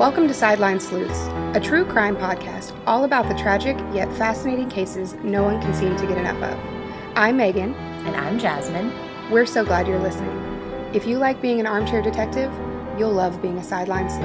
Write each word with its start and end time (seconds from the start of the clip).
Welcome 0.00 0.28
to 0.28 0.34
Sideline 0.34 0.80
Sleuths, 0.80 1.26
a 1.54 1.60
true 1.62 1.84
crime 1.84 2.16
podcast 2.16 2.74
all 2.86 3.04
about 3.04 3.28
the 3.28 3.34
tragic 3.34 3.76
yet 3.92 4.10
fascinating 4.16 4.70
cases 4.70 5.12
no 5.22 5.42
one 5.42 5.60
can 5.60 5.74
seem 5.74 5.94
to 5.96 6.06
get 6.06 6.16
enough 6.16 6.42
of. 6.42 6.58
I'm 7.14 7.36
Megan. 7.36 7.74
And 7.74 8.16
I'm 8.16 8.38
Jasmine. 8.38 8.94
We're 9.30 9.44
so 9.44 9.62
glad 9.62 9.86
you're 9.86 9.98
listening. 9.98 10.34
If 10.94 11.06
you 11.06 11.18
like 11.18 11.42
being 11.42 11.60
an 11.60 11.66
armchair 11.66 12.00
detective, 12.00 12.50
you'll 12.98 13.12
love 13.12 13.42
being 13.42 13.58
a 13.58 13.62
sideline 13.62 14.08
sleuth. 14.08 14.24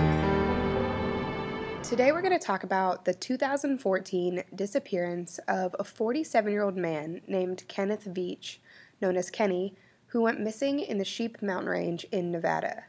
Today 1.83 2.13
we're 2.13 2.21
going 2.21 2.39
to 2.39 2.39
talk 2.39 2.63
about 2.63 3.03
the 3.03 3.13
2014 3.13 4.45
disappearance 4.55 5.39
of 5.49 5.75
a 5.77 5.83
47 5.83 6.53
year 6.53 6.63
old 6.63 6.77
man 6.77 7.19
named 7.27 7.65
Kenneth 7.67 8.05
Veach, 8.05 8.59
known 9.01 9.17
as 9.17 9.29
Kenny, 9.29 9.75
who 10.07 10.21
went 10.21 10.39
missing 10.39 10.79
in 10.79 10.99
the 10.99 11.03
Sheep 11.03 11.41
Mountain 11.41 11.67
Range 11.67 12.05
in 12.13 12.31
Nevada. 12.31 12.85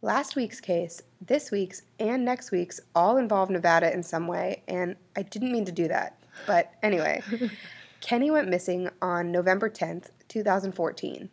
Last 0.00 0.36
week's 0.36 0.60
case, 0.60 1.02
this 1.20 1.50
week's, 1.50 1.82
and 1.98 2.24
next 2.24 2.52
week's 2.52 2.78
all 2.94 3.16
involve 3.16 3.50
Nevada 3.50 3.92
in 3.92 4.04
some 4.04 4.28
way, 4.28 4.62
and 4.68 4.94
I 5.16 5.22
didn't 5.22 5.50
mean 5.50 5.64
to 5.64 5.72
do 5.72 5.88
that. 5.88 6.22
But 6.46 6.72
anyway, 6.84 7.20
Kenny 8.00 8.30
went 8.30 8.48
missing 8.48 8.90
on 9.02 9.32
November 9.32 9.68
10th, 9.68 10.10
2014. 10.28 11.30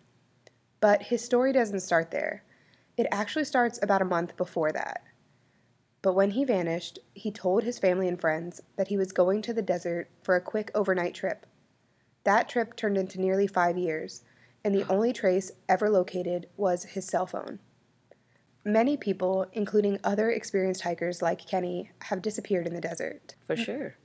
But 0.79 1.03
his 1.03 1.23
story 1.23 1.53
doesn't 1.53 1.81
start 1.81 2.09
there. 2.09 2.43
It 2.97 3.05
actually 3.11 3.45
starts 3.45 3.77
about 3.83 4.01
a 4.01 4.05
month 4.05 4.35
before 4.35 4.71
that. 4.71 5.03
But 6.01 6.15
when 6.15 6.31
he 6.31 6.43
vanished, 6.43 6.97
he 7.13 7.29
told 7.29 7.63
his 7.63 7.77
family 7.77 8.07
and 8.07 8.19
friends 8.19 8.63
that 8.77 8.87
he 8.87 8.97
was 8.97 9.11
going 9.11 9.43
to 9.43 9.53
the 9.53 9.61
desert 9.61 10.09
for 10.23 10.35
a 10.35 10.41
quick 10.41 10.71
overnight 10.73 11.13
trip. 11.13 11.45
That 12.23 12.49
trip 12.49 12.75
turned 12.75 12.97
into 12.97 13.21
nearly 13.21 13.45
five 13.45 13.77
years, 13.77 14.23
and 14.63 14.73
the 14.73 14.91
only 14.91 15.13
trace 15.13 15.51
ever 15.69 15.87
located 15.87 16.47
was 16.57 16.85
his 16.85 17.05
cell 17.05 17.27
phone. 17.27 17.59
Many 18.67 18.97
people, 18.97 19.45
including 19.53 19.99
other 20.03 20.31
experienced 20.31 20.81
hikers 20.81 21.21
like 21.21 21.45
Kenny, 21.45 21.91
have 22.01 22.23
disappeared 22.23 22.65
in 22.65 22.73
the 22.73 22.81
desert. 22.81 23.35
For 23.45 23.55
sure. 23.55 23.95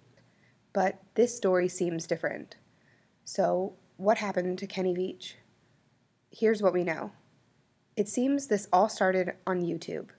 But 0.74 1.00
this 1.14 1.34
story 1.34 1.66
seems 1.66 2.06
different. 2.06 2.56
So, 3.24 3.72
what 3.96 4.18
happened 4.18 4.58
to 4.58 4.66
Kenny 4.66 4.94
Veach? 4.94 5.32
Here's 6.30 6.62
what 6.62 6.74
we 6.74 6.84
know. 6.84 7.12
It 7.96 8.06
seems 8.06 8.46
this 8.46 8.68
all 8.70 8.90
started 8.90 9.32
on 9.46 9.62
YouTube. 9.62 10.10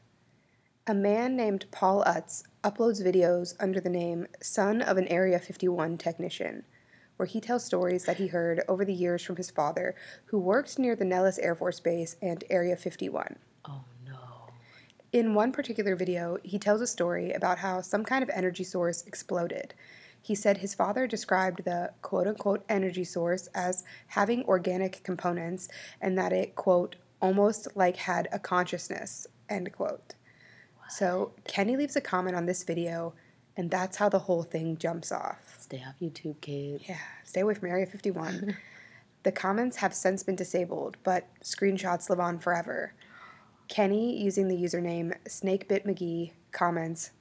A 0.88 0.96
man 0.96 1.36
named 1.36 1.68
Paul 1.70 2.04
Utz 2.06 2.42
uploads 2.64 3.06
videos 3.06 3.54
under 3.60 3.80
the 3.80 3.90
name 3.90 4.26
Son 4.42 4.82
of 4.82 4.98
an 4.98 5.08
Area 5.08 5.38
51 5.38 6.00
Technician, 6.00 6.64
where 7.18 7.28
he 7.28 7.40
tells 7.40 7.64
stories 7.64 8.06
that 8.06 8.18
he 8.18 8.26
heard 8.26 8.64
over 8.68 8.86
the 8.86 8.94
years 8.94 9.24
from 9.24 9.36
his 9.36 9.52
father, 9.52 9.94
who 10.26 10.40
worked 10.40 10.80
near 10.80 10.96
the 10.96 11.06
Nellis 11.06 11.38
Air 11.38 11.54
Force 11.54 11.80
Base 11.80 12.16
and 12.24 12.44
Area 12.50 12.76
51. 12.76 13.38
Oh. 13.66 13.84
In 15.14 15.34
one 15.34 15.52
particular 15.52 15.98
video, 15.98 16.38
he 16.42 16.58
tells 16.58 16.80
a 16.80 16.88
story 16.88 17.34
about 17.34 17.58
how 17.58 17.82
some 17.82 18.06
kind 18.06 18.24
of 18.24 18.30
energy 18.30 18.64
source 18.64 19.04
exploded. 19.04 19.74
He 20.22 20.36
said 20.36 20.58
his 20.58 20.74
father 20.74 21.06
described 21.06 21.66
the 21.66 21.92
quote 22.02 22.28
unquote 22.28 22.64
energy 22.70 23.04
source 23.04 23.48
as 23.54 23.84
having 24.08 24.46
organic 24.46 25.04
components 25.04 25.68
and 26.00 26.18
that 26.18 26.32
it, 26.32 26.56
quote, 26.56 26.96
almost 27.22 27.68
like 27.76 27.98
had 27.98 28.30
a 28.32 28.40
consciousness, 28.40 29.28
end 29.50 29.74
quote. 29.74 30.16
So 30.88 31.34
Kenny 31.46 31.76
leaves 31.76 31.98
a 31.98 32.02
comment 32.02 32.38
on 32.38 32.46
this 32.46 32.64
video, 32.64 33.14
and 33.58 33.70
that's 33.70 33.98
how 33.98 34.08
the 34.08 34.20
whole 34.20 34.44
thing 34.44 34.78
jumps 34.78 35.12
off. 35.12 35.40
Stay 35.60 35.84
off 35.86 35.96
YouTube, 36.02 36.40
kids. 36.40 36.84
Yeah, 36.88 36.98
stay 37.26 37.42
away 37.42 37.56
from 37.56 37.68
Area 37.68 37.86
51. 37.86 38.56
the 39.24 39.32
comments 39.32 39.78
have 39.78 39.94
since 39.94 40.24
been 40.24 40.36
disabled, 40.38 40.96
but 41.04 41.28
screenshots 41.44 42.10
live 42.10 42.20
on 42.22 42.40
forever. 42.40 42.94
Kenny, 43.72 44.22
using 44.22 44.50
the 44.50 44.62
username 44.62 45.14
SnakeBitMcGee, 45.30 46.34
comments, 46.52 47.12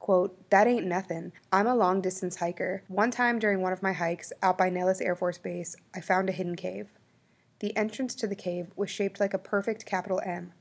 quote, 0.00 0.50
That 0.50 0.66
ain't 0.66 0.88
nothing. 0.88 1.30
I'm 1.52 1.68
a 1.68 1.76
long 1.76 2.00
distance 2.00 2.34
hiker. 2.34 2.82
One 2.88 3.12
time 3.12 3.38
during 3.38 3.60
one 3.60 3.72
of 3.72 3.80
my 3.80 3.92
hikes 3.92 4.32
out 4.42 4.58
by 4.58 4.70
Nellis 4.70 5.00
Air 5.00 5.14
Force 5.14 5.38
Base, 5.38 5.76
I 5.94 6.00
found 6.00 6.28
a 6.28 6.32
hidden 6.32 6.56
cave. 6.56 6.88
The 7.60 7.76
entrance 7.76 8.16
to 8.16 8.26
the 8.26 8.34
cave 8.34 8.72
was 8.74 8.90
shaped 8.90 9.20
like 9.20 9.34
a 9.34 9.38
perfect 9.38 9.86
capital 9.86 10.20
M. 10.24 10.52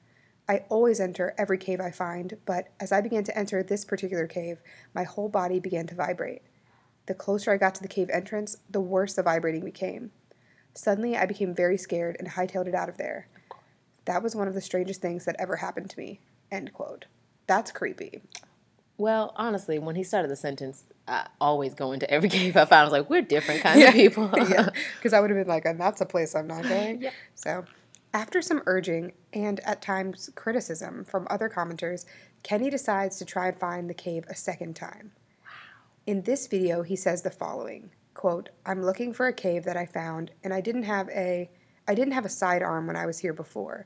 I 0.48 0.66
always 0.70 1.00
enter 1.00 1.34
every 1.36 1.58
cave 1.58 1.82
I 1.82 1.90
find, 1.90 2.38
but 2.46 2.68
as 2.80 2.92
I 2.92 3.02
began 3.02 3.24
to 3.24 3.36
enter 3.36 3.64
this 3.64 3.86
particular 3.86 4.28
cave, 4.28 4.60
my 4.94 5.02
whole 5.02 5.30
body 5.30 5.60
began 5.60 5.88
to 5.88 5.96
vibrate. 5.96 6.44
The 7.08 7.16
closer 7.16 7.52
I 7.52 7.58
got 7.58 7.74
to 7.74 7.82
the 7.82 7.88
cave 7.88 8.12
entrance, 8.14 8.58
the 8.70 8.82
worse 8.82 9.16
the 9.16 9.24
vibrating 9.24 9.66
became. 9.66 10.12
Suddenly, 10.76 11.18
I 11.18 11.26
became 11.26 11.56
very 11.56 11.80
scared 11.80 12.18
and 12.20 12.30
hightailed 12.30 12.68
it 12.68 12.76
out 12.76 12.88
of 12.88 12.98
there. 12.98 13.30
That 14.06 14.24
was 14.24 14.36
one 14.36 14.48
of 14.48 14.54
the 14.54 14.62
strangest 14.62 15.02
things 15.02 15.26
that 15.26 15.36
ever 15.40 15.58
happened 15.58 15.90
to 15.92 16.00
me. 16.00 16.20
End 16.52 16.74
quote. 16.74 17.06
That's 17.48 17.72
creepy. 17.72 18.22
Well, 18.98 19.34
honestly, 19.36 19.80
when 19.80 19.96
he 19.96 20.04
started 20.04 20.30
the 20.30 20.36
sentence, 20.36 20.86
I 21.08 21.28
always 21.42 21.74
go 21.74 21.92
into 21.92 22.10
every 22.10 22.30
cave 22.38 22.56
I 22.56 22.66
found. 22.66 22.82
I 22.82 22.84
was 22.84 22.92
like, 22.94 23.10
we're 23.10 23.22
different 23.22 23.62
kinds 23.62 23.84
of 23.84 23.94
people. 23.94 24.30
yeah, 24.50 24.70
because 24.98 25.14
I 25.14 25.20
would 25.20 25.30
have 25.30 25.40
been 25.40 25.48
like, 25.48 25.66
and 25.66 25.80
that's 25.80 26.02
a 26.02 26.06
place 26.06 26.36
I'm 26.36 26.48
not 26.48 26.64
going. 26.64 27.02
Yeah. 27.02 27.12
So, 27.36 27.66
after 28.14 28.42
some 28.42 28.62
urging 28.68 29.14
and 29.34 29.60
at 29.62 29.82
times 29.82 30.30
criticism 30.36 31.04
from 31.06 31.28
other 31.30 31.50
commenters, 31.50 32.06
Kenny 32.44 32.70
decides 32.70 33.18
to 33.18 33.26
try 33.26 33.48
and 33.48 33.58
find 33.58 33.90
the 33.90 33.94
cave 33.96 34.26
a 34.30 34.36
second 34.36 34.76
time. 34.76 35.12
Wow. 35.44 35.50
In 36.06 36.22
this 36.22 36.46
video, 36.46 36.84
he 36.84 36.96
says 36.96 37.24
the 37.24 37.32
following 37.32 37.90
quote, 38.14 38.50
I'm 38.64 38.84
looking 38.84 39.12
for 39.12 39.28
a 39.28 39.34
cave 39.34 39.64
that 39.66 39.76
I 39.76 39.88
found, 39.88 40.32
and 40.44 40.54
I 40.54 40.62
didn't 40.62 40.84
have 40.84 41.10
a 41.10 41.50
I 41.88 41.96
didn't 41.96 42.14
have 42.14 42.26
a 42.26 42.30
sidearm 42.30 42.88
when 42.88 42.96
I 42.96 43.06
was 43.06 43.20
here 43.20 43.34
before. 43.34 43.86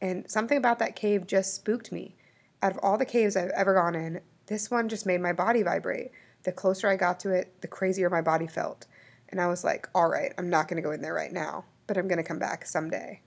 And 0.00 0.30
something 0.30 0.58
about 0.58 0.78
that 0.80 0.96
cave 0.96 1.26
just 1.26 1.54
spooked 1.54 1.92
me. 1.92 2.16
Out 2.62 2.72
of 2.72 2.78
all 2.82 2.98
the 2.98 3.04
caves 3.04 3.36
I've 3.36 3.50
ever 3.50 3.74
gone 3.74 3.94
in, 3.94 4.20
this 4.46 4.70
one 4.70 4.88
just 4.88 5.06
made 5.06 5.20
my 5.20 5.32
body 5.32 5.62
vibrate. 5.62 6.10
The 6.44 6.52
closer 6.52 6.88
I 6.88 6.96
got 6.96 7.20
to 7.20 7.30
it, 7.30 7.60
the 7.60 7.68
crazier 7.68 8.10
my 8.10 8.22
body 8.22 8.46
felt. 8.46 8.86
And 9.28 9.40
I 9.40 9.46
was 9.48 9.64
like, 9.64 9.88
all 9.94 10.08
right, 10.08 10.32
I'm 10.38 10.50
not 10.50 10.68
going 10.68 10.76
to 10.76 10.86
go 10.86 10.92
in 10.92 11.02
there 11.02 11.14
right 11.14 11.32
now, 11.32 11.64
but 11.86 11.96
I'm 11.96 12.08
going 12.08 12.18
to 12.18 12.24
come 12.24 12.38
back 12.38 12.66
someday. 12.66 13.20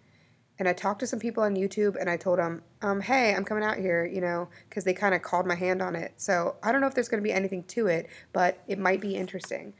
And 0.58 0.68
I 0.68 0.74
talked 0.74 1.00
to 1.00 1.08
some 1.08 1.20
people 1.20 1.44
on 1.44 1.56
YouTube 1.56 1.96
and 2.00 2.10
I 2.10 2.18
told 2.18 2.40
them, 2.40 2.62
um, 2.82 3.00
hey, 3.00 3.34
I'm 3.34 3.46
coming 3.46 3.64
out 3.64 3.78
here, 3.78 4.06
you 4.06 4.20
know, 4.20 4.50
because 4.68 4.84
they 4.84 4.94
kind 4.94 5.16
of 5.16 5.22
called 5.22 5.46
my 5.46 5.56
hand 5.56 5.82
on 5.82 5.96
it. 5.96 6.14
So 6.18 6.58
I 6.62 6.72
don't 6.72 6.82
know 6.82 6.88
if 6.88 6.94
there's 6.94 7.08
going 7.08 7.24
to 7.24 7.28
be 7.28 7.32
anything 7.32 7.64
to 7.64 7.88
it, 7.88 8.10
but 8.34 8.62
it 8.68 8.78
might 8.78 9.00
be 9.00 9.16
interesting. 9.16 9.74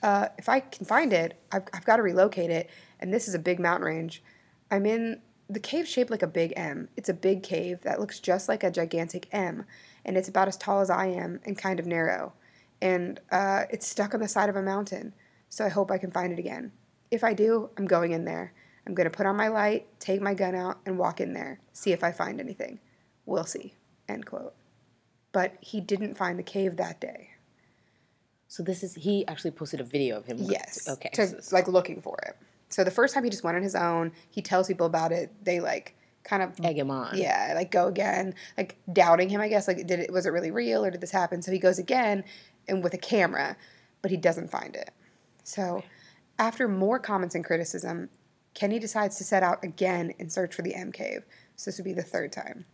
Uh, 0.00 0.28
if 0.38 0.48
I 0.48 0.60
can 0.60 0.86
find 0.86 1.12
it, 1.12 1.40
I've, 1.50 1.64
I've 1.72 1.84
got 1.84 1.96
to 1.96 2.02
relocate 2.02 2.50
it. 2.50 2.70
And 3.02 3.12
this 3.12 3.26
is 3.26 3.34
a 3.34 3.38
big 3.38 3.58
mountain 3.58 3.84
range. 3.84 4.22
I'm 4.70 4.86
in 4.86 5.20
the 5.50 5.60
cave 5.60 5.86
shaped 5.86 6.10
like 6.10 6.22
a 6.22 6.28
big 6.28 6.54
M. 6.56 6.88
It's 6.96 7.08
a 7.08 7.14
big 7.14 7.42
cave 7.42 7.82
that 7.82 8.00
looks 8.00 8.20
just 8.20 8.48
like 8.48 8.62
a 8.62 8.70
gigantic 8.70 9.28
M, 9.32 9.64
and 10.04 10.16
it's 10.16 10.28
about 10.28 10.48
as 10.48 10.56
tall 10.56 10.80
as 10.80 10.88
I 10.88 11.06
am 11.06 11.40
and 11.44 11.58
kind 11.58 11.80
of 11.80 11.84
narrow. 11.84 12.32
And 12.80 13.20
uh, 13.30 13.64
it's 13.70 13.86
stuck 13.86 14.14
on 14.14 14.20
the 14.20 14.28
side 14.28 14.48
of 14.48 14.56
a 14.56 14.62
mountain, 14.62 15.12
so 15.50 15.64
I 15.64 15.68
hope 15.68 15.90
I 15.90 15.98
can 15.98 16.12
find 16.12 16.32
it 16.32 16.38
again. 16.38 16.72
If 17.10 17.22
I 17.22 17.34
do, 17.34 17.70
I'm 17.76 17.86
going 17.86 18.12
in 18.12 18.24
there. 18.24 18.54
I'm 18.86 18.94
going 18.94 19.10
to 19.10 19.16
put 19.16 19.26
on 19.26 19.36
my 19.36 19.48
light, 19.48 19.86
take 20.00 20.20
my 20.20 20.32
gun 20.32 20.54
out, 20.54 20.78
and 20.86 20.96
walk 20.96 21.20
in 21.20 21.34
there, 21.34 21.60
see 21.72 21.92
if 21.92 22.02
I 22.02 22.12
find 22.12 22.40
anything. 22.40 22.80
We'll 23.26 23.44
see. 23.44 23.74
End 24.08 24.26
quote. 24.26 24.54
But 25.32 25.56
he 25.60 25.80
didn't 25.80 26.16
find 26.16 26.38
the 26.38 26.42
cave 26.44 26.76
that 26.76 27.00
day. 27.00 27.30
So 28.48 28.62
this 28.62 28.82
is 28.82 28.94
he 28.94 29.26
actually 29.26 29.52
posted 29.52 29.80
a 29.80 29.84
video 29.84 30.16
of 30.16 30.26
him. 30.26 30.38
Yes. 30.40 30.88
Okay. 30.88 31.10
To, 31.14 31.42
so- 31.42 31.54
like 31.54 31.68
looking 31.68 32.00
for 32.00 32.16
it. 32.26 32.36
So 32.72 32.84
the 32.84 32.90
first 32.90 33.14
time 33.14 33.22
he 33.22 33.30
just 33.30 33.44
went 33.44 33.56
on 33.56 33.62
his 33.62 33.74
own. 33.74 34.12
He 34.30 34.40
tells 34.40 34.66
people 34.66 34.86
about 34.86 35.12
it. 35.12 35.30
They 35.44 35.60
like 35.60 35.94
kind 36.24 36.42
of 36.42 36.52
egg 36.64 36.78
him 36.78 36.90
on. 36.90 37.16
yeah, 37.16 37.52
like 37.54 37.70
go 37.70 37.86
again, 37.86 38.34
like 38.56 38.76
doubting 38.92 39.28
him. 39.28 39.40
I 39.40 39.48
guess 39.48 39.68
like 39.68 39.86
did 39.86 40.00
it 40.00 40.12
was 40.12 40.26
it 40.26 40.30
really 40.30 40.50
real 40.50 40.84
or 40.84 40.90
did 40.90 41.00
this 41.00 41.10
happen? 41.10 41.42
So 41.42 41.52
he 41.52 41.58
goes 41.58 41.78
again 41.78 42.24
and 42.66 42.82
with 42.82 42.94
a 42.94 42.98
camera, 42.98 43.56
but 44.00 44.10
he 44.10 44.16
doesn't 44.16 44.50
find 44.50 44.74
it. 44.74 44.90
So 45.44 45.82
after 46.38 46.66
more 46.66 46.98
comments 46.98 47.34
and 47.34 47.44
criticism, 47.44 48.08
Kenny 48.54 48.78
decides 48.78 49.16
to 49.18 49.24
set 49.24 49.42
out 49.42 49.62
again 49.62 50.14
and 50.18 50.32
search 50.32 50.54
for 50.54 50.62
the 50.62 50.74
M 50.74 50.92
cave. 50.92 51.24
So 51.56 51.70
this 51.70 51.78
would 51.78 51.84
be 51.84 51.92
the 51.92 52.02
third 52.02 52.32
time. 52.32 52.64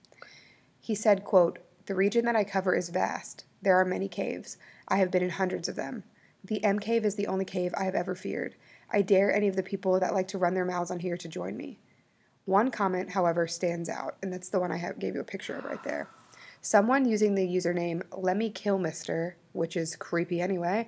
He 0.80 0.94
said, 0.94 1.24
quote, 1.24 1.58
The 1.86 1.94
region 1.94 2.24
that 2.26 2.36
I 2.36 2.44
cover 2.44 2.74
is 2.74 2.88
vast. 2.88 3.44
There 3.62 3.76
are 3.76 3.84
many 3.84 4.08
caves. 4.08 4.56
I 4.86 4.98
have 4.98 5.10
been 5.10 5.22
in 5.22 5.30
hundreds 5.30 5.68
of 5.68 5.76
them. 5.76 6.04
The 6.44 6.62
M 6.62 6.78
cave 6.78 7.04
is 7.04 7.16
the 7.16 7.26
only 7.26 7.44
cave 7.44 7.74
I 7.76 7.84
have 7.84 7.94
ever 7.94 8.14
feared. 8.14 8.54
I 8.90 9.02
dare 9.02 9.34
any 9.34 9.48
of 9.48 9.56
the 9.56 9.62
people 9.62 10.00
that 10.00 10.14
like 10.14 10.28
to 10.28 10.38
run 10.38 10.54
their 10.54 10.64
mouths 10.64 10.90
on 10.90 11.00
here 11.00 11.16
to 11.16 11.28
join 11.28 11.56
me. 11.56 11.78
One 12.44 12.70
comment, 12.70 13.10
however, 13.10 13.46
stands 13.46 13.88
out, 13.88 14.16
and 14.22 14.32
that's 14.32 14.48
the 14.48 14.60
one 14.60 14.72
I 14.72 14.78
have, 14.78 14.98
gave 14.98 15.14
you 15.14 15.20
a 15.20 15.24
picture 15.24 15.56
of 15.56 15.64
right 15.64 15.82
there. 15.84 16.08
Someone 16.62 17.08
using 17.08 17.34
the 17.34 17.46
username 17.46 18.02
LemmyKillMister, 18.08 19.34
which 19.52 19.76
is 19.76 19.96
creepy 19.96 20.40
anyway, 20.40 20.86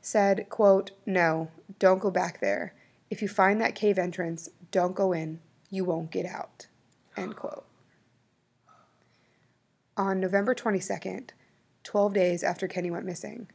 said, 0.00 0.48
quote, 0.48 0.90
No, 1.06 1.50
don't 1.78 2.00
go 2.00 2.10
back 2.10 2.40
there. 2.40 2.74
If 3.08 3.22
you 3.22 3.28
find 3.28 3.60
that 3.60 3.74
cave 3.74 3.98
entrance, 3.98 4.50
don't 4.70 4.96
go 4.96 5.12
in. 5.12 5.40
You 5.70 5.84
won't 5.84 6.10
get 6.10 6.26
out. 6.26 6.66
End 7.16 7.36
quote. 7.36 7.64
On 9.96 10.20
November 10.20 10.54
22nd, 10.54 11.30
12 11.84 12.12
days 12.12 12.42
after 12.42 12.68
Kenny 12.68 12.90
went 12.90 13.06
missing, 13.06 13.48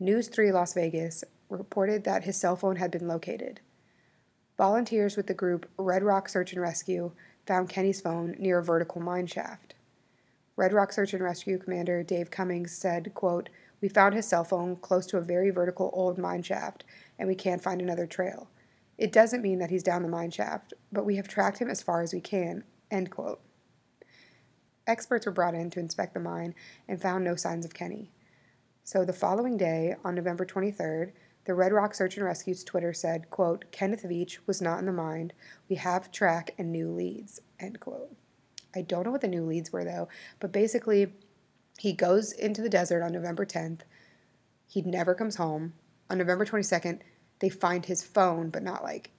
News 0.00 0.28
3 0.28 0.52
Las 0.52 0.74
Vegas 0.74 1.24
reported 1.56 2.04
that 2.04 2.24
his 2.24 2.36
cell 2.36 2.56
phone 2.56 2.76
had 2.76 2.90
been 2.90 3.08
located. 3.08 3.60
Volunteers 4.56 5.16
with 5.16 5.26
the 5.26 5.34
group 5.34 5.68
Red 5.76 6.02
Rock 6.02 6.28
Search 6.28 6.52
and 6.52 6.62
Rescue 6.62 7.12
found 7.46 7.68
Kenny's 7.68 8.00
phone 8.00 8.36
near 8.38 8.58
a 8.58 8.64
vertical 8.64 9.00
mine 9.00 9.26
shaft. 9.26 9.74
Red 10.56 10.72
Rock 10.72 10.92
Search 10.92 11.12
and 11.12 11.22
Rescue 11.22 11.58
Commander 11.58 12.02
Dave 12.04 12.30
Cummings 12.30 12.76
said, 12.76 13.12
quote, 13.14 13.48
We 13.80 13.88
found 13.88 14.14
his 14.14 14.28
cell 14.28 14.44
phone 14.44 14.76
close 14.76 15.06
to 15.06 15.16
a 15.18 15.22
very 15.22 15.50
vertical 15.50 15.90
old 15.92 16.16
mine 16.16 16.42
shaft, 16.42 16.84
and 17.18 17.28
we 17.28 17.34
can't 17.34 17.62
find 17.62 17.82
another 17.82 18.06
trail. 18.06 18.48
It 18.96 19.10
doesn't 19.10 19.42
mean 19.42 19.58
that 19.58 19.70
he's 19.70 19.82
down 19.82 20.02
the 20.02 20.08
mine 20.08 20.30
shaft, 20.30 20.72
but 20.92 21.04
we 21.04 21.16
have 21.16 21.26
tracked 21.26 21.58
him 21.58 21.68
as 21.68 21.82
far 21.82 22.02
as 22.02 22.12
we 22.12 22.20
can, 22.20 22.62
end 22.90 23.10
quote. 23.10 23.40
Experts 24.86 25.26
were 25.26 25.32
brought 25.32 25.54
in 25.54 25.70
to 25.70 25.80
inspect 25.80 26.14
the 26.14 26.20
mine 26.20 26.54
and 26.86 27.02
found 27.02 27.24
no 27.24 27.34
signs 27.34 27.64
of 27.64 27.74
Kenny. 27.74 28.12
So 28.84 29.04
the 29.04 29.12
following 29.12 29.56
day, 29.56 29.96
on 30.04 30.14
November 30.14 30.44
23rd, 30.44 31.12
the 31.44 31.54
Red 31.54 31.72
Rock 31.72 31.94
Search 31.94 32.16
and 32.16 32.24
Rescue's 32.24 32.64
Twitter 32.64 32.92
said, 32.92 33.28
quote, 33.30 33.66
Kenneth 33.70 34.02
Veach 34.04 34.38
was 34.46 34.62
not 34.62 34.78
in 34.78 34.86
the 34.86 34.92
mine. 34.92 35.32
We 35.68 35.76
have 35.76 36.10
track 36.10 36.54
and 36.58 36.72
new 36.72 36.90
leads, 36.90 37.40
end 37.60 37.80
quote. 37.80 38.14
I 38.74 38.82
don't 38.82 39.04
know 39.04 39.10
what 39.10 39.20
the 39.20 39.28
new 39.28 39.44
leads 39.44 39.72
were 39.72 39.84
though, 39.84 40.08
but 40.40 40.52
basically 40.52 41.12
he 41.78 41.92
goes 41.92 42.32
into 42.32 42.62
the 42.62 42.68
desert 42.68 43.02
on 43.02 43.12
November 43.12 43.44
10th. 43.44 43.80
He 44.66 44.82
never 44.82 45.14
comes 45.14 45.36
home. 45.36 45.74
On 46.10 46.18
November 46.18 46.44
22nd, 46.44 47.00
they 47.40 47.48
find 47.48 47.84
his 47.86 48.02
phone, 48.02 48.50
but 48.50 48.62
not 48.62 48.82
like 48.82 49.10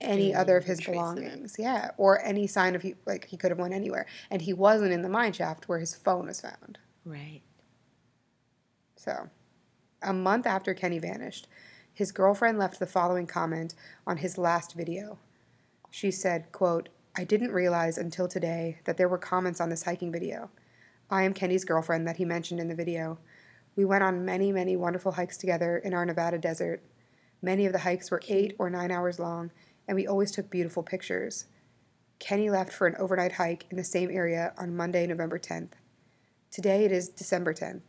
any 0.00 0.32
Mm, 0.32 0.36
other 0.36 0.56
of 0.56 0.64
his 0.64 0.78
trace 0.78 0.88
of 0.88 0.94
it. 0.94 0.96
belongings. 1.20 1.56
Yeah, 1.58 1.90
or 1.96 2.20
any 2.24 2.46
sign 2.46 2.74
of 2.74 2.82
he 2.82 2.96
like 3.06 3.26
he 3.26 3.36
could 3.36 3.50
have 3.50 3.58
went 3.60 3.72
anywhere. 3.74 4.06
And 4.30 4.42
he 4.42 4.52
wasn't 4.52 4.92
in 4.92 5.02
the 5.02 5.08
mine 5.08 5.32
shaft 5.32 5.68
where 5.68 5.78
his 5.78 5.94
phone 5.94 6.26
was 6.26 6.40
found. 6.40 6.78
Right. 7.04 7.42
So, 8.96 9.28
a 10.02 10.12
month 10.12 10.46
after 10.46 10.74
Kenny 10.74 10.98
vanished, 10.98 11.48
his 11.92 12.12
girlfriend 12.12 12.58
left 12.58 12.78
the 12.78 12.86
following 12.86 13.26
comment 13.26 13.74
on 14.06 14.18
his 14.18 14.38
last 14.38 14.74
video. 14.74 15.18
She 15.90 16.10
said, 16.10 16.50
quote, 16.52 16.88
I 17.14 17.24
didn't 17.24 17.52
realize 17.52 17.98
until 17.98 18.28
today 18.28 18.78
that 18.84 18.96
there 18.96 19.08
were 19.08 19.18
comments 19.18 19.60
on 19.60 19.68
this 19.68 19.82
hiking 19.82 20.10
video. 20.10 20.50
I 21.10 21.24
am 21.24 21.34
Kenny's 21.34 21.66
girlfriend 21.66 22.08
that 22.08 22.16
he 22.16 22.24
mentioned 22.24 22.60
in 22.60 22.68
the 22.68 22.74
video. 22.74 23.18
We 23.76 23.84
went 23.84 24.02
on 24.02 24.24
many, 24.24 24.52
many 24.52 24.76
wonderful 24.76 25.12
hikes 25.12 25.36
together 25.36 25.76
in 25.76 25.92
our 25.92 26.06
Nevada 26.06 26.38
desert. 26.38 26.82
Many 27.42 27.66
of 27.66 27.72
the 27.72 27.80
hikes 27.80 28.10
were 28.10 28.22
eight 28.28 28.56
or 28.58 28.70
nine 28.70 28.90
hours 28.90 29.18
long, 29.18 29.50
and 29.86 29.94
we 29.94 30.06
always 30.06 30.30
took 30.30 30.48
beautiful 30.48 30.82
pictures. 30.82 31.46
Kenny 32.18 32.48
left 32.48 32.72
for 32.72 32.86
an 32.86 32.96
overnight 32.98 33.32
hike 33.32 33.66
in 33.70 33.76
the 33.76 33.84
same 33.84 34.10
area 34.10 34.54
on 34.56 34.76
Monday, 34.76 35.06
November 35.06 35.38
10th. 35.38 35.72
Today 36.50 36.84
it 36.84 36.92
is 36.92 37.08
December 37.08 37.52
10th. 37.52 37.82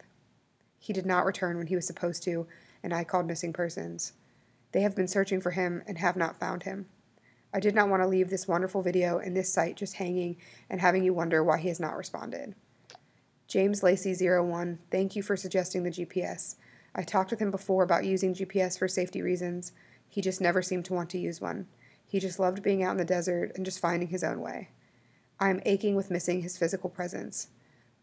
He 0.84 0.92
did 0.92 1.06
not 1.06 1.26
return 1.26 1.58
when 1.58 1.68
he 1.68 1.78
was 1.78 1.88
supposed 1.88 2.24
to, 2.24 2.46
and 2.84 2.94
I 2.94 3.06
called 3.06 3.26
missing 3.26 3.54
persons. 3.54 4.12
They 4.74 4.82
have 4.82 4.98
been 4.98 5.08
searching 5.08 5.40
for 5.40 5.52
him 5.52 5.82
and 5.88 5.98
have 5.98 6.18
not 6.18 6.38
found 6.38 6.64
him. 6.64 6.88
I 7.54 7.62
did 7.62 7.74
not 7.74 7.88
want 7.88 8.04
to 8.04 8.08
leave 8.08 8.30
this 8.30 8.50
wonderful 8.50 8.82
video 8.82 9.18
and 9.18 9.34
this 9.34 9.50
site 9.50 9.78
just 9.78 9.96
hanging 9.96 10.36
and 10.70 10.82
having 10.82 11.06
you 11.06 11.14
wonder 11.14 11.42
why 11.42 11.60
he 11.60 11.70
has 11.70 11.80
not 11.80 11.96
responded. 11.96 12.54
James 13.48 13.80
Lacey01, 13.80 14.80
thank 14.92 15.16
you 15.16 15.24
for 15.24 15.38
suggesting 15.38 15.84
the 15.84 15.90
GPS. 15.90 16.56
I 16.94 17.04
talked 17.04 17.32
with 17.32 17.40
him 17.40 17.50
before 17.50 17.84
about 17.84 18.04
using 18.04 18.36
GPS 18.36 18.78
for 18.78 18.90
safety 18.90 19.22
reasons. 19.22 19.72
He 20.10 20.20
just 20.20 20.42
never 20.42 20.62
seemed 20.62 20.84
to 20.86 20.94
want 20.94 21.10
to 21.12 21.18
use 21.18 21.40
one. 21.40 21.68
He 22.06 22.20
just 22.20 22.40
loved 22.40 22.62
being 22.62 22.84
out 22.84 22.92
in 22.92 22.98
the 22.98 23.06
desert 23.06 23.54
and 23.56 23.64
just 23.64 23.80
finding 23.80 24.10
his 24.10 24.24
own 24.26 24.42
way. 24.42 24.72
I 25.40 25.50
am 25.50 25.62
aching 25.66 25.96
with 25.96 26.12
missing 26.12 26.42
his 26.42 26.58
physical 26.58 26.90
presence. 26.90 27.48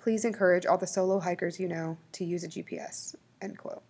Please 0.00 0.24
encourage 0.24 0.64
all 0.64 0.78
the 0.78 0.86
solo 0.86 1.20
hikers 1.20 1.60
you 1.60 1.68
know 1.68 1.98
to 2.12 2.24
use 2.24 2.42
a 2.42 2.48
GPS. 2.48 3.14
End 3.42 3.58
quote. 3.58 3.82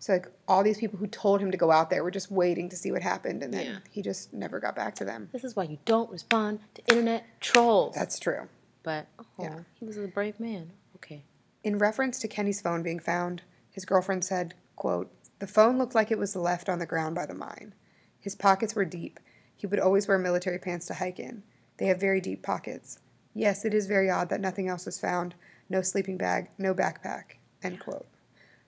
So 0.00 0.14
like 0.14 0.26
all 0.48 0.64
these 0.64 0.78
people 0.78 0.98
who 0.98 1.06
told 1.06 1.40
him 1.40 1.52
to 1.52 1.56
go 1.56 1.70
out 1.70 1.88
there 1.88 2.02
were 2.02 2.10
just 2.10 2.32
waiting 2.32 2.68
to 2.70 2.76
see 2.76 2.90
what 2.90 3.02
happened, 3.02 3.44
and 3.44 3.54
then 3.54 3.66
Yeah. 3.66 3.78
he 3.90 4.02
just 4.02 4.32
never 4.32 4.58
got 4.58 4.74
back 4.74 4.96
to 4.96 5.04
them. 5.04 5.28
This 5.32 5.44
is 5.44 5.54
why 5.54 5.62
you 5.62 5.78
don't 5.84 6.10
respond 6.10 6.58
to 6.74 6.82
internet 6.88 7.24
trolls. 7.40 7.94
That's 7.94 8.18
true. 8.18 8.48
but 8.82 9.06
oh, 9.20 9.24
Yeah. 9.38 9.60
he 9.74 9.84
was 9.84 9.96
a 9.96 10.08
brave 10.08 10.40
man. 10.40 10.72
Okay. 10.96 11.22
In 11.62 11.78
reference 11.78 12.18
to 12.18 12.26
Kenny's 12.26 12.60
phone 12.60 12.82
being 12.82 12.98
found, 12.98 13.42
his 13.70 13.84
girlfriend 13.84 14.24
said, 14.24 14.54
quote, 14.74 15.12
The 15.38 15.46
phone 15.46 15.78
looked 15.78 15.94
like 15.94 16.10
it 16.10 16.18
was 16.18 16.34
left 16.34 16.68
on 16.68 16.80
the 16.80 16.86
ground 16.86 17.14
by 17.14 17.24
the 17.26 17.34
mine. 17.34 17.74
His 18.18 18.34
pockets 18.34 18.74
were 18.74 18.84
deep. 18.84 19.20
He 19.54 19.68
would 19.68 19.78
always 19.78 20.08
wear 20.08 20.18
military 20.18 20.58
pants 20.58 20.86
to 20.86 20.94
hike 20.94 21.20
in. 21.20 21.44
They 21.76 21.86
have 21.86 22.00
very 22.00 22.20
deep 22.20 22.42
pockets. 22.42 22.98
Yes, 23.34 23.64
it 23.64 23.72
is 23.74 23.86
very 23.86 24.10
odd 24.10 24.28
that 24.28 24.40
nothing 24.40 24.68
else 24.68 24.86
was 24.86 24.98
found. 25.00 25.34
No 25.68 25.80
sleeping 25.82 26.16
bag, 26.18 26.48
no 26.58 26.74
backpack. 26.74 27.36
End 27.62 27.80
quote. 27.80 28.06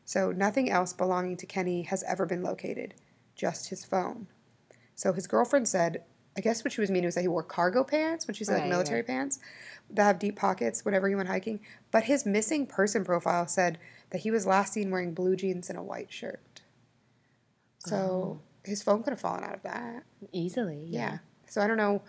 So 0.04 0.32
nothing 0.32 0.70
else 0.70 0.92
belonging 0.92 1.36
to 1.38 1.46
Kenny 1.46 1.82
has 1.82 2.02
ever 2.04 2.26
been 2.26 2.42
located, 2.42 2.94
just 3.34 3.68
his 3.70 3.84
phone. 3.84 4.26
So 4.94 5.12
his 5.12 5.26
girlfriend 5.26 5.68
said, 5.68 6.04
I 6.36 6.40
guess 6.40 6.64
what 6.64 6.72
she 6.72 6.80
was 6.80 6.90
meaning 6.90 7.06
was 7.06 7.14
that 7.14 7.20
he 7.22 7.28
wore 7.28 7.42
cargo 7.42 7.84
pants 7.84 8.26
when 8.26 8.34
she 8.34 8.44
said 8.44 8.54
like 8.54 8.62
Right, 8.62 8.70
military 8.70 9.00
right. 9.00 9.06
pants 9.06 9.38
that 9.90 10.04
have 10.04 10.18
deep 10.18 10.36
pockets 10.36 10.84
whenever 10.84 11.08
he 11.08 11.14
went 11.14 11.28
hiking. 11.28 11.60
But 11.90 12.04
his 12.04 12.26
missing 12.26 12.66
person 12.66 13.04
profile 13.04 13.46
said 13.46 13.78
that 14.10 14.22
he 14.22 14.30
was 14.30 14.46
last 14.46 14.72
seen 14.72 14.90
wearing 14.90 15.14
blue 15.14 15.36
jeans 15.36 15.68
and 15.70 15.78
a 15.78 15.82
white 15.82 16.12
shirt. 16.12 16.62
So 17.78 17.96
Oh. 17.96 18.40
his 18.64 18.82
phone 18.82 19.02
could 19.02 19.10
have 19.12 19.20
fallen 19.20 19.44
out 19.44 19.54
of 19.54 19.62
that. 19.62 20.04
Easily. 20.32 20.86
Yeah. 20.88 21.00
Yeah. 21.00 21.18
So 21.48 21.60
I 21.60 21.66
don't 21.66 21.76
know 21.76 22.02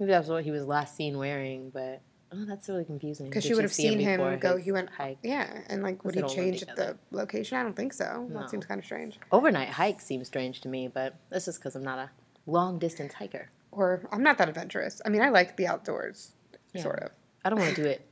Maybe 0.00 0.10
that's 0.12 0.28
what 0.28 0.42
he 0.42 0.50
was 0.50 0.64
last 0.66 0.96
seen 0.96 1.16
wearing, 1.18 1.70
but 1.70 2.00
oh, 2.32 2.44
that's 2.46 2.68
really 2.68 2.84
confusing. 2.86 3.26
because 3.26 3.44
she 3.44 3.54
would 3.54 3.62
have 3.64 3.72
see 3.72 3.88
seen 3.90 4.00
him 4.00 4.16
before 4.18 4.36
go. 4.38 4.56
He 4.56 4.72
went. 4.72 4.88
hike. 4.90 5.18
Yeah, 5.22 5.46
and 5.68 5.82
like 5.82 6.02
would 6.04 6.14
he 6.14 6.22
change 6.22 6.62
the 6.62 6.96
location? 7.10 7.58
I 7.58 7.62
don't 7.62 7.76
think 7.76 7.92
so. 7.92 8.26
No. 8.30 8.40
That 8.40 8.50
seems 8.50 8.64
kind 8.66 8.78
of 8.78 8.84
strange. 8.86 9.18
Overnight 9.30 9.68
hike 9.68 10.00
seems 10.00 10.26
strange 10.26 10.62
to 10.62 10.68
me, 10.68 10.88
but 10.88 11.14
that's 11.28 11.44
just 11.44 11.60
because 11.60 11.76
I'm 11.76 11.84
not 11.84 11.98
a 11.98 12.10
long 12.46 12.78
distance 12.78 13.12
hiker. 13.12 13.50
Or 13.72 14.08
I'm 14.10 14.22
not 14.22 14.38
that 14.38 14.48
adventurous. 14.48 15.00
I 15.04 15.10
mean, 15.10 15.22
I 15.22 15.28
like 15.28 15.56
the 15.56 15.66
outdoors, 15.68 16.32
Yeah. 16.72 16.82
sort 16.82 17.00
of. 17.00 17.10
I 17.44 17.50
don't 17.50 17.60
want 17.60 17.76
to 17.76 17.82
do 17.82 17.88
it 17.88 18.04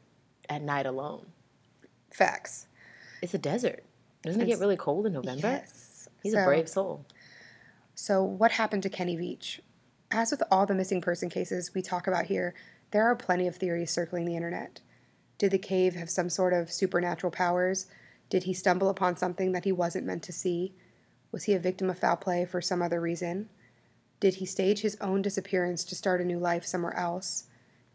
at 0.49 0.63
night 0.63 0.87
alone. 0.87 1.27
Facts. 2.13 2.67
It's 3.23 3.35
a 3.35 3.39
desert. 3.39 3.83
Doesn't 4.23 4.41
it 4.41 4.47
get 4.47 4.59
really 4.61 4.77
cold 4.77 5.07
in 5.07 5.15
November? 5.15 5.49
Yes. 5.49 6.09
He's 6.23 6.35
So- 6.35 6.43
a 6.43 6.45
brave 6.45 6.69
soul. 6.69 7.05
So, 7.95 8.23
what 8.23 8.53
happened 8.53 8.85
to 8.85 8.89
Kenny 8.89 9.17
Veach? 9.17 9.59
As 10.11 10.31
with 10.31 10.43
all 10.51 10.65
the 10.65 10.75
missing 10.75 11.01
person 11.01 11.29
cases 11.29 11.75
we 11.75 11.83
talk 11.83 12.07
about 12.07 12.27
here, 12.27 12.55
there 12.93 13.05
are 13.05 13.15
plenty 13.15 13.47
of 13.47 13.57
theories 13.57 13.91
circling 13.91 14.25
the 14.25 14.37
internet. 14.37 14.81
Did 15.37 15.51
the 15.51 15.59
cave 15.59 15.95
have 15.95 16.09
some 16.09 16.31
sort 16.31 16.55
of 16.55 16.73
supernatural 16.73 17.31
powers? 17.31 17.87
Did 18.31 18.45
he 18.45 18.55
stumble 18.55 18.89
upon 18.89 19.17
something 19.17 19.53
that 19.53 19.65
he 19.65 19.73
wasn't 19.73 20.07
meant 20.07 20.23
to 20.25 20.33
see? 20.33 20.75
Was 21.31 21.45
he 21.45 21.53
a 21.53 21.59
victim 21.59 21.91
of 21.91 21.99
foul 21.99 22.17
play 22.17 22.47
for 22.47 22.63
some 22.63 22.81
other 22.81 23.01
reason? 23.01 23.51
Did 24.19 24.37
he 24.37 24.47
stage 24.47 24.81
his 24.81 24.97
own 25.01 25.21
disappearance 25.21 25.85
to 25.85 25.95
start 25.95 26.23
a 26.23 26.25
new 26.25 26.39
life 26.39 26.65
somewhere 26.65 26.97
else? 26.97 27.45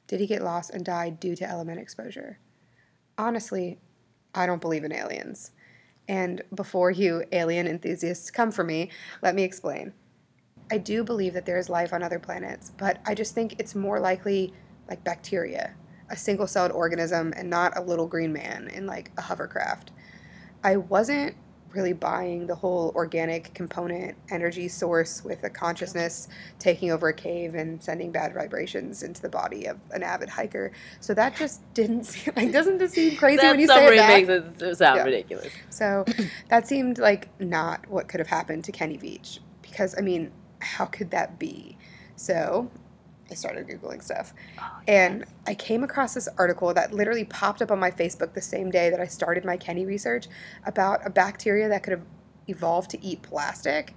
Did 0.08 0.20
he 0.20 0.28
get 0.28 0.44
lost 0.44 0.70
and 0.70 0.86
died 0.86 1.20
due 1.20 1.36
to 1.36 1.50
element 1.50 1.80
exposure? 1.80 2.38
Honestly, 3.18 3.80
I 4.36 4.46
don't 4.46 4.62
believe 4.62 4.84
in 4.84 4.94
aliens. 4.94 5.52
And 6.08 6.44
before 6.54 6.92
you 6.92 7.24
alien 7.32 7.66
enthusiasts 7.66 8.30
come 8.30 8.52
for 8.52 8.64
me, 8.64 8.92
let 9.22 9.34
me 9.34 9.44
explain. 9.44 9.94
I 10.72 10.78
do 10.78 11.04
believe 11.04 11.34
that 11.34 11.46
there 11.46 11.58
is 11.58 11.70
life 11.70 11.94
on 11.94 12.04
other 12.04 12.20
planets, 12.20 12.72
but 12.78 13.00
I 13.06 13.14
just 13.16 13.36
think 13.36 13.56
it's 13.60 13.76
more 13.76 14.00
likely 14.00 14.54
like 14.90 15.04
bacteria, 15.04 15.76
a 16.10 16.18
single 16.18 16.48
celled 16.48 16.72
organism, 16.72 17.34
and 17.36 17.50
not 17.50 17.78
a 17.78 17.82
little 17.82 18.08
green 18.08 18.34
man 18.34 18.68
in 18.70 18.86
like 18.86 19.12
a 19.18 19.22
hovercraft. 19.22 19.92
I 20.64 20.78
wasn't 20.78 21.36
really 21.74 21.94
buying 21.94 22.46
the 22.46 22.56
whole 22.56 22.92
organic 22.96 23.54
component 23.54 24.16
energy 24.30 24.68
source 24.68 25.24
with 25.24 25.44
a 25.44 25.50
consciousness 25.50 26.28
taking 26.60 26.92
over 26.92 27.08
a 27.10 27.14
cave 27.14 27.56
and 27.56 27.84
sending 27.84 28.12
bad 28.12 28.34
vibrations 28.34 29.02
into 29.04 29.22
the 29.22 29.30
body 29.30 29.66
of 29.66 29.80
an 29.92 30.04
avid 30.04 30.30
hiker. 30.30 30.72
So 31.00 31.14
that 31.16 31.36
just 31.36 31.62
didn't 31.74 32.04
seem 32.06 32.34
like 32.36 32.52
doesn't 32.52 32.78
this 32.78 32.94
seem 32.94 33.16
crazy 33.16 33.38
that 33.38 33.52
when 33.52 33.60
you 33.60 33.68
say 33.68 33.88
it 33.88 33.98
back? 33.98 34.28
makes 34.28 34.62
it 34.62 34.76
sound 34.76 34.98
Yeah. 34.98 35.04
ridiculous. 35.04 35.52
So 35.70 36.06
that 36.50 36.68
seemed 36.68 37.00
like 37.00 37.28
not 37.42 37.88
what 37.90 38.08
could 38.08 38.20
have 38.20 38.28
happened 38.28 38.64
to 38.66 38.72
Kenny 38.72 38.98
Veach 38.98 39.40
because 39.64 39.96
I 39.98 40.02
mean, 40.02 40.32
how 40.64 40.86
could 40.86 41.12
that 41.12 41.38
be? 41.40 41.78
So 42.16 42.72
I 43.32 43.36
started 43.36 43.68
googling 43.68 44.04
stuff, 44.04 44.34
and 44.88 45.26
I 45.48 45.56
came 45.56 45.84
across 45.84 46.14
this 46.14 46.28
article 46.38 46.74
that 46.74 46.94
literally 46.94 47.24
popped 47.26 47.62
up 47.62 47.72
on 47.72 47.80
my 47.80 47.92
Facebook 47.92 48.34
the 48.34 48.42
same 48.42 48.70
day 48.70 48.90
that 48.90 49.00
I 49.00 49.08
started 49.08 49.46
my 49.46 49.58
Kenny 49.58 49.86
research 49.86 50.28
about 50.66 51.06
a 51.06 51.10
bacteria 51.10 51.70
that 51.70 51.84
could 51.84 51.92
have 51.92 52.06
evolved 52.48 52.92
to 52.92 53.04
eat 53.04 53.22
plastic, 53.22 53.96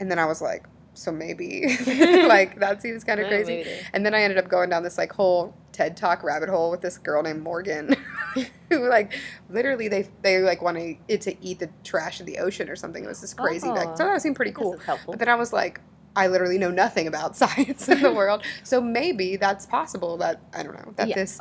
and 0.00 0.10
then 0.10 0.18
I 0.18 0.24
was 0.24 0.40
like, 0.42 0.66
so 0.94 1.10
maybe 1.12 1.76
like 2.26 2.58
that 2.60 2.80
seems 2.80 3.04
kind 3.04 3.20
of 3.20 3.28
crazy. 3.28 3.56
maybe 3.56 3.70
And 3.92 4.04
then 4.06 4.14
I 4.14 4.22
ended 4.22 4.38
up 4.38 4.48
going 4.48 4.70
down 4.70 4.82
this 4.84 4.96
like 4.96 5.12
whole 5.12 5.54
TED 5.72 5.96
Talk 5.96 6.22
rabbit 6.22 6.48
hole 6.48 6.70
with 6.70 6.80
this 6.82 6.98
girl 6.98 7.22
named 7.22 7.42
Morgan, 7.42 7.96
who 8.70 8.88
like 8.88 9.12
literally 9.50 9.88
they 9.88 10.08
they 10.22 10.38
like 10.38 10.62
wanted 10.62 10.96
it 11.08 11.20
to 11.22 11.36
eat 11.44 11.58
the 11.58 11.68
trash 11.84 12.20
in 12.20 12.26
the 12.26 12.38
ocean 12.38 12.68
or 12.68 12.76
something. 12.76 13.04
It 13.04 13.08
was 13.08 13.20
this 13.20 13.34
crazy. 13.34 13.68
Like, 13.68 13.88
Oh. 13.88 13.94
so 13.96 14.04
that 14.04 14.22
seemed 14.22 14.36
pretty 14.36 14.52
cool. 14.52 14.78
But 15.06 15.18
then 15.18 15.28
I 15.28 15.34
was 15.34 15.52
like, 15.52 15.80
I 16.16 16.28
literally 16.28 16.58
know 16.58 16.70
nothing 16.70 17.06
about 17.06 17.36
science 17.42 17.88
in 17.88 18.00
the 18.00 18.12
world, 18.20 18.42
so 18.62 18.80
maybe 18.80 19.36
that's 19.36 19.66
possible. 19.66 20.16
That 20.18 20.40
I 20.54 20.62
don't 20.62 20.74
know 20.74 20.92
that 20.96 21.08
Yeah. 21.08 21.14
this 21.16 21.40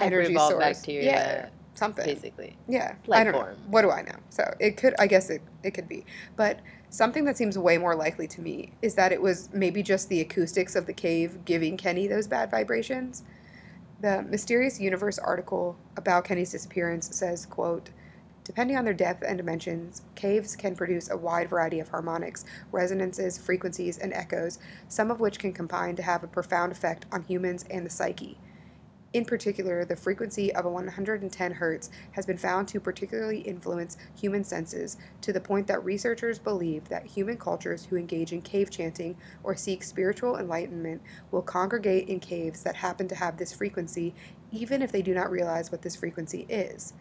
energy 0.00 0.34
source, 0.36 0.58
bacteria, 0.58 1.04
yeah, 1.04 1.48
something. 1.74 2.04
basically. 2.04 2.56
Yeah, 2.68 2.94
Life 3.06 3.20
I 3.20 3.24
don't 3.24 3.32
form. 3.34 3.46
know. 3.50 3.56
What 3.68 3.82
do 3.82 3.90
I 3.90 4.02
know? 4.02 4.16
So 4.30 4.54
it 4.60 4.76
could, 4.76 4.94
I 4.98 5.06
guess 5.06 5.30
it, 5.30 5.42
it 5.64 5.72
could 5.72 5.88
be. 5.88 6.04
But 6.36 6.60
something 6.90 7.24
that 7.24 7.36
seems 7.36 7.58
way 7.58 7.78
more 7.78 7.94
likely 7.96 8.26
to 8.28 8.40
me 8.40 8.72
is 8.82 8.94
that 8.96 9.12
it 9.12 9.20
was 9.20 9.48
maybe 9.52 9.82
just 9.82 10.08
the 10.08 10.20
acoustics 10.20 10.76
of 10.76 10.86
the 10.86 10.92
cave 10.92 11.44
giving 11.44 11.76
Kenny 11.76 12.06
those 12.06 12.26
bad 12.28 12.50
vibrations. 12.50 13.24
The 14.00 14.22
Mysterious 14.22 14.80
Universe 14.80 15.18
article 15.18 15.76
about 15.96 16.24
Kenny's 16.24 16.50
disappearance 16.52 17.14
says, 17.14 17.46
quote, 17.46 17.90
Depending 18.50 18.76
on 18.76 18.84
their 18.84 18.92
depth 18.92 19.22
and 19.22 19.38
dimensions, 19.38 20.02
caves 20.16 20.56
can 20.56 20.74
produce 20.74 21.08
a 21.08 21.16
wide 21.16 21.48
variety 21.48 21.78
of 21.78 21.88
harmonics, 21.88 22.44
resonances, 22.72 23.38
frequencies, 23.38 23.96
and 23.96 24.12
echoes, 24.12 24.58
some 24.88 25.08
of 25.08 25.20
which 25.20 25.38
can 25.38 25.52
combine 25.52 25.94
to 25.94 26.02
have 26.02 26.24
a 26.24 26.26
profound 26.26 26.72
effect 26.72 27.06
on 27.12 27.22
humans 27.22 27.64
and 27.70 27.86
the 27.86 27.90
psyche. 27.90 28.38
In 29.12 29.24
particular, 29.24 29.84
the 29.84 29.94
frequency 29.94 30.52
of 30.52 30.64
110 30.64 31.54
Hz 31.54 31.90
has 32.10 32.26
been 32.26 32.36
found 32.36 32.66
to 32.66 32.80
particularly 32.80 33.38
influence 33.38 33.96
human 34.20 34.42
senses 34.42 34.96
to 35.20 35.32
the 35.32 35.40
point 35.40 35.68
that 35.68 35.84
researchers 35.84 36.40
believe 36.40 36.88
that 36.88 37.06
human 37.06 37.38
cultures 37.38 37.84
who 37.84 37.94
engage 37.94 38.32
in 38.32 38.42
cave 38.42 38.68
chanting 38.68 39.16
or 39.44 39.54
seek 39.54 39.84
spiritual 39.84 40.36
enlightenment 40.36 41.02
will 41.30 41.40
congregate 41.40 42.08
in 42.08 42.18
caves 42.18 42.64
that 42.64 42.74
happen 42.74 43.06
to 43.06 43.14
have 43.14 43.36
this 43.36 43.52
frequency, 43.52 44.12
even 44.50 44.82
if 44.82 44.90
they 44.90 45.02
do 45.02 45.14
not 45.14 45.30
realize 45.30 45.70
what 45.70 45.82
this 45.82 45.94
frequency 45.94 46.46
is. 46.48 46.94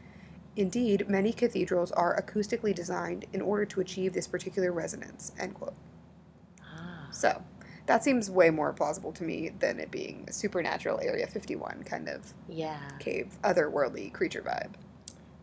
Indeed, 0.56 1.08
many 1.10 1.32
cathedrals 1.32 1.92
are 1.92 2.22
acoustically 2.22 2.74
designed 2.76 3.26
in 3.34 3.42
order 3.42 3.66
to 3.66 3.80
achieve 3.82 4.14
this 4.14 4.28
particular 4.28 4.72
resonance. 4.72 5.32
End 5.40 5.54
quote. 5.54 5.74
Ah. 6.62 7.08
So, 7.12 7.44
that 7.86 8.04
seems 8.04 8.30
way 8.30 8.50
more 8.50 8.74
plausible 8.74 9.12
to 9.14 9.24
me 9.24 9.50
than 9.60 9.80
it 9.80 9.90
being 9.90 10.26
a 10.28 10.34
supernatural 10.34 11.00
Area 11.02 11.28
51 11.28 11.84
kind 11.84 12.08
of 12.10 12.34
Yeah. 12.48 12.80
cave, 13.00 13.38
otherworldly 13.44 14.12
creature 14.14 14.42
vibe. 14.42 14.74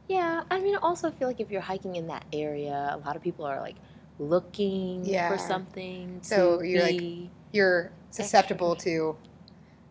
Yeah. 0.09 0.45
I 0.51 0.61
mean, 0.61 0.77
also, 0.77 1.09
I 1.09 1.11
feel 1.11 1.27
like 1.29 1.41
if 1.41 1.51
you're 1.51 1.61
hiking 1.61 1.97
in 1.97 2.07
that 2.09 2.25
area, 2.33 2.91
a 2.93 2.99
lot 2.99 3.17
of 3.17 3.23
people 3.23 3.45
are 3.45 3.61
like 3.61 3.77
looking 4.19 5.05
Yeah. 5.05 5.29
for 5.31 5.39
something. 5.39 6.21
So 6.23 6.63
you're, 6.63 6.83
like, 6.83 7.31
You're 7.53 7.91
susceptible 8.11 8.77
to, 8.77 9.17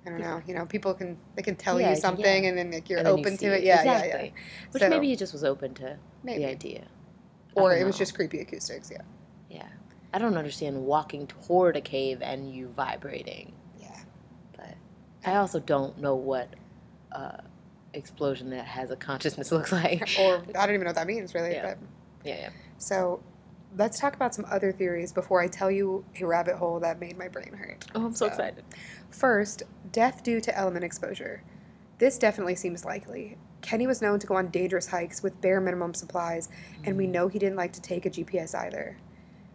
I 0.05 0.09
don't 0.11 0.19
know, 0.21 0.41
you 0.47 0.53
know, 0.53 0.65
people 0.65 0.93
can 0.93 1.17
they 1.35 1.41
can 1.41 1.55
tell 1.55 1.79
Yeah, 1.81 1.91
you 1.91 1.95
something 1.95 2.43
yeah. 2.43 2.49
and 2.49 2.57
then 2.57 2.71
like 2.71 2.89
you're 2.89 3.01
then 3.01 3.07
open 3.11 3.37
see 3.37 3.47
to 3.47 3.57
it. 3.57 3.63
Yeah, 3.63 3.79
exactly. 3.79 4.09
yeah, 4.09 4.23
yeah. 4.25 4.31
Which 4.71 4.83
So- 4.83 4.89
maybe 4.89 5.07
he 5.07 5.15
just 5.15 5.33
was 5.33 5.43
open 5.43 5.73
to 5.75 5.97
Maybe. 6.23 6.43
the 6.43 6.49
idea. 6.49 6.83
Or 7.55 7.73
it 7.75 7.85
was 7.85 7.97
just 7.97 8.13
creepy 8.15 8.39
acoustics. 8.41 8.91
Yeah, 8.91 9.01
Yeah. 9.49 9.67
I 10.13 10.19
don't 10.19 10.35
understand 10.37 10.83
walking 10.85 11.25
toward 11.27 11.75
a 11.77 11.81
cave 11.81 12.21
and 12.21 12.53
you 12.53 12.67
vibrating, 12.67 13.53
yeah. 13.79 13.99
but 14.55 14.75
I 15.25 15.35
also 15.37 15.59
don't 15.59 15.97
know 15.99 16.15
what 16.15 16.49
uh, 17.13 17.37
explosion 17.93 18.49
that 18.49 18.65
has 18.65 18.91
a 18.91 18.95
consciousness 18.97 19.51
looks 19.53 19.71
like. 19.71 20.09
Or 20.19 20.43
I 20.53 20.65
don't 20.65 20.75
even 20.75 20.81
know 20.81 20.87
what 20.87 20.95
that 20.95 21.07
means 21.07 21.33
really. 21.33 21.53
Yeah. 21.53 21.63
But 21.63 21.77
yeah, 22.25 22.35
yeah. 22.41 22.49
so 22.77 23.21
let's 23.77 23.99
talk 23.99 24.15
about 24.15 24.33
some 24.33 24.45
other 24.49 24.71
theories 24.71 25.11
before 25.11 25.41
I 25.41 25.47
tell 25.47 25.69
you 25.69 26.05
a 26.19 26.25
rabbit 26.25 26.57
hole 26.57 26.79
that 26.79 26.99
made 26.99 27.17
my 27.17 27.27
brain 27.27 27.53
hurt. 27.53 27.85
Oh, 27.93 28.05
I'm 28.05 28.13
so 28.13 28.25
So- 28.25 28.27
excited. 28.27 28.63
First, 29.09 29.63
death 29.91 30.23
due 30.23 30.41
to 30.41 30.57
element 30.57 30.83
exposure. 30.83 31.43
This 31.97 32.17
definitely 32.17 32.55
seems 32.55 32.83
likely. 32.83 33.37
Kenny 33.61 33.87
was 33.87 34.01
known 34.01 34.19
to 34.19 34.27
go 34.27 34.35
on 34.35 34.49
dangerous 34.49 34.87
hikes 34.87 35.23
with 35.23 35.41
bare 35.41 35.59
minimum 35.61 35.93
supplies, 35.93 36.49
and 36.83 36.97
we 36.97 37.07
mm. 37.07 37.11
know 37.11 37.27
he 37.27 37.39
didn't 37.39 37.55
like 37.55 37.73
to 37.73 37.81
take 37.81 38.05
a 38.05 38.09
GPS 38.09 38.53
either. 38.53 38.97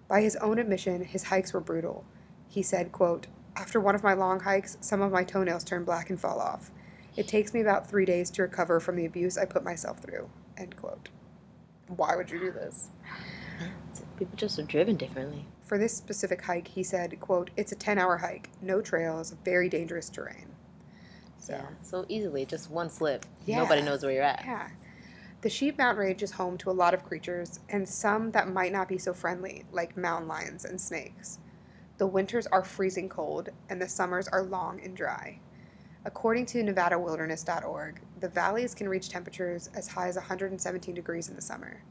By 0.09 0.23
his 0.23 0.35
own 0.37 0.59
admission, 0.59 1.05
his 1.05 1.25
hikes 1.25 1.53
were 1.53 1.61
brutal. 1.61 2.05
He 2.49 2.63
said, 2.63 2.91
quote, 2.91 3.29
After 3.55 3.79
one 3.79 3.95
of 3.95 4.03
my 4.03 4.15
long 4.15 4.41
hikes, 4.41 4.77
some 4.81 5.03
of 5.03 5.13
my 5.13 5.23
toenails 5.23 5.63
turn 5.63 5.85
black 5.85 6.11
and 6.11 6.19
fall 6.19 6.41
off. 6.41 6.73
It 7.17 7.29
takes 7.29 7.55
me 7.55 7.61
about 7.61 7.89
three 7.89 8.05
days 8.05 8.31
to 8.31 8.43
recover 8.43 8.81
from 8.81 8.97
the 8.97 9.05
abuse 9.05 9.39
I 9.39 9.45
put 9.45 9.63
myself 9.63 10.01
through. 10.01 10.29
End 10.57 10.77
quote. 10.77 11.11
Why 11.87 12.17
would 12.17 12.31
you 12.31 12.41
do 12.41 12.51
this? 12.51 12.89
People 14.21 14.37
just 14.37 14.59
are 14.59 14.65
driven 14.65 14.97
differently. 14.97 15.47
For 15.63 15.79
this 15.79 15.97
specific 15.97 16.43
hike, 16.43 16.69
he 16.69 16.83
said, 16.83 17.19
quote, 17.21 17.49
It's 17.57 17.73
a 17.73 17.75
10 17.75 17.97
hour 17.97 18.19
hike, 18.19 18.51
no 18.61 18.83
trails, 18.83 19.35
very 19.47 19.71
dangerous 19.71 20.11
terrain. 20.11 20.49
So, 21.39 21.55
Yeah. 21.55 21.67
So 21.81 22.05
easily, 22.07 22.45
just 22.45 22.71
one 22.71 22.91
slip. 22.91 23.25
Yeah. 23.47 23.61
Nobody 23.61 23.81
knows 23.81 24.03
where 24.03 24.13
you're 24.13 24.23
at. 24.23 24.43
Yeah. 24.45 24.69
The 25.41 25.49
Sheep 25.49 25.79
Mountain 25.79 26.05
Range 26.05 26.23
is 26.23 26.33
home 26.33 26.59
to 26.59 26.71
a 26.71 26.73
lot 26.73 26.93
of 26.93 27.03
creatures, 27.03 27.61
and 27.71 27.89
some 27.89 28.33
that 28.33 28.53
might 28.53 28.73
not 28.73 28.89
be 28.89 28.99
so 28.99 29.15
friendly, 29.15 29.65
like 29.73 29.97
mountain 29.97 30.29
lions 30.29 30.67
and 30.67 30.79
snakes. 30.79 31.39
The 31.97 32.07
winters 32.07 32.47
are 32.49 32.63
freezing 32.63 33.09
cold, 33.09 33.49
and 33.71 33.81
the 33.81 33.89
summers 33.89 34.29
are 34.29 34.43
long 34.43 34.83
and 34.85 34.95
dry. 34.95 35.41
According 36.05 36.45
to 36.47 36.63
NevadaWilderness.org, 36.63 38.03
the 38.21 38.29
valleys 38.29 38.75
can 38.75 38.87
reach 38.87 39.09
temperatures 39.09 39.71
as 39.73 39.89
high 39.89 40.09
as 40.09 40.17
117 40.17 40.95
degrees 40.95 41.31
in 41.31 41.37
the 41.37 41.41
summer. 41.41 41.83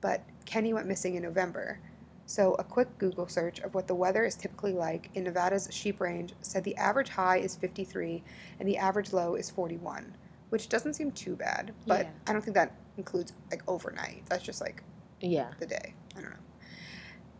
But 0.00 0.22
Kenny 0.44 0.72
went 0.72 0.86
missing 0.86 1.14
in 1.16 1.22
November, 1.22 1.80
so 2.26 2.54
a 2.54 2.64
quick 2.64 2.98
Google 2.98 3.26
search 3.26 3.58
of 3.60 3.74
what 3.74 3.88
the 3.88 3.94
weather 3.94 4.24
is 4.24 4.34
typically 4.34 4.72
like 4.72 5.10
in 5.14 5.24
Nevada's 5.24 5.68
Sheep 5.72 6.00
Range 6.00 6.32
said 6.42 6.62
the 6.64 6.76
average 6.76 7.08
high 7.08 7.38
is 7.38 7.56
53 7.56 8.22
and 8.60 8.68
the 8.68 8.76
average 8.76 9.12
low 9.12 9.34
is 9.34 9.50
41 9.50 10.14
which 10.50 10.68
doesn't 10.68 10.94
seem 10.94 11.10
too 11.12 11.36
bad, 11.36 11.74
but 11.86 12.06
Yeah. 12.06 12.10
I 12.26 12.32
don't 12.32 12.42
think 12.42 12.54
that 12.54 12.72
includes 12.96 13.32
like 13.50 13.62
overnight. 13.68 14.24
That's 14.30 14.42
just 14.42 14.60
like 14.62 14.82
Yeah. 15.20 15.52
the 15.58 15.66
day. 15.66 15.94
I 16.16 16.20
don't 16.22 16.30
know. 16.30 16.36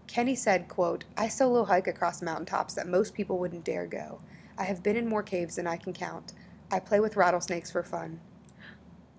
Kenny 0.06 0.34
said, 0.34 0.68
quote, 0.68 1.04
I 1.16 1.28
solo 1.28 1.64
hike 1.64 1.86
across 1.86 2.20
mountaintops 2.22 2.74
that 2.74 2.86
most 2.86 3.14
people 3.14 3.38
wouldn't 3.38 3.64
dare 3.64 3.86
go. 3.86 4.20
I 4.58 4.64
have 4.64 4.82
been 4.82 4.96
in 4.96 5.06
more 5.08 5.22
caves 5.22 5.56
than 5.56 5.66
I 5.66 5.76
can 5.76 5.92
count. 5.92 6.32
I 6.70 6.80
play 6.80 7.00
with 7.00 7.16
rattlesnakes 7.16 7.70
for 7.70 7.82
fun. 7.82 8.20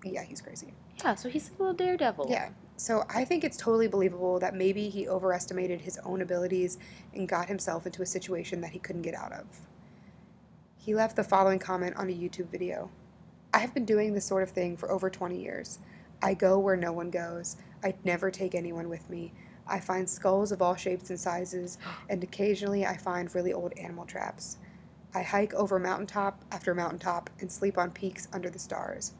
Yeah, 0.04 0.22
he's 0.22 0.40
crazy. 0.40 0.72
Yeah. 1.02 1.14
So 1.14 1.28
he's 1.28 1.48
a 1.50 1.52
little 1.58 1.74
daredevil. 1.74 2.26
Yeah. 2.28 2.50
So 2.80 3.04
I 3.10 3.26
think 3.26 3.44
it's 3.44 3.58
totally 3.58 3.88
believable 3.88 4.38
that 4.38 4.54
maybe 4.54 4.88
he 4.88 5.06
overestimated 5.06 5.82
his 5.82 5.98
own 6.02 6.22
abilities 6.22 6.78
and 7.12 7.28
got 7.28 7.46
himself 7.46 7.84
into 7.84 8.00
a 8.00 8.06
situation 8.06 8.62
that 8.62 8.70
he 8.70 8.78
couldn't 8.78 9.02
get 9.02 9.12
out 9.12 9.32
of. 9.32 9.44
He 10.78 10.94
left 10.94 11.14
the 11.14 11.22
following 11.22 11.58
comment 11.58 11.94
on 11.98 12.08
a 12.08 12.14
YouTube 12.14 12.48
video 12.48 12.88
I 13.52 13.58
have 13.58 13.74
been 13.74 13.84
doing 13.84 14.14
this 14.14 14.24
sort 14.24 14.44
of 14.44 14.48
thing 14.48 14.78
for 14.78 14.90
over 14.90 15.10
20 15.10 15.38
years. 15.38 15.78
I 16.22 16.32
go 16.32 16.58
where 16.58 16.76
no 16.76 16.90
one 16.90 17.10
goes. 17.10 17.56
I 17.84 17.96
never 18.02 18.30
take 18.30 18.54
anyone 18.54 18.88
with 18.88 19.10
me. 19.10 19.34
I 19.66 19.78
find 19.78 20.08
skulls 20.08 20.50
of 20.50 20.62
all 20.62 20.74
shapes 20.74 21.10
and 21.10 21.20
sizes, 21.20 21.76
and 22.08 22.22
occasionally 22.22 22.86
I 22.86 22.96
find 22.96 23.34
really 23.34 23.52
old 23.52 23.74
animal 23.76 24.06
traps. 24.06 24.56
I 25.12 25.22
hike 25.22 25.52
over 25.52 25.78
mountaintop 25.78 26.44
after 26.50 26.74
mountaintop 26.74 27.28
and 27.40 27.52
sleep 27.52 27.76
on 27.76 27.90
peaks 27.90 28.26
under 28.32 28.48
the 28.48 28.58
stars. 28.58 29.12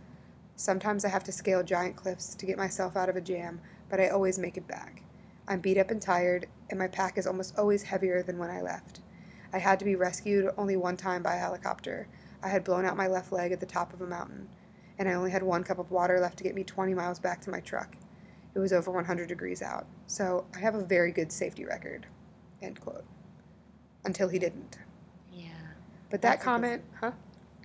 Sometimes 0.60 1.06
I 1.06 1.08
have 1.08 1.24
to 1.24 1.32
scale 1.32 1.62
giant 1.62 1.96
cliffs 1.96 2.34
to 2.34 2.44
get 2.44 2.58
myself 2.58 2.94
out 2.94 3.08
of 3.08 3.16
a 3.16 3.20
jam, 3.22 3.62
but 3.88 3.98
I 3.98 4.10
always 4.10 4.38
make 4.38 4.58
it 4.58 4.68
back. 4.68 5.02
I'm 5.48 5.60
beat 5.60 5.78
up 5.78 5.90
and 5.90 6.02
tired, 6.02 6.48
and 6.68 6.78
my 6.78 6.86
pack 6.86 7.16
is 7.16 7.26
almost 7.26 7.58
always 7.58 7.84
heavier 7.84 8.22
than 8.22 8.36
when 8.36 8.50
I 8.50 8.60
left. 8.60 9.00
I 9.54 9.58
had 9.58 9.78
to 9.78 9.86
be 9.86 9.94
rescued 9.94 10.52
only 10.58 10.76
one 10.76 10.98
time 10.98 11.22
by 11.22 11.36
a 11.36 11.38
helicopter. 11.38 12.08
I 12.42 12.50
had 12.50 12.62
blown 12.62 12.84
out 12.84 12.98
my 12.98 13.06
left 13.06 13.32
leg 13.32 13.52
at 13.52 13.60
the 13.60 13.64
top 13.64 13.94
of 13.94 14.02
a 14.02 14.06
mountain, 14.06 14.50
and 14.98 15.08
I 15.08 15.14
only 15.14 15.30
had 15.30 15.42
one 15.42 15.64
cup 15.64 15.78
of 15.78 15.90
water 15.90 16.20
left 16.20 16.36
to 16.36 16.44
get 16.44 16.54
me 16.54 16.62
20 16.62 16.92
miles 16.92 17.18
back 17.18 17.40
to 17.40 17.50
my 17.50 17.60
truck. 17.60 17.96
It 18.54 18.58
was 18.58 18.74
over 18.74 18.90
100 18.90 19.30
degrees 19.30 19.62
out, 19.62 19.86
so 20.08 20.44
I 20.54 20.58
have 20.58 20.74
a 20.74 20.84
very 20.84 21.10
good 21.10 21.32
safety 21.32 21.64
record. 21.64 22.06
End 22.60 22.78
quote. 22.82 23.06
Until 24.04 24.28
he 24.28 24.38
didn't. 24.38 24.76
Yeah. 25.32 25.52
But 26.10 26.20
that 26.20 26.42
comment, 26.42 26.82
huh? 27.00 27.12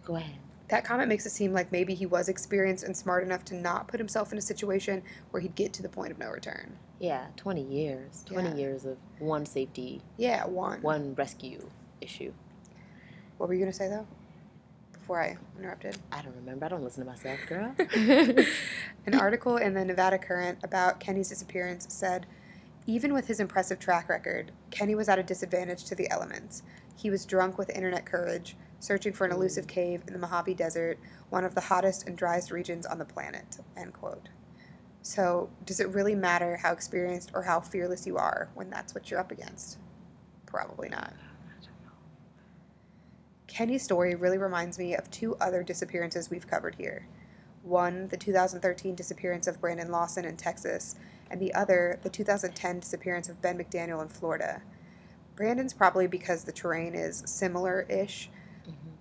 Go 0.06 0.16
ahead. 0.16 0.40
That 0.70 0.84
comment 0.84 1.10
makes 1.10 1.26
it 1.26 1.30
seem 1.32 1.54
like 1.54 1.72
maybe 1.72 1.94
he 1.94 2.06
was 2.06 2.28
experienced 2.28 2.84
and 2.84 2.98
smart 2.98 3.24
enough 3.24 3.46
to 3.46 3.56
not 3.56 3.88
put 3.88 4.00
himself 4.00 4.32
in 4.32 4.38
a 4.38 4.42
situation 4.42 5.04
where 5.32 5.42
he'd 5.42 5.56
get 5.56 5.74
to 5.74 5.84
the 5.84 5.90
point 5.90 6.12
of 6.12 6.18
no 6.18 6.30
return. 6.30 6.78
Yeah. 7.00 7.28
Twenty 7.36 7.62
years. 7.64 8.24
Twenty 8.26 8.50
Yeah. 8.50 8.56
years 8.56 8.86
of 8.86 8.98
one 9.20 9.46
safety, 9.46 10.02
Yeah, 10.18 10.46
one. 10.46 10.82
one 10.82 11.14
rescue 11.16 11.70
issue. 12.02 12.34
What 13.38 13.48
were 13.48 13.54
you 13.54 13.60
going 13.60 13.72
to 13.72 13.78
say, 13.78 13.90
though? 13.90 14.08
Before 14.94 15.22
I 15.22 15.38
interrupted. 15.60 15.98
I 16.12 16.22
don't 16.24 16.36
remember. 16.36 16.66
I 16.66 16.70
don't 16.70 16.84
listen 16.84 17.04
to 17.06 17.10
myself, 17.12 17.40
girl. 17.48 17.76
An 19.06 19.14
article 19.14 19.58
in 19.58 19.74
the 19.76 19.86
Nevada 19.86 20.18
Current 20.18 20.58
about 20.64 21.00
Kenny's 21.00 21.30
disappearance 21.30 21.86
said 21.90 22.26
even 22.88 23.14
with 23.14 23.28
his 23.28 23.40
impressive 23.40 23.78
track 23.80 24.10
record, 24.10 24.52
Kenny 24.72 24.96
was 24.96 25.10
at 25.10 25.20
a 25.20 25.24
disadvantage 25.24 25.86
to 25.86 25.96
the 25.96 26.10
elements. 26.12 26.64
He 26.96 27.10
was 27.10 27.26
drunk 27.26 27.58
with 27.58 27.70
internet 27.72 28.06
courage, 28.06 28.56
searching 28.80 29.14
for 29.14 29.26
an 29.26 29.32
elusive 29.32 29.68
cave 29.68 30.04
in 30.08 30.14
the 30.14 30.20
Mojave 30.20 30.54
Desert, 30.54 31.00
one 31.30 31.44
of 31.44 31.56
the 31.56 31.62
hottest 31.62 32.08
and 32.08 32.18
driest 32.18 32.52
regions 32.52 32.86
on 32.86 32.98
the 32.98 33.06
planet. 33.06 33.58
End 33.78 33.94
quote. 33.94 34.30
So, 35.02 35.50
does 35.66 35.80
it 35.80 35.90
really 35.90 36.16
matter 36.16 36.58
how 36.58 36.72
experienced 36.72 37.32
or 37.34 37.44
how 37.44 37.60
fearless 37.60 38.08
you 38.08 38.18
are 38.18 38.50
when 38.56 38.70
that's 38.70 38.96
what 38.96 39.12
you're 39.12 39.20
up 39.20 39.32
against? 39.32 39.78
Probably 40.46 40.90
not. 40.90 41.14
Kenny's 43.48 43.84
story 43.84 44.16
really 44.16 44.38
reminds 44.38 44.80
me 44.80 44.96
of 44.96 45.10
two 45.12 45.36
other 45.36 45.64
disappearances 45.64 46.30
we've 46.30 46.48
covered 46.48 46.76
here. 46.76 47.08
One, 47.64 48.08
the 48.10 48.18
2013 48.18 48.96
disappearance 48.96 49.48
of 49.48 49.62
Brandon 49.62 49.92
Lawson 49.92 50.26
in 50.26 50.38
Texas, 50.38 50.96
and 51.30 51.40
the 51.40 51.54
other, 51.54 52.00
the 52.04 52.10
2010 52.10 52.80
disappearance 52.80 53.30
of 53.30 53.42
Ben 53.42 53.58
McDaniel 53.58 54.02
in 54.02 54.10
Florida. 54.10 54.62
Brandon's 55.36 55.74
probably 55.74 56.08
because 56.08 56.44
the 56.44 56.52
terrain 56.52 56.96
is 56.96 57.24
similar 57.26 57.86
ish. 57.90 58.30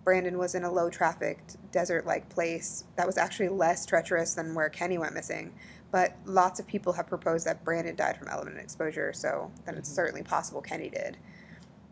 Brandon 0.05 0.37
was 0.39 0.55
in 0.55 0.65
a 0.65 0.71
low 0.71 0.91
trafficked, 0.91 1.57
desert 1.73 2.07
like 2.07 2.29
place 2.29 2.85
that 2.97 3.07
was 3.07 3.17
actually 3.17 3.49
less 3.49 3.87
treacherous 3.87 4.35
than 4.35 4.55
where 4.55 4.69
Kenny 4.69 4.99
went 4.99 5.15
missing. 5.15 5.55
But 5.91 6.15
lots 6.27 6.61
of 6.61 6.67
people 6.67 6.93
have 6.93 7.07
proposed 7.07 7.47
that 7.47 7.65
Brandon 7.65 7.97
died 7.97 8.19
from 8.19 8.29
element 8.29 8.59
exposure, 8.59 9.13
so 9.13 9.51
then 9.65 9.77
it's 9.77 9.91
Mhm. 9.91 9.95
certainly 9.95 10.23
possible 10.23 10.61
Kenny 10.61 10.91
did. 10.91 11.17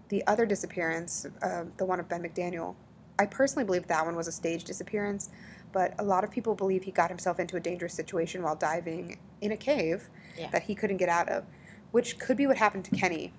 The 0.09 0.27
other 0.27 0.45
disappearance, 0.45 1.25
uh, 1.41 1.65
the 1.79 1.87
one 1.87 2.01
of 2.01 2.09
Ben 2.09 2.23
McDaniel, 2.23 2.75
I 3.19 3.27
personally 3.27 3.65
believe 3.65 3.87
that 3.87 4.05
one 4.05 4.17
was 4.17 4.27
a 4.29 4.33
staged 4.33 4.67
disappearance, 4.67 5.31
but 5.71 5.95
a 5.99 6.03
lot 6.05 6.25
of 6.25 6.31
people 6.31 6.55
believe 6.55 6.83
he 6.83 6.91
got 6.91 7.09
himself 7.09 7.39
into 7.41 7.57
a 7.57 7.61
dangerous 7.61 7.95
situation 7.95 8.43
while 8.43 8.57
diving 8.57 9.19
in 9.41 9.53
a 9.53 9.57
cave 9.57 10.11
Yeah. 10.37 10.51
that 10.51 10.65
he 10.65 10.75
couldn't 10.75 10.99
get 10.99 11.09
out 11.09 11.29
of, 11.31 11.45
which 11.93 12.19
could 12.19 12.37
be 12.37 12.47
what 12.47 12.59
happened 12.59 12.85
to 12.87 12.91
Kenny. 12.91 13.33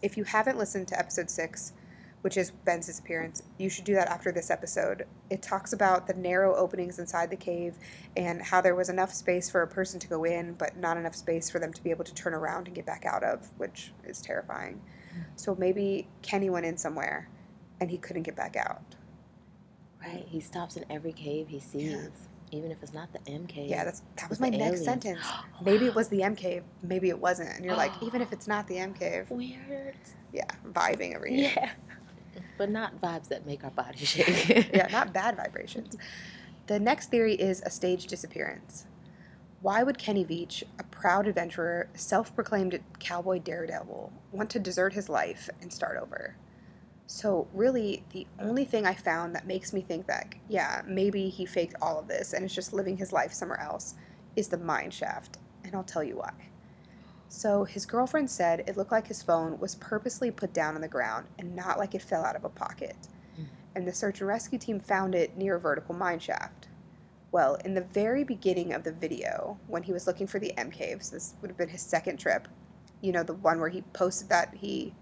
If 0.00 0.16
you 0.16 0.24
haven't 0.24 0.58
listened 0.58 0.86
to 0.88 0.98
episode 0.98 1.30
six, 1.30 1.72
which 2.22 2.36
is 2.36 2.50
Ben's 2.50 2.86
disappearance, 2.86 3.42
you 3.58 3.68
should 3.68 3.84
do 3.84 3.94
that 3.94 4.08
after 4.08 4.32
this 4.32 4.50
episode. 4.50 5.06
It 5.28 5.42
talks 5.42 5.72
about 5.72 6.06
the 6.06 6.14
narrow 6.14 6.54
openings 6.54 6.98
inside 6.98 7.30
the 7.30 7.36
cave 7.36 7.74
and 8.16 8.40
how 8.40 8.60
there 8.60 8.74
was 8.74 8.88
enough 8.88 9.12
space 9.12 9.50
for 9.50 9.62
a 9.62 9.66
person 9.66 10.00
to 10.00 10.08
go 10.08 10.24
in, 10.24 10.54
but 10.54 10.76
not 10.76 10.96
enough 10.96 11.14
space 11.14 11.50
for 11.50 11.58
them 11.58 11.72
to 11.72 11.82
be 11.82 11.90
able 11.90 12.04
to 12.04 12.14
turn 12.14 12.32
around 12.32 12.66
and 12.66 12.76
get 12.76 12.86
back 12.86 13.04
out 13.04 13.22
of, 13.24 13.50
which 13.58 13.92
is 14.04 14.20
terrifying. 14.20 14.80
So 15.36 15.54
maybe 15.58 16.08
Kenny 16.22 16.48
went 16.48 16.64
in 16.64 16.76
somewhere 16.78 17.28
and 17.80 17.90
he 17.90 17.98
couldn't 17.98 18.22
get 18.22 18.36
back 18.36 18.56
out. 18.56 18.82
Right. 20.00 20.24
He 20.26 20.40
stops 20.40 20.76
in 20.76 20.84
every 20.90 21.12
cave 21.12 21.48
he 21.48 21.60
sees, 21.60 22.08
even 22.50 22.70
if 22.70 22.82
it's 22.82 22.92
not 22.92 23.12
the 23.12 23.20
M 23.30 23.46
cave. 23.46 23.68
Yeah, 23.68 23.84
that's 23.84 24.02
that 24.16 24.28
was 24.28 24.40
my 24.40 24.48
next 24.48 24.62
aliens. 24.62 24.84
sentence. 24.84 25.26
Maybe 25.64 25.86
it 25.86 25.94
was 25.94 26.08
the 26.08 26.22
M 26.22 26.34
cave, 26.34 26.64
maybe 26.82 27.08
it 27.08 27.18
wasn't. 27.18 27.50
And 27.50 27.64
you're 27.64 27.76
like, 27.76 27.92
even 28.02 28.20
if 28.20 28.32
it's 28.32 28.48
not 28.48 28.66
the 28.68 28.78
M 28.78 28.94
cave, 28.94 29.30
weird. 29.30 29.94
yeah, 30.32 30.44
vibing 30.72 31.16
over 31.16 31.26
here. 31.26 31.52
Yeah. 31.56 31.70
But 32.58 32.70
not 32.70 33.00
vibes 33.00 33.28
that 33.28 33.46
make 33.46 33.64
our 33.64 33.70
body 33.70 34.04
shake. 34.04 34.70
yeah, 34.74 34.88
not 34.90 35.12
bad 35.12 35.36
vibrations. 35.42 35.96
The 36.66 36.78
next 36.78 37.10
theory 37.10 37.34
is 37.34 37.62
a 37.64 37.70
staged 37.70 38.08
disappearance. 38.08 38.86
Why 39.60 39.82
would 39.82 39.98
Kenny 39.98 40.24
Veach, 40.24 40.64
a 40.78 40.84
proud 40.84 41.26
adventurer, 41.26 41.88
self 41.94 42.34
proclaimed 42.34 42.80
cowboy 42.98 43.38
daredevil, 43.38 44.12
want 44.32 44.50
to 44.50 44.58
desert 44.58 44.92
his 44.92 45.08
life 45.08 45.48
and 45.60 45.72
start 45.72 45.96
over? 46.02 46.36
So, 47.06 47.46
really, 47.52 48.04
the 48.12 48.26
only 48.40 48.64
thing 48.64 48.86
I 48.86 48.94
found 48.94 49.34
that 49.34 49.46
makes 49.46 49.72
me 49.72 49.82
think 49.82 50.06
that, 50.06 50.34
yeah, 50.48 50.82
maybe 50.86 51.28
he 51.28 51.44
faked 51.44 51.74
all 51.82 51.98
of 51.98 52.08
this 52.08 52.32
and 52.32 52.44
is 52.44 52.54
just 52.54 52.72
living 52.72 52.96
his 52.96 53.12
life 53.12 53.32
somewhere 53.32 53.60
else 53.60 53.94
is 54.34 54.48
the 54.48 54.56
mine 54.58 54.90
shaft, 54.90 55.38
and 55.64 55.74
I'll 55.74 55.84
tell 55.84 56.02
you 56.02 56.16
why. 56.16 56.32
So, 57.34 57.64
his 57.64 57.86
girlfriend 57.86 58.30
said 58.30 58.62
it 58.66 58.76
looked 58.76 58.92
like 58.92 59.06
his 59.06 59.22
phone 59.22 59.58
was 59.58 59.74
purposely 59.76 60.30
put 60.30 60.52
down 60.52 60.74
on 60.74 60.82
the 60.82 60.86
ground 60.86 61.26
and 61.38 61.56
not 61.56 61.78
like 61.78 61.94
it 61.94 62.02
fell 62.02 62.26
out 62.26 62.36
of 62.36 62.44
a 62.44 62.50
pocket 62.50 62.94
hmm. 63.36 63.44
and 63.74 63.88
the 63.88 63.92
search 63.92 64.20
and 64.20 64.28
rescue 64.28 64.58
team 64.58 64.78
found 64.78 65.14
it 65.14 65.34
near 65.34 65.56
a 65.56 65.60
vertical 65.60 65.94
mine 65.94 66.18
shaft. 66.18 66.68
Well, 67.32 67.54
in 67.64 67.72
the 67.72 67.80
very 67.80 68.22
beginning 68.22 68.74
of 68.74 68.84
the 68.84 68.92
video, 68.92 69.58
when 69.66 69.82
he 69.82 69.94
was 69.94 70.06
looking 70.06 70.26
for 70.26 70.38
the 70.38 70.56
M 70.58 70.70
caves, 70.70 71.08
this 71.08 71.32
would 71.40 71.48
have 71.48 71.56
been 71.56 71.70
his 71.70 71.80
second 71.80 72.18
trip. 72.18 72.48
You 73.00 73.12
know, 73.12 73.22
the 73.22 73.32
one 73.32 73.58
where 73.58 73.70
he 73.70 73.80
posted 73.94 74.28
that 74.28 74.54
he. 74.54 74.94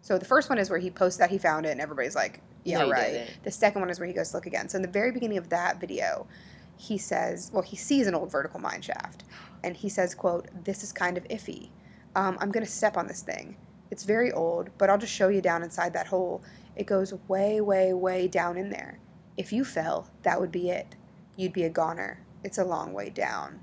So 0.00 0.16
the 0.16 0.24
first 0.24 0.48
one 0.48 0.58
is 0.58 0.70
where 0.70 0.78
he 0.78 0.90
posted 0.90 1.22
that 1.22 1.30
he 1.30 1.38
found 1.38 1.66
it, 1.66 1.70
and 1.70 1.80
everybody's 1.80 2.14
like, 2.14 2.40
"Yeah, 2.62 2.78
No, 2.78 2.90
right." 2.90 3.28
The 3.42 3.50
second 3.50 3.80
one 3.80 3.90
is 3.90 3.98
where 3.98 4.06
he 4.06 4.14
goes 4.14 4.30
to 4.30 4.36
look 4.36 4.46
again. 4.46 4.68
So 4.68 4.76
in 4.76 4.82
the 4.82 4.88
very 4.88 5.10
beginning 5.10 5.38
of 5.38 5.48
that 5.48 5.80
video, 5.80 6.28
he 6.76 6.98
says, 6.98 7.50
well, 7.52 7.62
he 7.62 7.76
sees 7.76 8.06
an 8.06 8.14
old 8.14 8.30
vertical 8.30 8.60
mine 8.60 8.82
shaft, 8.82 9.24
and 9.62 9.76
he 9.76 9.88
says, 9.88 10.14
"quote 10.14 10.48
This 10.64 10.82
is 10.82 10.92
kind 10.92 11.16
of 11.16 11.24
iffy. 11.28 11.70
Um, 12.14 12.36
I'm 12.40 12.50
going 12.50 12.64
to 12.64 12.70
step 12.70 12.96
on 12.96 13.06
this 13.06 13.22
thing. 13.22 13.56
It's 13.90 14.04
very 14.04 14.32
old, 14.32 14.70
but 14.78 14.90
I'll 14.90 14.98
just 14.98 15.12
show 15.12 15.28
you 15.28 15.40
down 15.40 15.62
inside 15.62 15.92
that 15.94 16.06
hole. 16.06 16.42
It 16.76 16.86
goes 16.86 17.14
way, 17.28 17.60
way, 17.60 17.92
way 17.92 18.28
down 18.28 18.56
in 18.56 18.70
there. 18.70 18.98
If 19.36 19.52
you 19.52 19.64
fell, 19.64 20.10
that 20.22 20.40
would 20.40 20.52
be 20.52 20.70
it. 20.70 20.96
You'd 21.36 21.52
be 21.52 21.64
a 21.64 21.70
goner. 21.70 22.20
It's 22.42 22.58
a 22.58 22.64
long 22.64 22.92
way 22.92 23.10
down." 23.10 23.60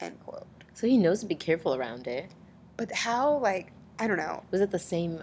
End 0.00 0.18
quote. 0.20 0.46
so 0.72 0.86
he 0.86 0.96
knows 0.96 1.20
to 1.20 1.26
be 1.26 1.34
careful 1.34 1.74
around 1.74 2.06
it. 2.06 2.30
But 2.76 2.90
how, 2.90 3.36
like, 3.36 3.72
I 3.98 4.06
don't 4.06 4.16
know. 4.16 4.42
Was 4.50 4.62
it 4.62 4.70
the 4.70 4.78
same 4.78 5.22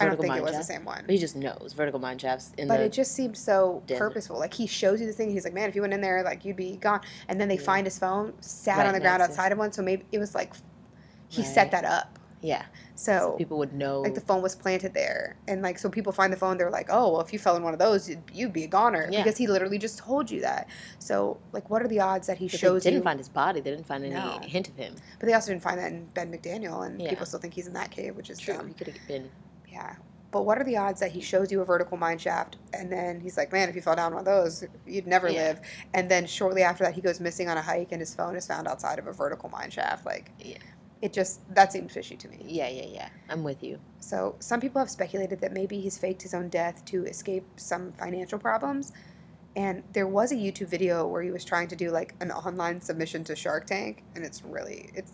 I 0.00 0.06
don't 0.06 0.20
think 0.20 0.34
it 0.36 0.42
was 0.42 0.52
shaft? 0.52 0.66
the 0.68 0.72
same 0.74 0.84
one. 0.84 1.02
But 1.06 1.10
he 1.12 1.18
just 1.18 1.36
knows 1.36 1.72
vertical 1.76 2.00
mine 2.00 2.18
shafts 2.18 2.52
in 2.58 2.68
But 2.68 2.78
the 2.78 2.84
it 2.84 2.92
just 2.92 3.12
seemed 3.12 3.36
so 3.36 3.82
desert. 3.86 3.98
purposeful. 4.00 4.38
Like 4.38 4.54
he 4.54 4.66
shows 4.66 5.00
you 5.00 5.06
the 5.06 5.12
thing. 5.12 5.30
He's 5.30 5.44
like, 5.44 5.54
man, 5.54 5.68
if 5.68 5.74
you 5.74 5.80
went 5.82 5.92
in 5.94 6.00
there, 6.00 6.22
like 6.22 6.44
you'd 6.44 6.56
be 6.56 6.76
gone. 6.76 7.00
And 7.28 7.40
then 7.40 7.48
they 7.48 7.56
Yeah. 7.56 7.62
find 7.62 7.86
his 7.86 7.98
phone 7.98 8.32
sat 8.40 8.78
Right 8.78 8.86
on 8.86 8.94
the 8.94 9.00
ground 9.00 9.22
outside 9.22 9.52
of 9.52 9.58
one. 9.58 9.72
So 9.72 9.82
maybe 9.82 10.04
it 10.12 10.18
was 10.18 10.34
like 10.34 10.54
he 11.28 11.42
Right. 11.42 11.50
set 11.54 11.70
that 11.72 11.84
up. 11.84 12.18
yeah. 12.40 12.64
So, 12.96 13.12
So, 13.18 13.32
people 13.38 13.58
would 13.58 13.72
know. 13.72 14.02
like 14.02 14.14
the 14.14 14.20
phone 14.20 14.40
was 14.40 14.54
planted 14.54 14.94
there, 14.94 15.34
and 15.48 15.62
like 15.62 15.80
so 15.80 15.88
people 15.88 16.12
find 16.12 16.32
the 16.32 16.36
phone. 16.36 16.58
They're 16.58 16.70
like, 16.70 16.86
oh, 16.90 17.10
well, 17.10 17.20
if 17.22 17.32
you 17.32 17.40
fell 17.40 17.56
in 17.56 17.64
one 17.64 17.72
of 17.72 17.80
those, 17.80 18.08
you'd, 18.08 18.22
you'd 18.32 18.52
be 18.52 18.62
a 18.62 18.68
goner 18.68 19.08
Yeah. 19.10 19.24
because 19.24 19.36
he 19.36 19.48
literally 19.48 19.78
just 19.78 19.98
told 19.98 20.30
you 20.30 20.42
that. 20.42 20.68
So 21.00 21.38
like, 21.52 21.68
what 21.70 21.82
are 21.82 21.88
the 21.88 21.98
odds 21.98 22.28
that 22.28 22.36
he 22.38 22.46
but 22.46 22.60
shows 22.60 22.84
they 22.84 22.90
didn't 22.90 23.00
you? 23.00 23.04
find 23.04 23.18
his 23.18 23.28
body. 23.28 23.60
They 23.60 23.70
didn't 23.70 23.86
find 23.86 24.04
any 24.04 24.14
No. 24.14 24.38
hint 24.42 24.68
of 24.68 24.76
him. 24.76 24.94
but 25.18 25.26
they 25.26 25.32
also 25.32 25.50
didn't 25.50 25.64
find 25.64 25.80
that 25.80 25.90
in 25.90 26.04
Ben 26.14 26.30
McDaniel, 26.30 26.86
and 26.86 27.00
Yeah. 27.02 27.08
people 27.10 27.26
still 27.26 27.40
think 27.40 27.54
he's 27.54 27.66
in 27.66 27.72
that 27.72 27.90
cave, 27.90 28.14
which 28.14 28.30
is 28.30 28.38
True. 28.38 28.54
dumb. 28.54 28.68
He 28.68 28.74
could 28.74 28.86
have 28.86 29.08
been. 29.08 29.28
Yeah. 29.74 29.96
But 30.30 30.44
what 30.46 30.58
are 30.58 30.64
the 30.64 30.76
odds 30.76 30.98
that 31.00 31.12
he 31.12 31.20
shows 31.20 31.52
you 31.52 31.60
a 31.60 31.64
vertical 31.64 31.96
mine 31.96 32.18
shaft 32.18 32.56
and 32.72 32.90
then 32.90 33.20
he's 33.20 33.36
like, 33.36 33.52
man, 33.52 33.68
if 33.68 33.76
you 33.76 33.82
fell 33.82 33.94
down 33.94 34.12
one 34.14 34.20
of 34.20 34.24
those, 34.24 34.64
you'd 34.86 35.06
never 35.06 35.28
Yeah. 35.28 35.42
live. 35.42 35.60
And 35.92 36.10
then 36.10 36.26
shortly 36.26 36.62
after 36.62 36.82
that, 36.84 36.94
he 36.94 37.00
goes 37.00 37.20
missing 37.20 37.48
on 37.48 37.56
a 37.56 37.62
hike 37.62 37.92
and 37.92 38.00
his 38.00 38.14
phone 38.14 38.34
is 38.34 38.46
found 38.46 38.66
outside 38.66 38.98
of 38.98 39.06
a 39.06 39.12
vertical 39.12 39.48
mine 39.48 39.70
shaft. 39.70 40.04
Like, 40.04 40.32
Yeah. 40.40 40.58
it 41.02 41.12
just, 41.12 41.40
that 41.54 41.72
seemed 41.72 41.92
fishy 41.92 42.16
to 42.16 42.28
me. 42.28 42.38
Yeah, 42.46 42.68
yeah, 42.68 42.86
yeah. 42.86 43.08
I'm 43.28 43.44
with 43.44 43.62
you. 43.62 43.78
So 44.00 44.34
some 44.40 44.60
people 44.60 44.80
have 44.80 44.90
speculated 44.90 45.40
that 45.40 45.52
maybe 45.52 45.80
he's 45.80 45.98
faked 45.98 46.22
his 46.22 46.34
own 46.34 46.48
death 46.48 46.84
to 46.86 47.04
escape 47.04 47.44
some 47.56 47.92
financial 47.92 48.38
problems. 48.38 48.92
And 49.54 49.84
there 49.92 50.08
was 50.08 50.32
a 50.32 50.36
YouTube 50.36 50.68
video 50.68 51.06
where 51.06 51.22
he 51.22 51.30
was 51.30 51.44
trying 51.44 51.68
to 51.68 51.76
do 51.76 51.90
like 51.92 52.14
an 52.20 52.32
online 52.32 52.80
submission 52.80 53.22
to 53.24 53.36
Shark 53.36 53.66
Tank. 53.66 54.02
And 54.16 54.24
it's 54.24 54.42
really, 54.42 54.90
it's, 54.94 55.12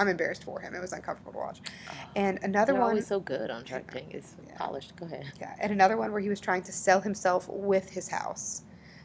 I'm 0.00 0.08
embarrassed 0.08 0.44
for 0.44 0.58
him. 0.60 0.74
It 0.74 0.80
was 0.80 0.92
uncomfortable 0.94 1.32
to 1.32 1.38
watch. 1.38 1.60
Uh-huh. 1.88 2.06
And 2.16 2.38
another 2.42 2.72
one. 2.72 2.82
always 2.82 3.06
so 3.06 3.20
good 3.20 3.50
on 3.50 3.64
Shark 3.66 3.90
Tank. 3.92 4.08
It's 4.12 4.34
Yeah. 4.48 4.56
polished. 4.56 4.96
Go 4.96 5.04
ahead. 5.06 5.26
Yeah, 5.38 5.54
and 5.60 5.70
another 5.72 5.96
one 5.98 6.10
where 6.10 6.20
he 6.22 6.30
was 6.30 6.40
trying 6.40 6.62
to 6.62 6.72
sell 6.72 7.00
himself 7.00 7.48
with 7.48 7.90
his 7.90 8.08
house. 8.08 8.62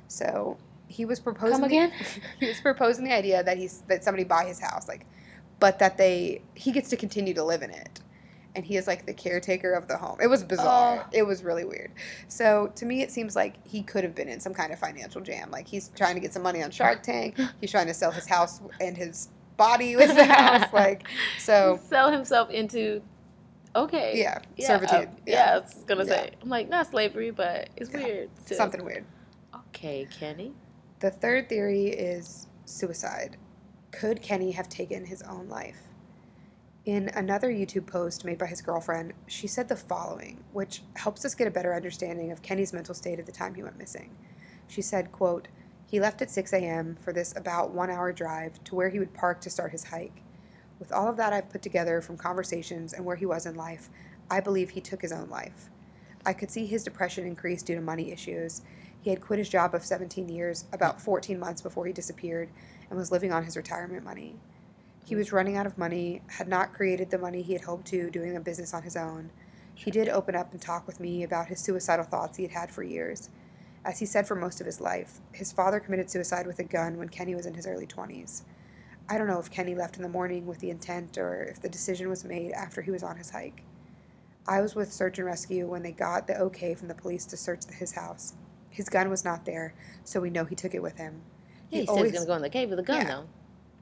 So 0.07 0.57
he 0.87 1.03
was 1.05 1.19
proposing. 1.19 1.51
Come 1.59 1.61
the- 1.61 1.67
again? 1.67 1.91
he 2.39 2.47
was 2.47 2.59
proposing 2.61 3.03
the 3.03 3.13
idea 3.13 3.43
that 3.43 3.57
he's 3.57 3.81
that 3.87 4.03
somebody 4.05 4.23
buy 4.23 4.45
his 4.45 4.59
house, 4.59 4.87
like, 4.87 5.05
but 5.59 5.79
that 5.79 5.97
they 5.97 6.41
he 6.55 6.71
gets 6.71 6.89
to 6.91 6.95
continue 6.97 7.33
to 7.33 7.43
live 7.43 7.61
in 7.61 7.71
it, 7.71 7.99
and 8.55 8.63
he 8.65 8.77
is 8.77 8.87
like 8.87 9.05
the 9.05 9.13
caretaker 9.13 9.73
of 9.73 9.87
the 9.89 9.97
home. 9.97 10.17
It 10.21 10.27
was 10.27 10.43
bizarre. 10.43 11.05
It 11.11 11.23
was 11.23 11.43
really 11.43 11.65
weird. 11.65 11.91
So 12.29 12.71
to 12.75 12.85
me, 12.85 13.01
it 13.01 13.11
seems 13.11 13.35
like 13.35 13.55
he 13.67 13.81
could 13.83 14.03
have 14.05 14.15
been 14.15 14.29
in 14.29 14.39
some 14.39 14.53
kind 14.53 14.71
of 14.71 14.79
financial 14.79 15.19
jam. 15.21 15.51
Like 15.51 15.67
he's 15.67 15.89
trying 15.89 16.15
to 16.15 16.21
get 16.21 16.31
some 16.31 16.43
money 16.43 16.63
on 16.63 16.71
Shark 16.71 17.03
Tank. 17.11 17.37
He's 17.59 17.71
trying 17.71 17.87
to 17.87 17.93
sell 17.93 18.11
his 18.11 18.27
house 18.27 18.61
and 18.79 18.95
his 18.95 19.29
body 19.57 19.95
with 19.95 20.15
the 20.15 20.25
house. 20.25 20.67
Like 20.73 21.07
so. 21.39 21.79
sell 21.89 22.11
himself 22.11 22.49
into. 22.49 23.01
Okay. 23.75 24.13
Yeah, 24.17 24.39
Yeah, 24.55 24.67
servitude. 24.67 25.09
uh, 25.09 25.11
yeah, 25.25 25.51
I 25.55 25.59
was 25.59 25.73
gonna 25.85 26.03
Yeah. 26.05 26.09
say. 26.09 26.31
I'm 26.41 26.49
like 26.49 26.69
not 26.69 26.87
slavery, 26.87 27.31
but 27.31 27.69
it's 27.75 27.89
Yeah. 27.91 27.97
weird. 28.03 28.29
too. 28.45 28.55
Something 28.55 28.83
weird. 28.85 29.05
Okay, 29.69 30.07
Kenny. 30.19 30.53
The 30.99 31.11
third 31.11 31.49
theory 31.49 31.87
is 31.87 32.47
suicide. 32.65 33.37
Could 33.91 34.21
Kenny 34.21 34.51
have 34.51 34.69
taken 34.69 35.05
his 35.05 35.21
own 35.23 35.47
life? 35.49 35.81
In 36.85 37.09
another 37.09 37.49
YouTube 37.49 37.87
post 37.87 38.23
made 38.25 38.37
by 38.37 38.45
his 38.45 38.61
girlfriend, 38.61 39.13
she 39.27 39.47
said 39.47 39.67
the 39.67 39.75
following, 39.75 40.43
which 40.53 40.83
helps 40.95 41.25
us 41.25 41.33
get 41.33 41.47
a 41.47 41.51
better 41.51 41.73
understanding 41.73 42.31
of 42.31 42.41
Kenny's 42.41 42.73
mental 42.73 42.93
state 42.93 43.17
at 43.19 43.25
the 43.25 43.31
time 43.31 43.55
he 43.55 43.63
went 43.63 43.77
missing. 43.77 44.15
She 44.67 44.81
said, 44.81 45.11
quote, 45.11 45.47
He 45.87 45.99
left 45.99 46.21
at 46.21 46.31
6 46.31 46.51
a.m. 46.53 46.97
for 46.99 47.13
this 47.13 47.35
about 47.35 47.71
one 47.71 47.89
hour 47.89 48.11
drive 48.11 48.63
to 48.65 48.75
where 48.75 48.89
he 48.89 48.99
would 48.99 49.13
park 49.13 49.39
to 49.41 49.49
start 49.49 49.71
his 49.71 49.85
hike. 49.85 50.23
With 50.79 50.91
all 50.91 51.07
of 51.07 51.17
that 51.17 51.31
I've 51.31 51.49
put 51.49 51.61
together 51.61 52.01
from 52.01 52.17
conversations 52.17 52.91
and 52.91 53.05
where 53.05 53.15
he 53.15 53.25
was 53.25 53.45
in 53.45 53.55
life, 53.55 53.89
I 54.29 54.39
believe 54.39 54.71
he 54.71 54.81
took 54.81 55.01
his 55.01 55.11
own 55.11 55.29
life. 55.29 55.69
I 56.25 56.33
could 56.33 56.49
see 56.49 56.65
his 56.65 56.83
depression 56.83 57.25
increase 57.25 57.61
due 57.61 57.75
to 57.75 57.81
money 57.81 58.11
issues. 58.11 58.63
He 58.99 59.11
had 59.11 59.21
quit 59.21 59.37
his 59.37 59.47
job 59.47 59.75
of 59.75 59.85
17 59.85 60.27
years 60.27 60.65
about 60.73 60.99
14 60.99 61.39
months 61.39 61.61
before 61.61 61.85
he 61.85 61.93
disappeared 61.93 62.49
and 62.89 62.97
was 62.97 63.11
living 63.11 63.31
on 63.31 63.43
his 63.43 63.55
retirement 63.55 64.03
money. 64.03 64.37
He 65.05 65.15
was 65.15 65.31
running 65.31 65.55
out 65.55 65.67
of 65.67 65.77
money, 65.77 66.23
had 66.27 66.47
not 66.47 66.73
created 66.73 67.11
the 67.11 67.19
money 67.19 67.43
he 67.43 67.53
had 67.53 67.61
hoped 67.61 67.85
to 67.87 68.09
doing 68.09 68.35
a 68.35 68.39
business 68.39 68.73
on 68.73 68.81
his 68.81 68.97
own. 68.97 69.29
He 69.75 69.91
did 69.91 70.09
open 70.09 70.35
up 70.35 70.51
and 70.51 70.59
talk 70.59 70.87
with 70.87 70.99
me 70.99 71.21
about 71.21 71.47
his 71.47 71.59
suicidal 71.59 72.05
thoughts 72.05 72.37
he 72.37 72.43
had 72.43 72.51
had 72.53 72.71
for 72.71 72.81
years. 72.81 73.29
As 73.85 73.99
he 73.99 74.07
said 74.07 74.27
for 74.27 74.35
most 74.35 74.59
of 74.59 74.65
his 74.65 74.81
life, 74.81 75.19
his 75.31 75.51
father 75.51 75.79
committed 75.79 76.09
suicide 76.09 76.47
with 76.47 76.57
a 76.57 76.63
gun 76.63 76.97
when 76.97 77.07
Kenny 77.07 77.35
was 77.35 77.45
in 77.45 77.53
his 77.53 77.67
early 77.67 77.85
20s. 77.85 78.41
I 79.07 79.19
don't 79.19 79.27
know 79.27 79.39
if 79.39 79.51
Kenny 79.51 79.75
left 79.75 79.95
in 79.95 80.01
the 80.01 80.09
morning 80.09 80.47
with 80.47 80.57
the 80.57 80.71
intent 80.71 81.19
or 81.19 81.43
if 81.43 81.61
the 81.61 81.69
decision 81.69 82.09
was 82.09 82.25
made 82.25 82.51
after 82.53 82.81
he 82.81 82.89
was 82.89 83.03
on 83.03 83.17
his 83.17 83.29
hike. 83.29 83.63
I 84.47 84.61
was 84.61 84.73
with 84.73 84.91
search 84.91 85.19
and 85.19 85.27
rescue 85.27 85.67
when 85.67 85.83
they 85.83 85.91
got 85.91 86.25
the 86.25 86.39
okay 86.41 86.73
from 86.73 86.87
the 86.87 86.95
police 86.95 87.25
to 87.27 87.37
search 87.37 87.65
his 87.77 87.93
house. 87.93 88.33
His 88.71 88.89
gun 88.89 89.09
was 89.09 89.23
not 89.23 89.45
there, 89.45 89.75
so 90.03 90.19
we 90.19 90.31
know 90.31 90.45
he 90.45 90.55
took 90.55 90.73
it 90.73 90.81
with 90.81 90.97
him. 90.97 91.21
Yeah, 91.69 91.81
he, 91.81 91.85
said 91.85 92.05
he's 92.05 92.13
gonna 92.13 92.25
go 92.25 92.35
in 92.35 92.41
the 92.41 92.49
cave 92.49 92.71
with 92.71 92.79
a 92.79 92.83
gun 92.83 93.01
Yeah. 93.01 93.07
though. 93.07 93.25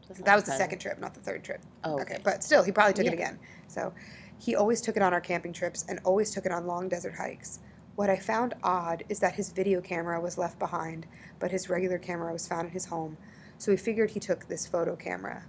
That's 0.10 0.20
That 0.22 0.36
was 0.36 0.44
the 0.44 0.52
second 0.52 0.80
trip, 0.80 1.00
not 1.00 1.13
the 1.13 1.22
third 1.22 1.46
trip. 1.46 1.62
Oh, 1.86 1.94
okay. 1.94 2.16
okay. 2.16 2.22
But 2.24 2.44
still, 2.44 2.62
he 2.62 2.74
probably 2.74 2.94
took 2.94 3.06
it 3.06 3.13
again. 3.13 3.39
So 3.70 3.94
he 4.38 4.56
always 4.56 4.82
took 4.82 4.98
it 4.98 5.02
on 5.02 5.13
our 5.13 5.22
camping 5.22 5.54
trips 5.54 5.86
and 5.88 6.00
always 6.04 6.32
took 6.32 6.46
it 6.46 6.52
on 6.52 6.68
long 6.68 6.89
desert 6.89 7.16
hikes. 7.16 7.60
What 7.95 8.10
I 8.10 8.17
found 8.17 8.56
odd 8.63 9.03
is 9.08 9.19
that 9.19 9.36
his 9.36 9.51
video 9.51 9.79
camera 9.79 10.19
was 10.19 10.38
left 10.38 10.58
behind, 10.58 11.06
but 11.38 11.51
his 11.51 11.69
regular 11.69 11.99
camera 11.99 12.34
was 12.34 12.47
found 12.47 12.67
in 12.67 12.73
his 12.73 12.86
home. 12.86 13.17
So 13.60 13.71
we 13.71 13.77
figured 13.77 14.12
he 14.12 14.19
took 14.19 14.47
this 14.47 14.65
photo 14.65 14.95
camera. 14.95 15.43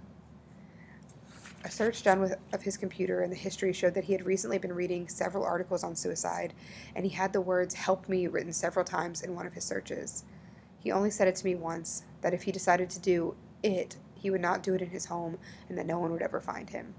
A 1.63 1.71
search 1.71 2.03
done 2.03 2.21
with 2.21 2.35
of 2.53 2.61
his 2.61 2.77
computer 2.77 3.21
and 3.21 3.31
the 3.31 3.37
history 3.37 3.73
showed 3.73 3.95
that 3.95 4.03
he 4.03 4.13
had 4.13 4.27
recently 4.27 4.59
been 4.59 4.73
reading 4.73 5.07
several 5.07 5.43
articles 5.43 5.83
on 5.83 5.95
suicide, 5.95 6.53
and 6.95 7.03
he 7.03 7.11
had 7.11 7.33
the 7.33 7.41
words 7.41 7.73
"help 7.73 8.07
me" 8.07 8.27
written 8.27 8.53
several 8.53 8.85
times 8.85 9.23
in 9.23 9.33
one 9.33 9.47
of 9.47 9.53
his 9.53 9.63
searches. 9.63 10.23
He 10.77 10.91
only 10.91 11.09
said 11.09 11.27
it 11.27 11.35
to 11.37 11.45
me 11.45 11.55
once 11.55 12.03
that 12.21 12.35
if 12.35 12.43
he 12.43 12.51
decided 12.51 12.91
to 12.91 12.99
do 12.99 13.35
it, 13.63 13.97
he 14.13 14.29
would 14.29 14.41
not 14.41 14.61
do 14.61 14.75
it 14.75 14.83
in 14.83 14.91
his 14.91 15.05
home, 15.05 15.39
and 15.67 15.75
that 15.79 15.87
no 15.87 15.97
one 15.97 16.11
would 16.11 16.21
ever 16.21 16.39
find 16.39 16.69
him. 16.69 16.93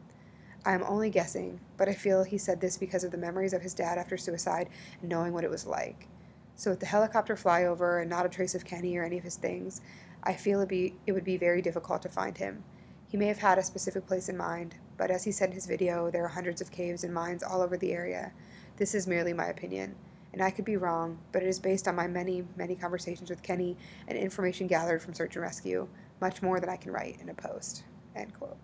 I 0.66 0.74
am 0.74 0.82
only 0.82 1.10
guessing, 1.10 1.60
but 1.76 1.88
I 1.88 1.94
feel 1.94 2.24
he 2.24 2.38
said 2.38 2.60
this 2.60 2.76
because 2.76 3.04
of 3.04 3.12
the 3.12 3.16
memories 3.16 3.52
of 3.52 3.62
his 3.62 3.72
dad 3.72 3.98
after 3.98 4.16
suicide 4.16 4.68
and 5.00 5.08
knowing 5.08 5.32
what 5.32 5.44
it 5.44 5.50
was 5.50 5.64
like. 5.64 6.08
So 6.56 6.70
with 6.70 6.80
the 6.80 6.86
helicopter 6.86 7.36
flyover 7.36 8.00
and 8.00 8.10
not 8.10 8.26
a 8.26 8.28
trace 8.28 8.56
of 8.56 8.64
Kenny 8.64 8.96
or 8.96 9.04
any 9.04 9.16
of 9.16 9.22
his 9.22 9.36
things, 9.36 9.80
I 10.24 10.34
feel 10.34 10.60
it, 10.60 10.68
be, 10.68 10.96
it 11.06 11.12
would 11.12 11.22
be 11.22 11.36
very 11.36 11.62
difficult 11.62 12.02
to 12.02 12.08
find 12.08 12.36
him. 12.36 12.64
He 13.06 13.16
may 13.16 13.26
have 13.26 13.38
had 13.38 13.58
a 13.58 13.62
specific 13.62 14.08
place 14.08 14.28
in 14.28 14.36
mind, 14.36 14.74
but 14.96 15.08
as 15.08 15.22
he 15.22 15.30
said 15.30 15.50
in 15.50 15.54
his 15.54 15.66
video, 15.66 16.10
there 16.10 16.24
are 16.24 16.28
hundreds 16.28 16.60
of 16.60 16.72
caves 16.72 17.04
and 17.04 17.14
mines 17.14 17.44
all 17.44 17.62
over 17.62 17.76
the 17.76 17.92
area. 17.92 18.32
This 18.76 18.92
is 18.92 19.06
merely 19.06 19.32
my 19.32 19.46
opinion, 19.46 19.94
and 20.32 20.42
I 20.42 20.50
could 20.50 20.64
be 20.64 20.76
wrong, 20.76 21.20
but 21.30 21.44
it 21.44 21.48
is 21.48 21.60
based 21.60 21.86
on 21.86 21.94
my 21.94 22.08
many, 22.08 22.42
many 22.56 22.74
conversations 22.74 23.30
with 23.30 23.40
Kenny 23.40 23.76
and 24.08 24.18
information 24.18 24.66
gathered 24.66 25.00
from 25.00 25.14
search 25.14 25.36
and 25.36 25.44
rescue, 25.44 25.86
much 26.20 26.42
more 26.42 26.58
than 26.58 26.68
I 26.68 26.76
can 26.76 26.90
write 26.90 27.20
in 27.20 27.28
a 27.28 27.34
post. 27.34 27.84
End 28.16 28.34
quote. 28.34 28.56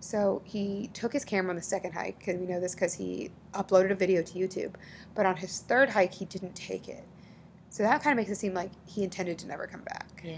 So 0.00 0.42
he 0.44 0.90
took 0.94 1.12
his 1.12 1.24
camera 1.24 1.50
on 1.50 1.56
the 1.56 1.62
second 1.62 1.92
hike, 1.92 2.18
because 2.18 2.36
we 2.36 2.46
know 2.46 2.60
this 2.60 2.74
because 2.74 2.94
he 2.94 3.30
uploaded 3.52 3.90
a 3.90 3.94
video 3.94 4.22
to 4.22 4.32
YouTube. 4.32 4.74
But 5.14 5.26
on 5.26 5.36
his 5.36 5.60
third 5.60 5.90
hike, 5.90 6.14
he 6.14 6.24
didn't 6.24 6.54
take 6.54 6.88
it. 6.88 7.04
So 7.70 7.82
that 7.82 8.02
kind 8.02 8.12
of 8.12 8.22
makes 8.22 8.30
it 8.30 8.40
seem 8.40 8.54
like 8.54 8.70
he 8.86 9.04
intended 9.04 9.38
to 9.40 9.46
never 9.46 9.66
come 9.66 9.82
back. 9.82 10.22
Yeah. 10.24 10.36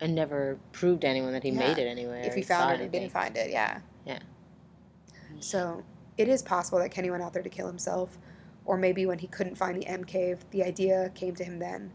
And 0.00 0.14
never 0.14 0.58
proved 0.72 1.02
to 1.02 1.08
anyone 1.08 1.32
that 1.32 1.42
he 1.42 1.50
Yeah. 1.50 1.58
made 1.58 1.78
it 1.78 1.86
anywhere. 1.86 2.22
If 2.22 2.34
he 2.34 2.42
found 2.42 2.80
it 2.80 2.80
he 2.80 2.88
didn't 2.88 3.12
find 3.12 3.36
it, 3.36 3.50
yeah. 3.50 3.80
Yeah. 4.06 4.20
So 5.40 5.84
it 6.16 6.28
is 6.28 6.42
possible 6.42 6.78
that 6.78 6.90
Kenny 6.90 7.10
went 7.10 7.22
out 7.22 7.32
there 7.32 7.42
to 7.42 7.48
kill 7.48 7.66
himself, 7.66 8.18
or 8.64 8.76
maybe 8.76 9.04
when 9.04 9.18
he 9.18 9.26
couldn't 9.26 9.56
find 9.56 9.76
the 9.76 9.86
M 9.86 10.04
cave, 10.04 10.44
the 10.50 10.62
idea 10.62 11.10
came 11.14 11.34
to 11.34 11.44
him 11.44 11.58
then. 11.58 11.92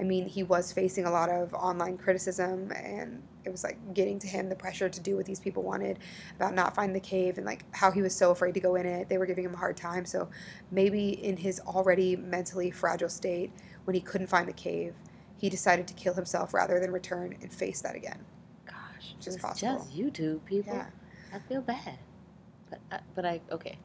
I 0.00 0.02
mean, 0.02 0.26
he 0.26 0.42
was 0.42 0.72
facing 0.72 1.04
a 1.04 1.10
lot 1.10 1.28
of 1.28 1.52
online 1.52 1.98
criticism, 1.98 2.72
and 2.72 3.22
it 3.44 3.50
was 3.50 3.62
like 3.62 3.92
getting 3.92 4.18
to 4.20 4.26
him 4.26 4.48
the 4.48 4.56
pressure 4.56 4.88
to 4.88 5.00
do 5.00 5.14
what 5.16 5.26
these 5.26 5.40
people 5.40 5.62
wanted 5.62 5.98
about 6.36 6.54
not 6.54 6.74
finding 6.74 6.94
the 6.94 7.00
cave 7.06 7.36
and 7.36 7.44
like 7.44 7.64
how 7.74 7.90
he 7.90 8.00
was 8.00 8.14
so 8.14 8.30
afraid 8.30 8.54
to 8.54 8.60
go 8.60 8.76
in 8.76 8.86
it. 8.86 9.10
They 9.10 9.18
were 9.18 9.26
giving 9.26 9.44
him 9.44 9.52
a 9.52 9.58
hard 9.58 9.76
time. 9.76 10.06
So 10.06 10.30
maybe 10.70 11.10
in 11.10 11.36
his 11.36 11.60
already 11.60 12.16
mentally 12.16 12.70
fragile 12.70 13.10
state, 13.10 13.52
when 13.84 13.94
he 13.94 14.00
couldn't 14.00 14.28
find 14.28 14.48
the 14.48 14.54
cave, 14.54 14.94
he 15.36 15.50
decided 15.50 15.86
to 15.88 15.94
kill 15.94 16.14
himself 16.14 16.54
rather 16.54 16.80
than 16.80 16.92
return 16.92 17.36
and 17.42 17.52
face 17.52 17.82
that 17.82 17.94
again. 17.94 18.24
Gosh, 18.64 19.14
Which 19.16 19.26
is 19.26 19.34
it's 19.34 19.44
possible. 19.44 19.76
just 19.76 19.94
YouTube 19.94 20.44
people. 20.46 20.74
Yeah. 20.74 20.86
I 21.34 21.38
feel 21.40 21.60
bad, 21.60 21.98
but 22.70 22.80
I, 22.90 23.00
but 23.14 23.26
I 23.26 23.40
okay. 23.52 23.78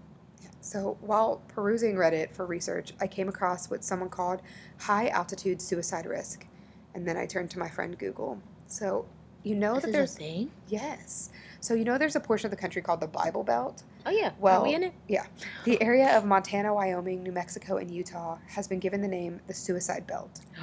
So 0.66 0.98
while 1.02 1.44
perusing 1.48 1.94
Reddit 1.96 2.32
for 2.34 2.44
research, 2.48 2.94
I 3.00 3.06
came 3.06 3.30
across 3.30 3.70
what 3.70 3.84
someone 3.84 4.10
called 4.10 4.42
high 4.80 5.10
altitude 5.10 5.62
suicide 5.62 6.08
risk. 6.08 6.48
And 6.96 7.08
then 7.08 7.18
I 7.18 7.28
turned 7.28 7.52
to 7.52 7.60
my 7.60 7.70
friend 7.70 7.96
Google. 7.96 8.42
So 8.66 9.06
you 9.44 9.54
know 9.54 9.76
this 9.76 9.84
that 9.84 9.92
there's 9.92 10.16
a 10.16 10.18
thing. 10.18 10.52
yes. 10.68 11.30
So 11.60 11.76
you 11.76 11.84
know 11.84 12.00
there's 12.00 12.16
a 12.16 12.20
portion 12.20 12.48
of 12.48 12.52
the 12.52 12.58
country 12.58 12.82
called 12.82 13.00
the 13.00 13.08
Bible 13.08 13.44
Belt. 13.44 13.84
Oh 14.08 14.10
yeah. 14.10 14.32
Well, 14.40 14.62
Are 14.62 14.64
we 14.64 14.74
in 14.74 14.82
it? 14.82 14.94
Yeah. 15.08 15.28
The 15.66 15.80
area 15.84 16.18
of 16.18 16.26
Montana, 16.26 16.74
Wyoming, 16.74 17.22
New 17.22 17.32
Mexico, 17.32 17.78
and 17.78 17.92
Utah 17.92 18.40
has 18.48 18.68
been 18.68 18.80
given 18.80 19.04
the 19.04 19.08
name 19.08 19.42
the 19.46 19.54
Suicide 19.54 20.08
Belt. 20.08 20.42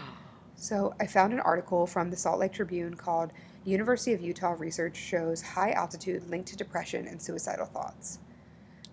So 0.54 0.94
I 1.00 1.08
found 1.08 1.32
an 1.32 1.40
article 1.40 1.88
from 1.88 2.08
the 2.08 2.16
Salt 2.16 2.38
Lake 2.38 2.52
Tribune 2.52 2.94
called 2.94 3.32
University 3.64 4.12
of 4.12 4.20
Utah 4.20 4.54
Research 4.56 4.96
Shows 4.96 5.42
High 5.42 5.72
Altitude 5.72 6.28
Linked 6.30 6.50
to 6.50 6.56
Depression 6.56 7.08
and 7.08 7.20
Suicidal 7.20 7.66
Thoughts. 7.66 8.20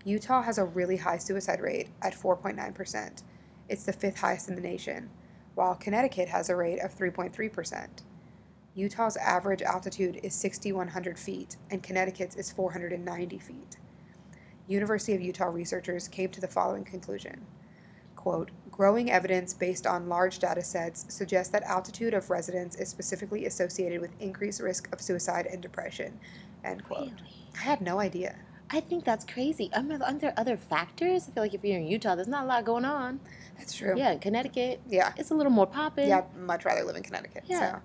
Utah 0.05 0.41
has 0.41 0.57
a 0.57 0.65
really 0.65 0.97
high 0.97 1.17
suicide 1.17 1.59
rate 1.59 1.89
at 2.01 2.15
4.9%. 2.15 3.23
It's 3.67 3.83
the 3.83 3.93
fifth 3.93 4.19
highest 4.19 4.49
in 4.49 4.55
the 4.55 4.61
nation, 4.61 5.09
while 5.55 5.75
Connecticut 5.75 6.29
has 6.29 6.49
a 6.49 6.55
rate 6.55 6.79
of 6.79 6.97
3.3%. 6.97 7.87
Utah's 8.75 9.17
average 9.17 9.61
altitude 9.61 10.19
is 10.23 10.33
6,100 10.35 11.19
feet, 11.19 11.57
and 11.69 11.83
Connecticut's 11.83 12.35
is 12.35 12.51
490 12.51 13.37
feet. 13.39 13.77
University 14.67 15.15
of 15.15 15.21
Utah 15.21 15.47
researchers 15.47 16.07
came 16.07 16.29
to 16.29 16.41
the 16.41 16.47
following 16.47 16.83
conclusion 16.83 17.45
quote, 18.15 18.51
growing 18.69 19.09
evidence 19.09 19.53
based 19.53 19.87
on 19.87 20.09
large 20.09 20.39
data 20.39 20.61
sets 20.61 21.05
suggests 21.07 21.51
that 21.53 21.63
altitude 21.63 22.13
of 22.13 22.29
residence 22.29 22.75
is 22.75 22.89
specifically 22.89 23.45
associated 23.45 24.01
with 24.01 24.11
increased 24.19 24.59
risk 24.59 24.91
of 24.91 24.99
suicide 24.99 25.47
and 25.49 25.61
depression, 25.61 26.19
end 26.65 26.83
quote. 26.83 26.99
Really? 26.99 27.47
I 27.55 27.61
had 27.61 27.79
no 27.79 27.97
idea. 27.97 28.35
I 28.71 28.79
think 28.79 29.03
that's 29.03 29.25
crazy. 29.25 29.71
Um, 29.73 29.85
I 29.85 29.89
mean, 29.89 30.01
aren't 30.01 30.21
there 30.21 30.33
other 30.37 30.55
factors? 30.57 31.27
I 31.27 31.31
feel 31.31 31.43
like 31.43 31.53
if 31.53 31.63
you're 31.63 31.79
in 31.79 31.87
Utah, 31.87 32.15
there's 32.15 32.27
not 32.27 32.43
a 32.43 32.47
lot 32.47 32.65
going 32.65 32.85
on. 32.85 33.19
That's 33.57 33.73
true. 33.73 33.95
Yeah, 33.97 34.11
in 34.11 34.19
Connecticut, 34.19 34.81
Yeah. 34.87 35.13
it's 35.17 35.31
a 35.31 35.35
little 35.35 35.51
more 35.51 35.65
popping. 35.67 36.09
Yeah, 36.09 36.19
I'd 36.19 36.37
much 36.37 36.65
rather 36.65 36.83
live 36.83 36.95
in 36.95 37.03
Connecticut. 37.03 37.45
Yeah. 37.47 37.73
So 37.73 37.81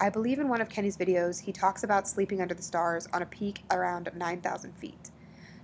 I 0.00 0.10
believe 0.10 0.38
in 0.40 0.48
one 0.48 0.60
of 0.60 0.68
Kenny's 0.68 0.96
videos, 0.96 1.40
he 1.40 1.52
talks 1.52 1.84
about 1.84 2.08
sleeping 2.08 2.40
under 2.40 2.54
the 2.54 2.62
stars 2.62 3.08
on 3.12 3.22
a 3.22 3.26
peak 3.26 3.62
around 3.70 4.10
9,000 4.14 4.72
feet. 4.76 5.10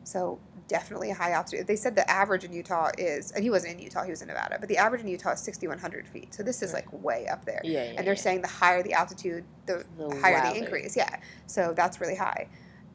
So 0.05 0.39
definitely 0.69 1.11
a 1.11 1.15
high 1.15 1.33
altitude. 1.33 1.67
They 1.67 1.75
said 1.77 1.97
the 1.97 2.09
average 2.09 2.45
in 2.45 2.53
Utah 2.53 2.91
is, 2.97 3.33
and 3.33 3.43
he 3.43 3.51
wasn't 3.51 3.75
in 3.75 3.79
Utah, 3.81 4.05
he 4.05 4.11
was 4.11 4.23
in 4.23 4.29
Nevada, 4.29 4.57
but 4.61 4.69
the 4.69 4.79
average 4.79 5.01
in 5.03 5.09
Utah 5.09 5.33
is 5.33 5.41
6,100 5.41 6.07
feet. 6.07 6.33
So 6.33 6.45
this 6.45 6.63
is 6.63 6.73
like 6.73 6.87
way 6.93 7.27
up 7.27 7.45
there. 7.45 7.61
Yeah, 7.65 7.83
yeah. 7.83 7.95
and 7.99 8.07
they're 8.07 8.15
yeah. 8.15 8.21
saying 8.21 8.43
the 8.43 8.49
higher 8.49 8.83
the 8.85 8.93
altitude, 8.93 9.45
the, 9.67 9.85
The 9.99 10.17
higher 10.21 10.35
wilder. 10.41 10.55
the 10.59 10.65
increase. 10.65 10.97
Yeah. 10.97 11.17
So 11.49 11.75
that's 11.77 12.01
really 12.01 12.15
high. 12.15 12.49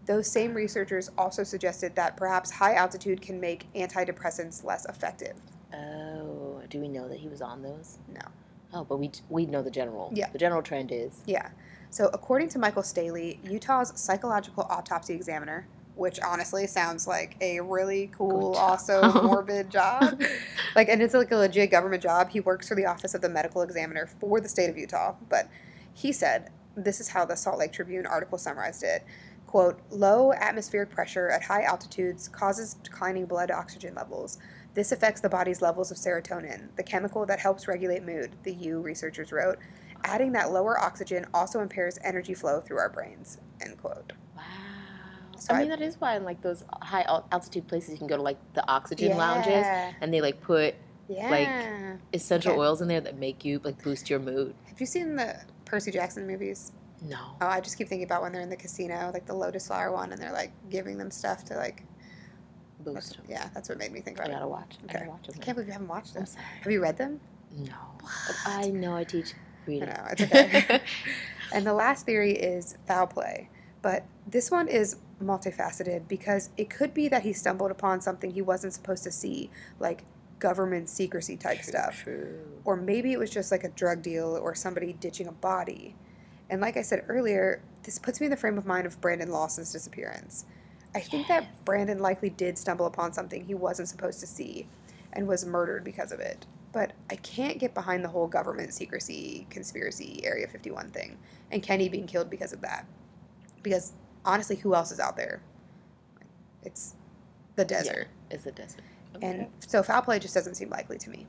Those 0.06 0.32
same 0.32 0.54
researchers 0.54 1.10
also 1.18 1.44
suggested 1.44 1.96
that 1.96 2.16
perhaps 2.16 2.52
high 2.52 2.76
altitude 2.76 3.22
can 3.22 3.40
make 3.40 3.72
antidepressants 3.74 4.64
less 4.64 4.86
effective. 4.86 5.36
Oh, 5.74 6.62
do 6.70 6.80
we 6.80 6.88
know 6.88 7.08
that 7.08 7.20
he 7.20 7.28
was 7.28 7.42
on 7.42 7.62
those? 7.62 7.98
No. 8.14 8.22
Oh, 8.74 8.84
but 8.84 8.98
we 8.98 9.12
we 9.30 9.46
know 9.46 9.62
the 9.62 9.72
general. 9.72 10.12
Yeah. 10.14 10.30
The 10.30 10.38
general 10.38 10.62
trend 10.62 10.92
is. 10.92 11.24
Yeah. 11.26 11.50
So, 11.90 12.10
according 12.14 12.50
to 12.50 12.60
Michael 12.60 12.84
Staley, 12.84 13.40
Utah's 13.44 13.94
psychological 13.96 14.68
autopsy 14.70 15.14
examiner, 15.14 15.68
which 15.96 16.20
honestly 16.20 16.68
sounds 16.68 17.08
like 17.08 17.38
a 17.42 17.62
really 17.62 18.12
cool, 18.16 18.54
also 18.56 19.02
morbid 19.24 19.70
job. 19.70 20.22
Like, 20.76 20.90
and 20.90 21.02
it's 21.02 21.14
like 21.14 21.32
a 21.32 21.38
legit 21.38 21.72
government 21.72 22.04
job. 22.04 22.32
He 22.32 22.42
works 22.42 22.68
for 22.68 22.76
the 22.76 22.86
Office 22.86 23.14
of 23.14 23.22
the 23.22 23.30
Medical 23.30 23.62
Examiner 23.62 24.08
for 24.08 24.42
the 24.42 24.50
state 24.50 24.70
of 24.70 24.78
Utah. 24.78 25.16
But 25.30 25.48
he 25.94 26.12
said, 26.12 26.52
this 26.76 27.00
is 27.00 27.10
how 27.10 27.26
the 27.26 27.36
Salt 27.36 27.60
Lake 27.60 27.72
Tribune 27.72 28.06
article 28.06 28.38
summarized 28.38 28.84
it. 28.84 29.06
Quote, 29.56 29.80
low 29.90 30.34
atmospheric 30.34 30.90
pressure 30.90 31.30
at 31.30 31.42
high 31.42 31.62
altitudes 31.64 32.28
causes 32.28 32.74
declining 32.84 33.26
blood 33.26 33.52
oxygen 33.52 33.96
levels. 33.96 34.38
This 34.74 34.92
affects 34.92 35.22
the 35.22 35.30
body's 35.30 35.62
levels 35.62 35.92
of 35.92 35.96
serotonin, 35.98 36.76
the 36.76 36.84
chemical 36.84 37.26
that 37.26 37.40
helps 37.40 37.66
regulate 37.66 38.04
mood, 38.04 38.36
the 38.44 38.54
U 38.54 38.82
researchers 38.82 39.32
wrote. 39.32 39.58
Adding 40.04 40.34
that 40.34 40.52
lower 40.52 40.78
oxygen 40.78 41.26
also 41.34 41.62
impairs 41.62 41.98
energy 42.04 42.34
flow 42.34 42.60
through 42.60 42.80
our 42.80 42.90
brains. 42.90 43.38
End 43.62 43.78
quote. 43.78 44.12
Wow. 44.36 44.44
So 45.40 45.54
I 45.54 45.56
I- 45.56 45.60
mean, 45.62 45.70
that 45.70 45.82
is 45.82 46.02
why 46.02 46.18
in 46.18 46.26
like 46.26 46.42
those 46.42 46.66
high 46.82 47.04
al- 47.04 47.26
altitude 47.32 47.66
places 47.66 47.92
you 47.92 47.98
can 47.98 48.08
go 48.08 48.18
to 48.18 48.22
like 48.22 48.40
the 48.56 48.70
oxygen 48.70 49.16
lounges 49.16 49.66
and 50.02 50.14
they 50.14 50.20
like 50.20 50.42
put 50.42 50.76
Yeah. 51.08 51.96
essential 52.14 52.52
Okay. 52.52 52.60
oils 52.60 52.82
in 52.82 52.90
there 52.90 53.00
that 53.00 53.18
make 53.18 53.46
you 53.46 53.62
like 53.64 53.82
boost 53.82 54.10
your 54.10 54.20
mood. 54.20 54.54
Have 54.66 54.82
you 54.82 54.86
seen 54.86 55.16
the 55.16 55.40
Percy 55.64 55.92
Jackson 55.92 56.28
movies? 56.28 56.74
No. 57.08 57.18
Oh, 57.42 57.48
I 57.48 57.62
just 57.62 57.78
keep 57.78 57.88
thinking 57.88 58.06
about 58.06 58.22
when 58.22 58.32
they're 58.32 58.42
in 58.42 58.50
the 58.50 58.56
casino, 58.56 59.12
like 59.14 59.26
the 59.26 59.34
Lotus 59.34 59.68
Flower 59.68 59.92
one, 59.92 60.12
and 60.12 60.22
they're 60.22 60.32
like 60.34 60.52
giving 60.70 60.98
them 60.98 61.12
stuff 61.12 61.44
to 61.46 61.56
like. 61.56 61.84
Boost. 62.80 63.18
Yeah, 63.28 63.50
that's 63.54 63.70
what 63.70 63.78
made 63.80 63.92
me 63.92 64.02
think 64.02 64.18
about 64.18 64.30
it. 64.30 64.34
gotta 64.34 64.48
watch. 64.48 64.76
I 64.82 64.86
Okay. 64.86 64.94
gotta 65.00 65.10
watch 65.12 65.28
them. 65.28 65.36
I 65.40 65.44
can't 65.44 65.56
believe 65.56 65.68
you 65.68 65.74
haven't 65.74 65.88
watched 65.88 66.14
them. 66.14 66.26
Have 66.62 66.72
you 66.72 66.82
read 66.82 66.98
them? 66.98 67.20
No. 67.56 67.74
But 68.00 68.36
I 68.46 68.70
know 68.70 68.96
I 68.96 69.04
teach 69.06 69.34
I 69.34 69.38
reading. 69.66 69.90
know 69.90 70.06
it's 70.12 70.22
okay. 70.22 70.82
and 71.54 71.66
the 71.66 71.74
last 71.74 72.06
theory 72.06 72.34
is 72.34 72.78
foul 72.86 73.08
play, 73.08 73.50
but 73.82 74.04
this 74.28 74.52
one 74.52 74.68
is 74.68 74.98
multifaceted 75.24 76.08
because 76.08 76.50
it 76.58 76.70
could 76.70 76.94
be 76.94 77.08
that 77.08 77.24
he 77.24 77.34
stumbled 77.34 77.72
upon 77.72 78.02
something 78.02 78.32
he 78.32 78.42
wasn't 78.42 78.74
supposed 78.74 79.04
to 79.06 79.12
see, 79.12 79.50
like 79.80 80.04
government 80.40 80.90
secrecy 80.90 81.38
type 81.38 81.62
stuff. 81.64 82.04
True. 82.04 82.40
or 82.66 82.76
maybe 82.76 83.14
it 83.14 83.18
was 83.20 83.30
just 83.32 83.52
like 83.52 83.64
a 83.64 83.70
drug 83.70 84.02
deal 84.04 84.38
or 84.40 84.54
somebody 84.54 84.94
ditching 84.94 85.28
a 85.28 85.32
body. 85.32 85.96
And 86.50 86.62
like 86.62 86.78
I 86.78 86.82
said 86.82 87.06
earlier, 87.08 87.62
this 87.84 88.00
puts 88.00 88.20
me 88.20 88.28
in 88.28 88.32
the 88.32 88.38
frame 88.38 88.58
of 88.58 88.66
mind 88.66 88.86
of 88.86 89.00
Brandon 89.02 89.30
Lawson's 89.30 89.72
disappearance. 89.72 90.46
I 90.94 91.00
think 91.00 91.28
Yes. 91.28 91.42
that 91.42 91.66
Brandon 91.66 92.00
likely 92.00 92.30
did 92.30 92.58
stumble 92.58 92.86
upon 92.86 93.14
something 93.14 93.44
he 93.44 93.54
wasn't 93.54 93.90
supposed 93.90 94.20
to 94.22 94.28
see 94.28 94.68
and 95.14 95.28
was 95.28 95.46
murdered 95.46 95.84
because 95.84 96.12
of 96.12 96.20
it. 96.20 96.46
But 96.72 96.94
I 97.10 97.16
can't 97.18 97.58
get 97.60 97.74
behind 97.74 98.04
the 98.04 98.10
whole 98.10 98.28
government 98.28 98.74
secrecy, 98.74 99.48
conspiracy, 99.50 100.22
Area 100.24 100.48
51 100.48 100.92
thing, 100.92 101.18
and 101.52 101.64
Kenny 101.64 101.90
being 101.90 102.06
killed 102.08 102.30
because 102.30 102.54
of 102.54 102.62
that. 102.62 102.86
Because 103.64 103.94
honestly, 104.24 104.56
who 104.58 104.76
else 104.76 104.92
is 104.92 105.00
out 105.00 105.16
there? 105.18 105.42
It's 106.64 106.96
the 107.56 107.66
desert. 107.66 108.08
Yeah, 108.30 108.36
it's 108.36 108.46
a 108.46 108.52
desert. 108.52 108.82
And 109.22 109.48
so 109.60 109.82
foul 109.84 110.02
play 110.02 110.20
just 110.20 110.34
doesn't 110.34 110.56
seem 110.56 110.70
likely 110.70 110.98
to 110.98 111.10
me. 111.10 111.28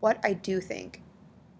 What 0.00 0.18
I 0.24 0.32
do 0.32 0.60
think, 0.60 1.02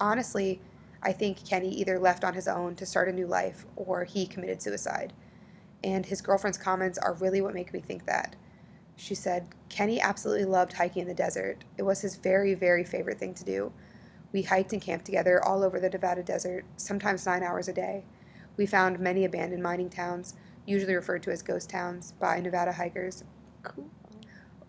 honestly, 0.00 0.60
I 1.02 1.12
think 1.12 1.44
Kenny 1.44 1.68
either 1.68 1.98
left 1.98 2.24
on 2.24 2.34
his 2.34 2.46
own 2.46 2.76
to 2.76 2.86
start 2.86 3.08
a 3.08 3.12
new 3.12 3.26
life 3.26 3.66
or 3.76 4.04
he 4.04 4.26
committed 4.26 4.62
suicide. 4.62 5.12
And 5.82 6.06
his 6.06 6.22
girlfriend's 6.22 6.58
comments 6.58 6.98
are 6.98 7.14
really 7.14 7.40
what 7.40 7.54
make 7.54 7.72
me 7.72 7.80
think 7.80 8.06
that. 8.06 8.36
She 8.94 9.14
said, 9.14 9.48
Kenny 9.68 10.00
absolutely 10.00 10.44
loved 10.44 10.74
hiking 10.74 11.02
in 11.02 11.08
the 11.08 11.14
desert. 11.14 11.64
It 11.76 11.82
was 11.82 12.02
his 12.02 12.16
very, 12.16 12.54
very 12.54 12.84
favorite 12.84 13.18
thing 13.18 13.34
to 13.34 13.44
do. 13.44 13.72
We 14.32 14.42
hiked 14.42 14.72
and 14.72 14.80
camped 14.80 15.06
together 15.06 15.42
all 15.44 15.64
over 15.64 15.80
the 15.80 15.90
Nevada 15.90 16.22
desert, 16.22 16.64
sometimes 16.76 17.26
nine 17.26 17.42
hours 17.42 17.68
a 17.68 17.72
day. 17.72 18.04
We 18.56 18.66
found 18.66 19.00
many 19.00 19.24
abandoned 19.24 19.62
mining 19.62 19.90
towns, 19.90 20.34
usually 20.66 20.94
referred 20.94 21.22
to 21.24 21.30
as 21.30 21.42
ghost 21.42 21.68
towns 21.68 22.12
by 22.12 22.40
Nevada 22.40 22.72
hikers. 22.72 23.24
Cool. 23.62 23.90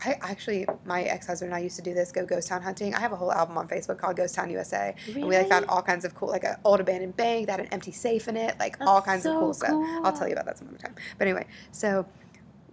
I 0.05 0.17
actually, 0.21 0.65
my 0.85 1.03
ex 1.03 1.27
husband 1.27 1.51
and 1.51 1.57
I 1.57 1.63
used 1.63 1.75
to 1.77 1.81
do 1.81 1.93
this, 1.93 2.11
go 2.11 2.25
ghost 2.25 2.49
town 2.49 2.61
hunting. 2.61 2.93
I 2.93 2.99
have 2.99 3.11
a 3.11 3.15
whole 3.15 3.31
album 3.31 3.57
on 3.57 3.67
Facebook 3.67 3.97
called 3.97 4.17
Ghost 4.17 4.35
Town 4.35 4.49
USA. 4.49 4.95
And 5.07 5.27
we 5.27 5.37
like 5.37 5.49
found 5.49 5.65
all 5.67 5.81
kinds 5.81 6.05
of 6.05 6.13
cool, 6.15 6.29
like 6.29 6.43
an 6.43 6.55
old 6.65 6.79
abandoned 6.79 7.15
bank 7.15 7.47
that 7.47 7.59
had 7.59 7.67
an 7.67 7.73
empty 7.73 7.91
safe 7.91 8.27
in 8.27 8.35
it, 8.35 8.57
like 8.59 8.77
all 8.81 8.95
That's 8.95 9.05
kinds 9.05 9.25
of 9.25 9.33
so 9.33 9.39
cool, 9.39 9.53
stuff. 9.53 9.71
I'll 10.03 10.13
tell 10.13 10.27
you 10.27 10.33
about 10.33 10.45
that 10.45 10.57
some 10.57 10.67
other 10.67 10.77
time. 10.77 10.95
But 11.17 11.27
anyway, 11.27 11.47
so 11.71 12.05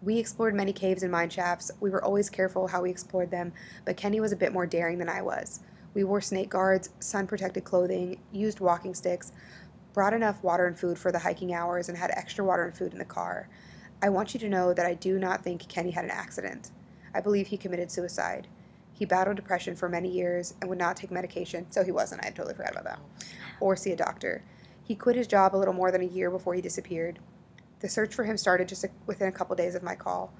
we 0.03 0.19
explored 0.19 0.55
many 0.55 0.73
caves 0.73 1.03
and 1.03 1.13
mine 1.13 1.31
shafts. 1.31 1.71
We 1.81 1.91
were 1.91 2.03
always 2.03 2.31
careful 2.31 2.67
how 2.67 2.83
we 2.83 2.91
explored 2.91 3.31
them, 3.31 3.53
but 3.85 3.97
Kenny 3.97 4.21
was 4.21 4.33
a 4.33 4.37
bit 4.37 4.53
more 4.53 4.67
daring 4.67 4.99
than 4.99 5.09
I 5.09 5.23
was. 5.23 5.61
We 5.95 6.05
wore 6.05 6.21
snake 6.21 6.49
guards, 6.49 6.91
sun 7.01 7.27
protected 7.27 7.65
clothing, 7.65 8.21
used 8.33 8.61
walking 8.61 8.95
sticks, 8.95 9.33
brought 9.93 10.15
enough 10.15 10.43
water 10.43 10.67
and 10.67 10.79
food 10.79 10.99
for 10.99 11.13
the 11.13 11.19
hiking 11.19 11.53
hours, 11.53 11.89
and 11.89 11.99
had 11.99 12.11
extra 12.13 12.45
water 12.45 12.65
and 12.65 12.75
food 12.75 12.93
in 12.93 12.99
the 12.99 13.05
car. 13.05 13.49
I 14.03 14.09
want 14.09 14.33
you 14.33 14.41
to 14.41 14.49
know 14.49 14.73
that 14.73 14.87
I 14.87 14.95
do 14.95 15.19
not 15.19 15.43
think 15.43 15.69
Kenny 15.69 15.91
had 15.91 16.05
an 16.05 16.11
accident. 16.11 16.71
I 17.15 17.21
believe 17.21 17.49
he 17.49 17.57
committed 17.57 17.91
suicide. 17.91 18.49
He 18.93 19.05
battled 19.05 19.37
depression 19.37 19.77
for 19.77 19.89
many 19.89 20.11
years 20.11 20.55
and 20.61 20.69
would 20.69 20.79
not 20.79 20.97
take 20.97 21.11
medication, 21.11 21.67
so 21.71 21.83
he 21.83 21.91
wasn't. 21.91 22.25
I 22.25 22.31
totally 22.31 22.55
forgot 22.55 22.73
about 22.73 22.85
that. 22.85 22.99
Oh, 23.61 23.67
or 23.67 23.77
see 23.77 23.93
a 23.93 23.97
doctor. 23.97 24.43
He 24.83 24.95
quit 24.95 25.17
his 25.17 25.27
job 25.27 25.55
a 25.55 25.59
little 25.59 25.75
more 25.75 25.91
than 25.91 26.03
a 26.03 26.07
year 26.07 26.31
before 26.31 26.55
he 26.55 26.61
disappeared. 26.61 27.19
The 27.81 27.89
search 27.89 28.15
for 28.15 28.25
him 28.25 28.37
started 28.37 28.69
just 28.69 28.85
a, 28.85 28.91
within 29.07 29.29
a 29.29 29.33
couple 29.33 29.57
days 29.57 29.75
of 29.75 29.83
my 29.83 29.95
call. 29.95 30.35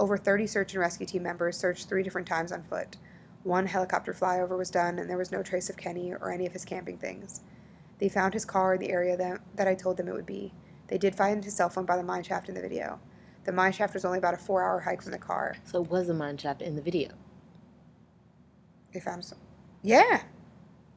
Over 0.00 0.16
30 0.16 0.46
search 0.46 0.72
and 0.72 0.80
rescue 0.80 1.06
team 1.06 1.22
members 1.22 1.56
searched 1.56 1.88
three 1.88 2.02
different 2.02 2.26
times 2.26 2.52
on 2.52 2.62
foot. 2.64 2.96
One 3.42 3.66
helicopter 3.66 4.12
flyover 4.12 4.58
was 4.58 4.70
done, 4.70 4.98
and 4.98 5.08
there 5.08 5.16
was 5.16 5.30
no 5.30 5.42
trace 5.42 5.70
of 5.70 5.76
Kenny 5.76 6.12
or 6.12 6.32
any 6.32 6.46
of 6.46 6.52
his 6.52 6.64
camping 6.64 6.98
things. 6.98 7.42
They 7.98 8.08
found 8.08 8.34
his 8.34 8.44
car 8.44 8.74
in 8.74 8.80
the 8.80 8.90
area 8.90 9.16
that, 9.16 9.40
that 9.54 9.68
I 9.68 9.74
told 9.74 9.98
them 9.98 10.08
it 10.08 10.14
would 10.14 10.26
be. 10.26 10.52
They 10.88 10.98
did 10.98 11.14
find 11.14 11.44
his 11.44 11.54
cell 11.54 11.68
phone 11.68 11.84
by 11.84 11.96
the 11.96 12.02
mine 12.02 12.22
shaft 12.22 12.48
in 12.48 12.54
the 12.54 12.60
video. 12.60 12.98
The 13.44 13.52
mine 13.52 13.72
shaft 13.72 13.94
was 13.94 14.04
only 14.04 14.18
about 14.18 14.34
a 14.34 14.36
four 14.36 14.62
hour 14.62 14.80
hike 14.80 15.02
from 15.02 15.12
the 15.12 15.18
car. 15.18 15.56
So 15.64 15.82
it 15.82 15.90
was 15.90 16.08
a 16.08 16.14
mine 16.14 16.36
shaft 16.36 16.62
in 16.62 16.76
the 16.76 16.82
video. 16.82 17.10
They 18.92 19.00
found 19.00 19.24
some. 19.24 19.38
Yeah. 19.82 20.22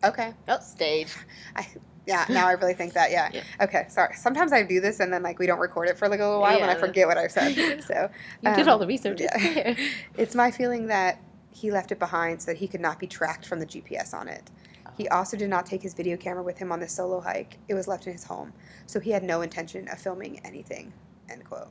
Okay. 0.03 0.33
Oh, 0.47 0.59
stage. 0.59 1.13
I, 1.55 1.67
yeah, 2.05 2.25
now 2.29 2.47
I 2.47 2.53
really 2.53 2.73
think 2.73 2.93
that, 2.93 3.11
yeah. 3.11 3.29
Yeah. 3.33 3.43
Okay, 3.61 3.85
sorry. 3.87 4.15
Sometimes 4.15 4.51
I 4.51 4.63
do 4.63 4.81
this 4.81 4.99
and 4.99 5.13
then 5.13 5.23
like 5.23 5.39
we 5.39 5.47
don't 5.47 5.59
record 5.59 5.87
it 5.87 5.97
for 5.97 6.09
like 6.09 6.19
a 6.19 6.25
little 6.25 6.41
while 6.41 6.57
and 6.57 6.69
I 6.69 6.75
forget 6.75 7.07
what 7.07 7.17
I've 7.17 7.31
said. 7.31 7.55
So 7.83 8.09
You 8.41 8.53
did 8.55 8.67
um, 8.67 8.69
all 8.69 8.79
the 8.79 8.87
research. 8.87 9.21
Yeah. 9.21 9.75
It's 10.17 10.35
my 10.35 10.51
feeling 10.51 10.87
that 10.87 11.19
he 11.51 11.71
left 11.71 11.91
it 11.91 11.99
behind 11.99 12.41
so 12.41 12.51
that 12.51 12.57
he 12.57 12.67
could 12.67 12.81
not 12.81 12.99
be 12.99 13.07
tracked 13.07 13.45
from 13.45 13.59
the 13.59 13.65
GPS 13.65 14.13
on 14.13 14.27
it. 14.27 14.49
He 14.97 15.07
also 15.07 15.37
did 15.37 15.49
not 15.49 15.65
take 15.65 15.81
his 15.81 15.93
video 15.93 16.17
camera 16.17 16.43
with 16.43 16.57
him 16.57 16.71
on 16.71 16.79
the 16.79 16.87
solo 16.87 17.19
hike. 17.19 17.57
It 17.67 17.73
was 17.73 17.87
left 17.87 18.05
in 18.05 18.13
his 18.13 18.25
home, 18.25 18.53
so 18.85 18.99
he 18.99 19.11
had 19.11 19.23
no 19.23 19.41
intention 19.41 19.87
of 19.87 19.97
filming 19.99 20.39
anything. 20.45 20.93
End 21.29 21.43
quote. 21.45 21.69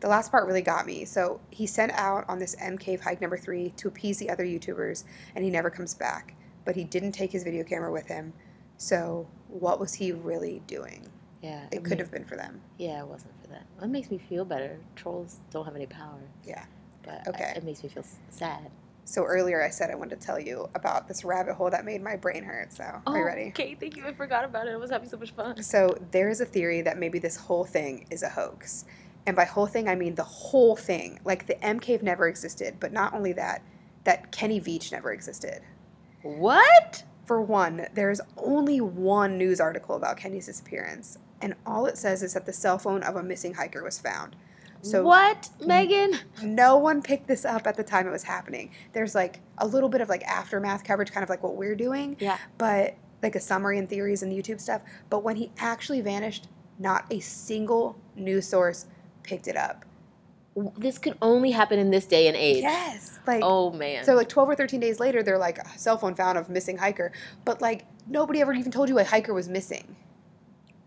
The 0.00 0.08
last 0.08 0.30
part 0.30 0.46
really 0.46 0.62
got 0.62 0.86
me. 0.86 1.04
So 1.04 1.40
he 1.50 1.66
sent 1.66 1.92
out 1.92 2.24
on 2.28 2.38
this 2.38 2.54
M 2.60 2.76
Cave 2.78 3.00
hike 3.00 3.20
number 3.20 3.36
three 3.36 3.70
to 3.76 3.88
appease 3.88 4.18
the 4.18 4.28
other 4.30 4.44
YouTubers, 4.44 5.04
and 5.34 5.44
he 5.44 5.50
never 5.50 5.70
comes 5.70 5.94
back. 5.94 6.34
But 6.64 6.74
he 6.76 6.84
didn't 6.84 7.12
take 7.12 7.32
his 7.32 7.44
video 7.44 7.64
camera 7.64 7.90
with 7.92 8.06
him. 8.08 8.32
So 8.76 9.26
what 9.48 9.80
was 9.80 9.94
he 9.94 10.12
really 10.12 10.62
doing? 10.66 11.08
Yeah. 11.42 11.66
It 11.70 11.84
could 11.84 11.98
have 11.98 12.10
been 12.10 12.24
for 12.24 12.36
them. 12.36 12.60
Yeah, 12.78 13.00
it 13.00 13.06
wasn't 13.06 13.32
for 13.40 13.46
them. 13.48 13.62
that. 13.78 13.84
It 13.84 13.88
makes 13.88 14.10
me 14.10 14.18
feel 14.18 14.44
better. 14.44 14.78
Trolls 14.96 15.38
don't 15.50 15.64
have 15.64 15.76
any 15.76 15.86
power. 15.86 16.20
Yeah. 16.44 16.64
But 17.02 17.26
Okay. 17.28 17.44
I- 17.44 17.58
it 17.58 17.64
makes 17.64 17.82
me 17.82 17.88
feel 17.88 18.04
sad. 18.30 18.70
So 19.04 19.24
earlier 19.24 19.62
I 19.62 19.70
said 19.70 19.90
I 19.92 19.94
wanted 19.94 20.20
to 20.20 20.26
tell 20.26 20.40
you 20.40 20.68
about 20.74 21.06
this 21.06 21.24
rabbit 21.24 21.54
hole 21.54 21.70
that 21.70 21.84
made 21.84 22.02
my 22.02 22.16
brain 22.16 22.42
hurt. 22.42 22.72
So 22.72 22.82
are 22.82 23.02
you 23.06 23.22
oh, 23.22 23.22
ready? 23.22 23.42
Oh, 23.44 23.48
Okay, 23.50 23.76
thank 23.78 23.96
you. 23.96 24.04
I 24.04 24.12
forgot 24.12 24.44
about 24.44 24.66
it. 24.66 24.72
I 24.72 24.76
was 24.76 24.90
having 24.90 25.08
so 25.08 25.16
much 25.16 25.30
fun. 25.30 25.62
So 25.62 25.96
there 26.10 26.28
is 26.28 26.40
a 26.40 26.44
theory 26.44 26.82
that 26.82 26.98
maybe 26.98 27.20
this 27.20 27.36
whole 27.36 27.64
thing 27.64 28.06
is 28.10 28.24
a 28.24 28.28
hoax. 28.28 28.84
And 29.26 29.34
by 29.34 29.44
whole 29.44 29.66
thing, 29.66 29.88
I 29.88 29.94
mean 29.96 30.14
the 30.14 30.22
whole 30.24 30.76
thing. 30.76 31.18
Like 31.24 31.46
the 31.46 31.62
M 31.64 31.80
Cave 31.80 32.02
never 32.02 32.28
existed, 32.28 32.76
but 32.78 32.92
not 32.92 33.12
only 33.12 33.32
that, 33.32 33.62
that 34.04 34.30
Kenny 34.30 34.60
Veach 34.60 34.92
never 34.92 35.12
existed. 35.12 35.60
What? 36.22 37.04
For 37.24 37.40
one, 37.40 37.88
there's 37.94 38.20
only 38.36 38.80
one 38.80 39.36
news 39.36 39.60
article 39.60 39.96
about 39.96 40.16
Kenny's 40.16 40.46
disappearance, 40.46 41.18
and 41.42 41.54
all 41.66 41.86
it 41.86 41.98
says 41.98 42.22
is 42.22 42.34
that 42.34 42.46
the 42.46 42.52
cell 42.52 42.78
phone 42.78 43.02
of 43.02 43.16
a 43.16 43.22
missing 43.22 43.54
hiker 43.54 43.82
was 43.82 43.98
found. 43.98 44.36
So 44.82 45.02
what, 45.02 45.48
Megan? 45.64 46.20
no 46.44 46.76
one 46.76 47.02
picked 47.02 47.26
this 47.26 47.44
up 47.44 47.66
at 47.66 47.76
the 47.76 47.82
time 47.82 48.06
it 48.06 48.12
was 48.12 48.22
happening. 48.22 48.70
There's 48.92 49.16
like 49.16 49.40
a 49.58 49.66
little 49.66 49.88
bit 49.88 50.00
of 50.00 50.08
like 50.08 50.22
aftermath 50.22 50.84
coverage, 50.84 51.10
kind 51.10 51.24
of 51.24 51.30
like 51.30 51.42
what 51.42 51.56
we're 51.56 51.74
doing, 51.74 52.16
Yeah. 52.20 52.38
but 52.58 52.94
like 53.22 53.34
a 53.34 53.40
summary 53.40 53.78
and 53.78 53.88
theories 53.88 54.22
and 54.22 54.32
YouTube 54.32 54.60
stuff. 54.60 54.82
But 55.10 55.24
when 55.24 55.34
he 55.34 55.50
actually 55.58 56.02
vanished, 56.02 56.46
not 56.78 57.06
a 57.10 57.18
single 57.18 57.96
news 58.14 58.46
source 58.46 58.86
picked 59.26 59.48
it 59.48 59.56
up. 59.56 59.84
This 60.78 60.96
could 60.96 61.18
only 61.20 61.50
happen 61.50 61.78
in 61.78 61.90
this 61.90 62.06
day 62.06 62.28
and 62.28 62.36
age. 62.36 62.62
Yes, 62.62 63.18
like 63.26 63.40
Oh 63.44 63.70
man. 63.72 64.04
so, 64.04 64.14
like 64.14 64.28
twelve 64.30 64.48
or 64.48 64.54
thirteen 64.54 64.80
days 64.80 64.98
later, 64.98 65.22
they're 65.22 65.36
like 65.36 65.58
a 65.58 65.78
cell 65.78 65.98
phone 65.98 66.14
found 66.14 66.38
of 66.38 66.48
missing 66.48 66.78
hiker, 66.78 67.12
but 67.44 67.60
like 67.60 67.84
nobody 68.06 68.40
ever 68.40 68.54
even 68.54 68.72
told 68.72 68.88
you 68.88 68.98
a 68.98 69.04
hiker 69.04 69.34
was 69.34 69.48
missing. 69.48 69.96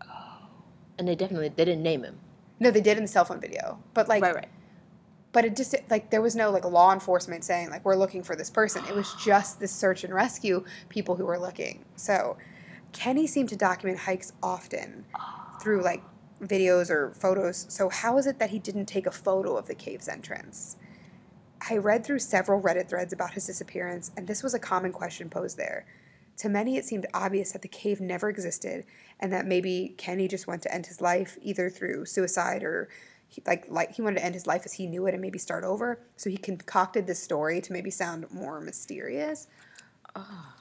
Oh. 0.02 0.48
and 0.98 1.06
they 1.06 1.14
definitely 1.14 1.50
they 1.50 1.64
didn't 1.64 1.84
name 1.84 2.02
him. 2.02 2.18
No, 2.58 2.70
they 2.72 2.80
did 2.80 2.96
in 2.96 3.04
the 3.04 3.08
cell 3.08 3.24
phone 3.24 3.40
video, 3.40 3.78
but 3.94 4.08
like, 4.08 4.22
right, 4.22 4.34
right. 4.34 4.48
but 5.30 5.44
it 5.44 5.54
just 5.54 5.76
like 5.88 6.10
there 6.10 6.20
was 6.20 6.34
no 6.34 6.50
like 6.50 6.64
law 6.64 6.92
enforcement 6.92 7.44
saying 7.44 7.70
like 7.70 7.84
we're 7.84 7.94
looking 7.94 8.24
for 8.24 8.34
this 8.34 8.50
person. 8.50 8.84
It 8.88 8.94
was 8.96 9.14
just 9.24 9.60
the 9.60 9.68
search 9.68 10.02
and 10.02 10.12
rescue 10.12 10.64
people 10.88 11.14
who 11.14 11.26
were 11.26 11.38
looking. 11.38 11.84
So, 11.94 12.36
Kenny 12.92 13.28
seemed 13.28 13.50
to 13.50 13.56
document 13.56 14.00
hikes 14.00 14.32
often 14.42 15.04
through 15.62 15.82
like 15.84 16.02
videos 16.40 16.90
or 16.90 17.12
photos. 17.12 17.66
So 17.68 17.88
how 17.88 18.18
is 18.18 18.26
it 18.26 18.38
that 18.38 18.50
he 18.50 18.58
didn't 18.58 18.86
take 18.86 19.06
a 19.06 19.10
photo 19.10 19.56
of 19.56 19.66
the 19.66 19.74
cave's 19.74 20.08
entrance? 20.08 20.76
I 21.68 21.76
read 21.76 22.04
through 22.04 22.20
several 22.20 22.60
Reddit 22.60 22.88
threads 22.88 23.12
about 23.12 23.34
his 23.34 23.46
disappearance, 23.46 24.10
and 24.16 24.26
this 24.26 24.42
was 24.42 24.54
a 24.54 24.58
common 24.58 24.92
question 24.92 25.28
posed 25.28 25.58
there. 25.58 25.84
To 26.38 26.48
many, 26.48 26.78
it 26.78 26.86
seemed 26.86 27.06
obvious 27.12 27.52
that 27.52 27.60
the 27.60 27.68
cave 27.68 28.00
never 28.00 28.30
existed, 28.30 28.86
and 29.18 29.30
that 29.30 29.44
maybe 29.44 29.94
Kenny 29.98 30.26
just 30.26 30.46
went 30.46 30.62
to 30.62 30.74
end 30.74 30.86
his 30.86 31.02
life 31.02 31.36
either 31.42 31.68
through 31.68 32.06
suicide 32.06 32.62
or 32.62 32.88
he, 33.28 33.42
like 33.46 33.66
like 33.68 33.92
he 33.92 34.00
wanted 34.00 34.20
to 34.20 34.24
end 34.24 34.34
his 34.34 34.46
life 34.46 34.62
as 34.64 34.72
he 34.72 34.86
knew 34.86 35.06
it 35.06 35.12
and 35.12 35.20
maybe 35.20 35.38
start 35.38 35.64
over. 35.64 36.00
So 36.16 36.30
he 36.30 36.38
concocted 36.38 37.06
this 37.06 37.22
story 37.22 37.60
to 37.60 37.72
maybe 37.72 37.90
sound 37.90 38.24
more 38.32 38.60
mysterious. 38.60 39.46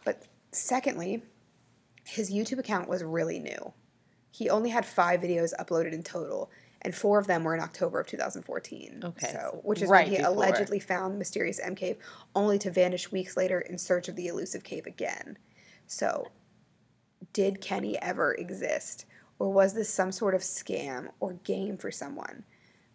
But 0.04 0.28
secondly, 0.52 1.24
his 2.04 2.30
YouTube 2.30 2.60
account 2.60 2.90
was 2.90 3.04
really 3.04 3.40
new. 3.40 3.74
He 4.40 4.50
only 4.50 4.70
had 4.70 4.86
five 4.86 5.20
videos 5.20 5.52
uploaded 5.60 5.92
in 5.92 6.02
total, 6.02 6.50
and 6.82 6.96
four 6.96 7.20
of 7.20 7.28
them 7.28 7.44
were 7.44 7.54
in 7.54 7.60
October 7.60 8.00
of 8.00 8.08
2014. 8.08 9.02
Okay, 9.04 9.32
So, 9.34 9.60
which 9.64 9.82
is 9.82 9.90
right 9.90 10.06
when 10.06 10.12
he 10.12 10.18
before. 10.20 10.34
allegedly 10.34 10.80
found 10.80 11.14
the 11.14 11.18
mysterious 11.18 11.60
M 11.60 11.76
cave, 11.76 11.98
only 12.34 12.58
to 12.60 12.72
vanish 12.72 13.12
weeks 13.12 13.36
later 13.36 13.60
in 13.60 13.78
search 13.78 14.08
of 14.08 14.16
the 14.16 14.28
elusive 14.28 14.64
cave 14.64 14.86
again. 14.86 15.38
So, 15.88 16.32
did 17.34 17.60
Kenny 17.60 18.02
ever 18.02 18.34
exist? 18.34 19.06
Or 19.40 19.52
was 19.52 19.74
this 19.74 19.94
some 19.94 20.14
sort 20.14 20.34
of 20.34 20.40
scam 20.40 21.10
or 21.20 21.34
game 21.34 21.76
for 21.76 21.92
someone? 21.92 22.46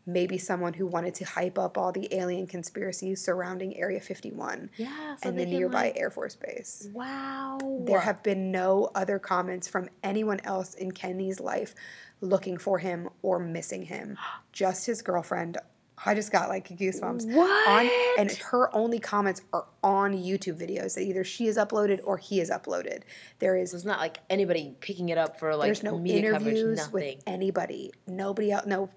Maybe 0.06 0.36
someone 0.38 0.74
who 0.74 0.86
wanted 0.86 1.14
to 1.16 1.24
hype 1.24 1.58
up 1.58 1.78
all 1.78 1.90
the 1.92 2.08
alien 2.14 2.46
conspiracies 2.46 3.22
surrounding 3.22 3.76
Area 3.76 4.00
51 4.00 4.70
Yeah. 4.76 5.16
So 5.16 5.28
and 5.30 5.38
the 5.38 5.46
nearby 5.46 5.84
like- 5.84 5.96
Air 5.96 6.10
Force 6.10 6.36
Base. 6.36 6.88
wow. 6.92 7.58
There 7.86 8.00
have 8.00 8.22
been 8.22 8.50
no 8.52 8.90
other 8.94 9.18
comments 9.18 9.66
from 9.66 9.88
anyone 10.02 10.40
else 10.44 10.74
in 10.74 10.92
Kenny's 10.92 11.40
life 11.40 11.74
looking 12.20 12.58
for 12.58 12.78
him 12.78 13.08
or 13.22 13.38
missing 13.38 13.82
him. 13.84 14.18
Just 14.52 14.86
his 14.86 15.00
girlfriend. 15.02 15.58
I 16.04 16.12
just 16.14 16.32
got 16.32 16.48
like 16.48 16.68
goosebumps. 16.68 17.32
What? 17.32 17.68
On, 17.68 17.88
and 18.18 18.30
her 18.32 18.74
only 18.74 18.98
comments 18.98 19.42
are 19.52 19.64
on 19.82 20.12
YouTube 20.12 20.60
videos 20.60 20.96
that 20.96 21.02
either 21.02 21.22
she 21.22 21.46
has 21.46 21.56
uploaded 21.56 22.00
or 22.02 22.18
he 22.18 22.38
has 22.38 22.50
uploaded. 22.50 23.02
There 23.38 23.56
is 23.56 23.70
So 23.70 23.76
it's 23.76 23.86
not 23.86 24.00
like 24.00 24.18
anybody 24.28 24.74
picking 24.80 25.10
it 25.10 25.18
up 25.18 25.38
for 25.38 25.54
like 25.54 25.66
there's 25.68 25.84
no 25.84 25.96
media 25.96 26.32
coverage. 26.32 26.56
interviews 26.56 26.78
Nothing. 26.78 26.92
with 26.92 27.22
anybody. 27.28 27.92
Nobody 28.08 28.50
else. 28.50 28.66
No, 28.66 28.90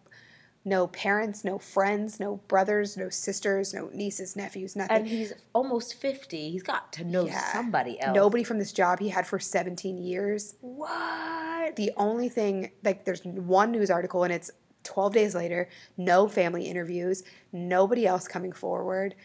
no 0.68 0.86
parents, 0.88 1.46
no 1.46 1.58
friends, 1.58 2.20
no 2.20 2.36
brothers, 2.50 2.98
no 2.98 3.08
sisters, 3.08 3.74
no 3.74 3.90
nieces, 3.94 4.36
nephews, 4.36 4.76
nothing. 4.76 4.98
and 4.98 5.08
he's 5.08 5.32
almost 5.54 5.94
fifty. 5.94 6.52
He's 6.52 6.62
got 6.62 6.92
to 6.94 7.06
know 7.06 7.26
Yeah. 7.26 7.54
somebody 7.54 8.00
else. 8.02 8.14
Nobody 8.14 8.44
from 8.44 8.60
this 8.60 8.74
job 8.74 9.00
he 9.00 9.08
had 9.08 9.26
for 9.26 9.40
17 9.40 9.98
years. 9.98 10.56
What? 10.60 11.78
The 11.78 11.92
only 11.96 12.28
thing, 12.28 12.72
like, 12.84 13.06
there's 13.06 13.24
one 13.24 13.72
news 13.72 13.90
article 13.90 14.24
and 14.26 14.34
it's 14.34 14.52
12 14.84 15.14
days 15.14 15.34
later, 15.36 15.70
no 15.96 16.28
family 16.28 16.66
interviews, 16.66 17.24
nobody 17.54 18.06
else 18.06 18.28
coming 18.28 18.52
forward. 18.52 19.16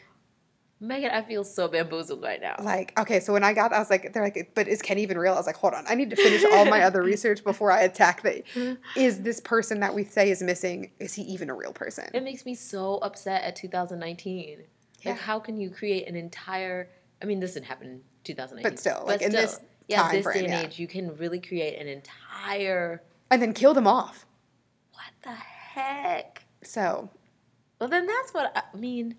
Megan, 0.82 1.12
I 1.12 1.22
feel 1.22 1.44
so 1.44 1.68
bamboozled 1.68 2.22
right 2.22 2.40
now. 2.40 2.56
Like, 2.58 2.98
okay, 2.98 3.20
so 3.20 3.32
when 3.32 3.44
I 3.44 3.52
got, 3.52 3.72
I 3.72 3.78
was 3.78 3.88
like, 3.88 4.12
they're 4.12 4.22
like, 4.22 4.50
but 4.54 4.66
is 4.66 4.82
Kenny 4.82 5.02
even 5.02 5.16
real? 5.16 5.32
I 5.32 5.36
was 5.36 5.46
like, 5.46 5.54
hold 5.54 5.74
on, 5.74 5.84
I 5.88 5.94
need 5.94 6.10
to 6.10 6.16
finish 6.16 6.44
all 6.44 6.64
my 6.64 6.82
other 6.82 7.02
research 7.04 7.44
before 7.44 7.70
I 7.70 7.82
attack 7.82 8.22
the. 8.22 8.42
Is 8.96 9.20
this 9.22 9.40
person 9.40 9.78
that 9.80 9.94
we 9.94 10.02
say 10.02 10.30
is 10.30 10.42
missing? 10.42 10.90
Is 10.98 11.14
he 11.14 11.22
even 11.22 11.50
a 11.50 11.54
real 11.54 11.72
person? 11.72 12.10
It 12.12 12.24
makes 12.24 12.44
me 12.44 12.56
so 12.56 12.96
upset 12.96 13.44
at 13.44 13.54
2019. 13.54 14.64
Yeah. 15.02 15.10
Like, 15.10 15.20
how 15.20 15.38
can 15.38 15.56
you 15.56 15.70
create 15.70 16.08
an 16.08 16.16
entire? 16.16 16.90
I 17.22 17.26
mean, 17.26 17.38
this 17.38 17.54
didn't 17.54 17.66
happen 17.66 17.86
in 17.86 18.00
2019, 18.24 18.68
But 18.68 18.80
still, 18.80 19.04
like, 19.06 19.22
in 19.22 19.30
this 19.30 19.60
yeah, 19.86 20.10
this 20.10 20.24
frame, 20.24 20.34
day 20.34 20.44
and 20.46 20.52
yeah. 20.52 20.66
age, 20.66 20.78
you 20.80 20.88
can 20.88 21.16
really 21.16 21.40
create 21.40 21.78
an 21.80 21.86
entire. 21.86 23.02
And 23.30 23.40
then 23.40 23.54
kill 23.54 23.72
them 23.72 23.86
off. 23.86 24.26
What 24.92 25.12
the 25.22 25.30
heck? 25.30 26.44
So 26.64 27.08
Well, 27.78 27.88
then 27.88 28.06
that's 28.06 28.34
what 28.34 28.52
I 28.56 28.76
mean. 28.76 29.16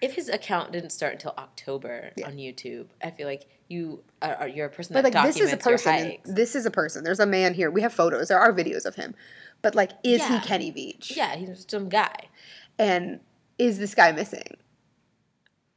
If 0.00 0.14
his 0.14 0.28
account 0.28 0.72
didn't 0.72 0.90
start 0.90 1.12
until 1.14 1.34
October 1.38 2.10
Yeah. 2.16 2.26
on 2.26 2.36
YouTube, 2.36 2.86
I 3.02 3.10
feel 3.10 3.26
like 3.26 3.46
you 3.68 4.02
are, 4.20 4.48
you're 4.48 4.66
a 4.66 4.70
person 4.70 4.94
But 4.94 5.02
that 5.04 5.14
like 5.14 5.26
this 5.26 5.40
is 5.40 5.52
a 5.52 5.56
person. 5.56 6.16
This 6.24 6.54
is 6.56 6.66
a 6.66 6.70
person. 6.70 7.04
There's 7.04 7.20
a 7.20 7.26
man 7.26 7.54
here. 7.54 7.70
We 7.70 7.82
have 7.82 7.92
photos. 7.92 8.28
There 8.28 8.38
are 8.38 8.52
videos 8.52 8.84
of 8.84 8.96
him. 8.96 9.14
But 9.62 9.74
like, 9.74 9.92
is 10.02 10.24
he 10.26 10.40
Kenny 10.40 10.72
Veach? 10.72 11.14
Yeah, 11.16 11.36
he's 11.36 11.66
some 11.68 11.88
guy. 11.88 12.14
And 12.78 13.20
is 13.58 13.78
this 13.78 13.94
guy 13.94 14.10
missing? 14.12 14.56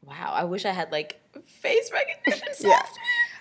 Wow, 0.01 0.31
I 0.33 0.43
wish 0.43 0.65
I 0.65 0.71
had 0.71 0.91
like 0.91 1.19
face 1.45 1.91
recognition 1.91 2.47
Yeah. 2.69 2.81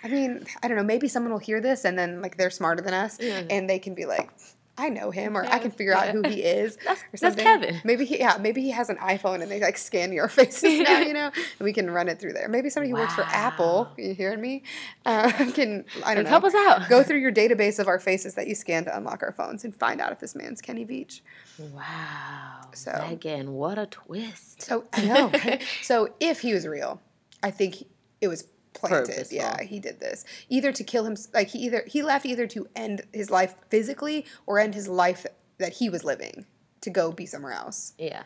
I 0.05 0.09
mean, 0.09 0.45
I 0.63 0.69
don't 0.69 0.77
know. 0.77 0.83
Maybe 0.85 1.09
someone 1.09 1.33
will 1.33 1.39
hear 1.39 1.61
this 1.61 1.85
and 1.85 1.99
then 1.99 2.21
like 2.21 2.37
they're 2.37 2.51
smarter 2.51 2.83
than 2.83 2.93
us 2.95 3.19
Yeah. 3.21 3.43
and 3.51 3.71
they 3.71 3.79
can 3.79 3.95
be 3.95 4.05
like, 4.05 4.31
I 4.79 4.89
know 4.89 5.11
him, 5.11 5.37
or 5.37 5.45
I 5.45 5.59
can 5.59 5.71
figure 5.71 5.95
out 5.95 6.09
who 6.09 6.23
he 6.23 6.43
is. 6.43 6.77
That's- 6.77 7.03
or 7.13 7.17
that's. 7.19 7.37
Kevin. 7.37 7.81
Maybe 7.85 8.07
he, 8.07 8.19
yeah, 8.19 8.39
maybe 8.41 8.63
he 8.63 8.71
has 8.71 8.89
an 8.89 8.97
iPhone 8.97 9.43
and 9.43 9.51
they 9.51 9.61
like 9.61 9.77
scan 9.77 10.13
your 10.13 10.29
faces 10.39 10.81
now, 10.81 11.01
you 11.01 11.13
know, 11.13 11.27
and 11.27 11.61
we 11.61 11.73
can 11.75 11.91
run 11.91 12.09
it 12.09 12.19
through 12.19 12.33
there. 12.33 12.49
Maybe 12.49 12.71
somebody 12.71 12.91
who 12.91 12.97
works 12.97 13.15
for 13.15 13.23
Apple, 13.23 13.89
you 13.99 14.15
hearing 14.15 14.41
me, 14.41 14.63
uh, 15.05 15.31
can 15.55 15.85
I 16.05 16.15
don't 16.15 16.25
know, 16.25 16.31
help 16.31 16.45
us 16.45 16.55
out. 16.55 16.89
go 16.89 17.03
through 17.03 17.19
your 17.19 17.33
database 17.33 17.79
of 17.79 17.87
our 17.87 18.01
faces 18.01 18.35
that 18.35 18.49
you 18.49 18.55
scan 18.55 18.85
to 18.87 18.97
unlock 18.97 19.23
our 19.23 19.33
phones 19.33 19.63
and 19.65 19.75
find 19.77 20.01
out 20.01 20.11
if 20.13 20.21
this 20.21 20.35
man's 20.35 20.61
Kenny 20.63 20.87
Veach. 20.87 21.21
Wow. 21.59 22.61
So- 22.75 22.93
again, 23.11 23.53
what 23.53 23.79
a 23.79 23.87
twist. 23.87 24.63
So 24.63 24.85
I 24.93 25.05
know. 25.05 25.29
right? 25.29 25.63
so 25.83 26.15
if 26.21 26.41
he 26.41 26.55
was 26.55 26.67
real, 26.67 27.01
I 27.43 27.51
think 27.51 27.85
it 28.21 28.29
was 28.29 28.47
planted. 28.75 29.07
Purposeful. 29.09 29.37
Yeah, 29.37 29.63
he 29.63 29.79
did 29.81 30.01
this 30.01 30.25
either 30.49 30.73
to 30.73 30.85
kill 30.85 31.05
him. 31.07 31.17
Like 31.35 31.49
he 31.49 31.59
either 31.61 31.85
he 31.87 32.03
left 32.03 32.27
either 32.27 32.47
to 32.49 32.69
end 32.77 33.03
his 33.13 33.31
life 33.31 33.55
physically 33.69 34.25
or 34.47 34.59
end 34.59 34.75
his 34.75 34.89
life 34.89 35.27
that 35.59 35.75
he 35.75 35.89
was 35.89 36.05
living 36.05 36.47
to 36.81 36.91
go 36.91 37.13
be 37.13 37.27
somewhere 37.27 37.53
else. 37.53 37.93
Yeah. 37.99 38.25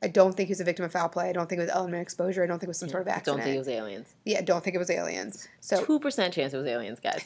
I 0.00 0.06
don't 0.06 0.36
think 0.36 0.46
he 0.46 0.52
was 0.52 0.60
a 0.60 0.64
victim 0.64 0.84
of 0.84 0.92
foul 0.92 1.08
play. 1.08 1.28
I 1.28 1.32
don't 1.32 1.48
think 1.48 1.58
it 1.58 1.62
was 1.62 1.70
element 1.72 2.00
exposure. 2.00 2.44
I 2.44 2.46
don't 2.46 2.60
think 2.60 2.68
it 2.68 2.70
was 2.70 2.78
some 2.78 2.88
sort 2.88 3.02
of 3.02 3.08
accident. 3.08 3.38
don't 3.38 3.44
think 3.44 3.56
it 3.56 3.58
was 3.58 3.68
aliens. 3.68 4.14
yeah, 4.24 4.40
don't 4.42 4.62
think 4.62 4.76
it 4.76 4.78
was 4.78 4.90
aliens. 4.90 5.48
So 5.60 5.84
Two 5.84 5.98
percent 5.98 6.32
chance 6.32 6.54
it 6.54 6.56
was 6.56 6.66
aliens, 6.66 7.00
guys. 7.00 7.24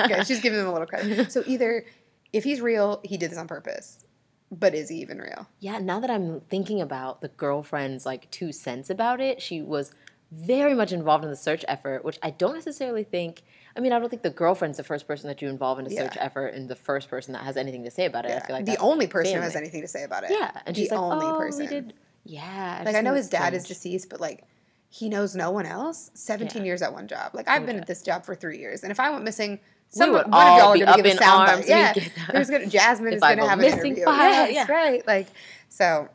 okay, 0.00 0.22
she's 0.24 0.40
giving 0.40 0.60
him 0.60 0.66
a 0.68 0.72
little 0.72 0.86
credit. 0.86 1.32
So 1.32 1.42
either 1.46 1.84
if 2.32 2.44
he's 2.44 2.60
real, 2.60 3.00
he 3.02 3.16
did 3.16 3.32
this 3.32 3.38
on 3.38 3.48
purpose. 3.48 4.04
But 4.50 4.74
is 4.74 4.88
he 4.88 4.96
even 5.00 5.18
real? 5.18 5.46
Yeah, 5.58 5.78
now 5.78 5.98
that 6.00 6.08
I'm 6.10 6.40
thinking 6.42 6.80
about 6.80 7.20
the 7.20 7.28
girlfriend's 7.28 8.06
like 8.06 8.30
two 8.30 8.52
cents 8.52 8.88
about 8.90 9.20
it, 9.20 9.42
she 9.42 9.60
was 9.60 9.90
very 10.30 10.74
much 10.74 10.92
involved 10.92 11.24
in 11.24 11.30
the 11.30 11.36
search 11.36 11.64
effort, 11.68 12.04
which 12.04 12.18
I 12.22 12.30
don't 12.30 12.54
necessarily 12.54 13.02
think. 13.04 13.42
I 13.76 13.80
mean, 13.80 13.92
I 13.92 13.98
don't 13.98 14.08
think 14.10 14.22
the 14.22 14.30
girlfriend's 14.30 14.76
the 14.76 14.84
first 14.84 15.06
person 15.06 15.28
that 15.28 15.40
you 15.40 15.48
involve 15.48 15.78
in 15.78 15.86
a 15.86 15.90
search 15.90 16.16
Yeah. 16.16 16.22
effort 16.24 16.48
and 16.48 16.68
the 16.68 16.74
first 16.76 17.08
person 17.08 17.32
that 17.32 17.42
has 17.44 17.56
anything 17.56 17.84
to 17.84 17.90
say 17.90 18.04
about 18.04 18.24
it. 18.26 18.32
I 18.32 18.46
feel 18.46 18.56
like 18.56 18.66
the 18.66 18.76
only 18.78 19.06
person 19.06 19.36
who 19.36 19.40
has 19.40 19.56
anything 19.56 19.80
to 19.82 19.88
say 19.88 20.02
about 20.04 20.24
it. 20.24 20.30
Yeah, 20.30 20.50
and 20.66 20.74
the 20.76 20.80
she's 20.80 20.90
like, 20.90 21.00
only 21.00 21.24
"Oh, 21.26 21.38
person. 21.38 21.60
we 21.64 21.66
did." 21.68 21.94
Yeah, 22.24 22.82
Like 22.84 22.96
I 22.96 23.00
know 23.00 23.14
his 23.14 23.28
dad 23.30 23.54
is 23.54 23.64
deceased, 23.64 24.10
but 24.10 24.20
like 24.20 24.44
he 24.90 25.08
knows 25.08 25.34
no 25.34 25.50
one 25.50 25.64
else. 25.64 26.10
Seventeen 26.14 26.62
Yeah. 26.62 26.66
years 26.66 26.82
at 26.82 26.92
one 26.92 27.08
job. 27.08 27.30
Like 27.34 27.48
I've 27.48 27.64
been 27.64 27.76
at 27.78 27.86
this 27.86 28.02
job 28.02 28.24
for 28.26 28.34
three 28.34 28.58
years, 28.58 28.82
and 28.82 28.90
if 28.90 29.00
I 29.00 29.08
went 29.10 29.24
missing, 29.24 29.60
some 29.90 30.12
one 30.12 30.24
of 30.24 30.30
y'all 30.32 30.72
are 30.72 30.76
gonna 30.78 30.90
up 30.90 30.96
give 30.96 31.06
a 31.06 31.16
sound 31.16 31.48
arms. 31.48 31.60
bite. 31.62 31.68
Yeah, 31.68 31.92
We'd 31.94 32.02
get 32.04 32.12
that. 32.16 32.32
there's 32.34 32.50
gonna 32.50 32.66
Jasmine 32.78 33.08
If 33.08 33.14
is 33.16 33.20
gonna 33.22 33.36
go 33.36 33.46
have 33.48 33.58
an 33.58 33.64
missing 33.64 33.86
interview. 33.92 34.04
file, 34.04 34.50
Yes, 34.50 34.68
yeah. 34.68 34.74
right. 34.74 35.06
Like 35.06 35.28
so. 35.70 36.08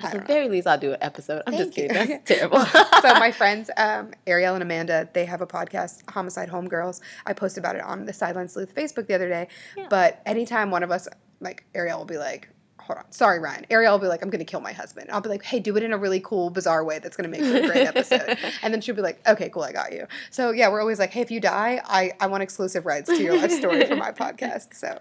At 0.00 0.12
the 0.12 0.18
know. 0.18 0.24
very 0.24 0.48
least, 0.48 0.66
I'll 0.66 0.78
do 0.78 0.92
an 0.92 0.98
episode. 1.00 1.42
I'm 1.46 1.56
just 1.56 1.72
kidding. 1.72 1.96
you. 1.96 2.06
That's 2.06 2.24
terrible. 2.28 2.60
so 2.66 3.14
my 3.14 3.32
friends, 3.36 3.70
um, 3.76 4.12
Ariel 4.26 4.54
and 4.54 4.62
Amanda, 4.62 5.08
they 5.12 5.24
have 5.24 5.40
a 5.40 5.46
podcast, 5.46 6.08
Homicide 6.10 6.48
Homegirls. 6.48 7.00
I 7.26 7.32
posted 7.32 7.62
about 7.62 7.76
it 7.76 7.82
on 7.82 8.04
the 8.04 8.12
Sideline 8.12 8.48
Sleuth 8.48 8.74
Facebook 8.74 9.06
the 9.08 9.14
other 9.14 9.28
day. 9.28 9.48
Yeah. 9.76 9.86
But 9.90 10.22
anytime 10.24 10.70
one 10.70 10.82
of 10.82 10.90
us, 10.90 11.08
like 11.40 11.64
Ariel, 11.74 11.98
will 11.98 12.04
be 12.04 12.18
like, 12.18 12.48
"Hold 12.80 12.98
on, 13.00 13.10
sorry, 13.12 13.40
Ryan." 13.40 13.66
Ariel 13.70 13.92
will 13.92 13.98
be 13.98 14.06
like, 14.06 14.22
"I'm 14.22 14.30
going 14.30 14.38
to 14.38 14.44
kill 14.44 14.60
my 14.60 14.72
husband." 14.72 15.10
I'll 15.10 15.20
be 15.20 15.28
like, 15.28 15.42
"Hey, 15.42 15.58
do 15.58 15.76
it 15.76 15.82
in 15.82 15.92
a 15.92 15.98
really 15.98 16.20
cool, 16.20 16.50
bizarre 16.50 16.84
way 16.84 17.00
that's 17.00 17.16
going 17.16 17.30
to 17.30 17.36
make 17.36 17.48
for 17.48 17.58
a 17.58 17.66
great 17.66 17.86
episode." 17.86 18.38
and 18.62 18.72
then 18.72 18.80
she'll 18.80 18.94
be 18.94 19.02
like, 19.02 19.20
"Okay, 19.28 19.48
cool, 19.48 19.62
I 19.62 19.72
got 19.72 19.92
you." 19.92 20.06
So 20.30 20.52
yeah, 20.52 20.68
we're 20.70 20.80
always 20.80 20.98
like, 21.00 21.10
"Hey, 21.12 21.22
if 21.22 21.30
you 21.30 21.40
die, 21.40 21.80
I 21.84 22.12
I 22.20 22.26
want 22.28 22.42
exclusive 22.44 22.86
rights 22.86 23.08
to 23.08 23.22
your 23.22 23.36
life 23.36 23.50
story 23.50 23.84
for 23.84 23.96
my 23.96 24.12
podcast." 24.12 24.74
So, 24.74 25.00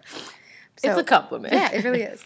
it's 0.83 0.97
a 0.97 1.03
compliment. 1.03 1.53
yeah, 1.53 1.71
it 1.71 1.83
really 1.83 2.01
is. 2.01 2.23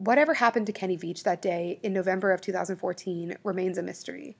Whatever 0.00 0.32
happened 0.32 0.64
to 0.66 0.72
Kenny 0.72 0.96
Veach 0.96 1.24
that 1.24 1.42
day 1.42 1.78
in 1.82 1.92
November 1.92 2.32
of 2.32 2.40
2014 2.40 3.36
remains 3.44 3.76
a 3.76 3.82
mystery. 3.82 4.38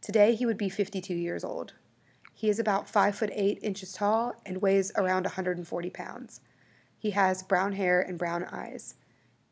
Today 0.00 0.34
he 0.34 0.44
would 0.44 0.58
be 0.58 0.68
52 0.68 1.14
years 1.14 1.44
old. 1.44 1.74
He 2.34 2.48
is 2.48 2.58
about 2.58 2.88
5 2.88 3.14
foot 3.14 3.30
8 3.32 3.60
inches 3.62 3.92
tall 3.92 4.34
and 4.44 4.60
weighs 4.60 4.90
around 4.96 5.22
140 5.22 5.90
pounds. 5.90 6.40
He 6.98 7.10
has 7.10 7.44
brown 7.44 7.74
hair 7.74 8.00
and 8.00 8.18
brown 8.18 8.46
eyes. 8.50 8.96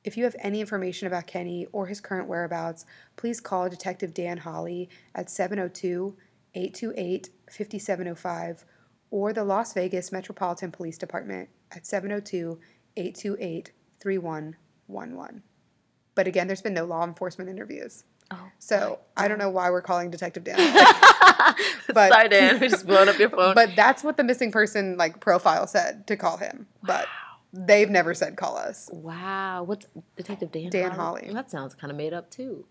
If 0.02 0.16
you 0.16 0.24
have 0.24 0.34
any 0.40 0.60
information 0.60 1.06
about 1.06 1.28
Kenny 1.28 1.68
or 1.70 1.86
his 1.86 2.00
current 2.00 2.26
whereabouts, 2.26 2.84
please 3.14 3.38
call 3.38 3.68
Detective 3.68 4.12
Dan 4.12 4.38
Holly 4.38 4.88
at 5.14 5.30
702 5.30 6.16
828 6.56 7.30
5705 7.48 8.64
or 9.12 9.32
the 9.32 9.44
Las 9.44 9.72
Vegas 9.72 10.10
Metropolitan 10.10 10.72
Police 10.72 10.98
Department 10.98 11.48
at 11.70 11.86
702 11.86 12.58
828 12.96 13.70
3111. 14.86 15.42
But 16.14 16.26
again, 16.26 16.46
there's 16.46 16.62
been 16.62 16.74
no 16.74 16.84
law 16.84 17.04
enforcement 17.04 17.50
interviews. 17.50 18.04
Oh. 18.30 18.38
So 18.58 19.00
I 19.16 19.28
don't 19.28 19.38
know 19.38 19.50
why 19.50 19.70
we're 19.70 19.82
calling 19.82 20.10
Detective 20.10 20.44
Dan. 20.44 20.56
But- 21.92 22.08
Sorry, 22.10 22.28
Dan. 22.28 22.58
We 22.60 22.68
just 22.68 22.86
blowing 22.86 23.08
up 23.08 23.18
your 23.18 23.30
phone. 23.30 23.54
but 23.54 23.70
that's 23.76 24.02
what 24.02 24.16
the 24.16 24.24
missing 24.24 24.50
person 24.50 24.96
like 24.96 25.20
profile 25.20 25.66
said 25.66 26.06
to 26.06 26.16
call 26.16 26.38
him. 26.38 26.66
But 26.82 27.06
they've 27.52 27.90
never 27.90 28.14
said 28.14 28.36
call 28.36 28.56
us. 28.56 28.88
wow, 28.92 29.62
what's 29.64 29.86
Detective 30.16 30.50
Dan? 30.50 30.70
Dan 30.70 30.90
Holly. 30.92 31.30
That 31.32 31.50
sounds 31.50 31.74
kind 31.74 31.90
of 31.90 31.96
made 31.96 32.12
up 32.14 32.30
too. 32.30 32.64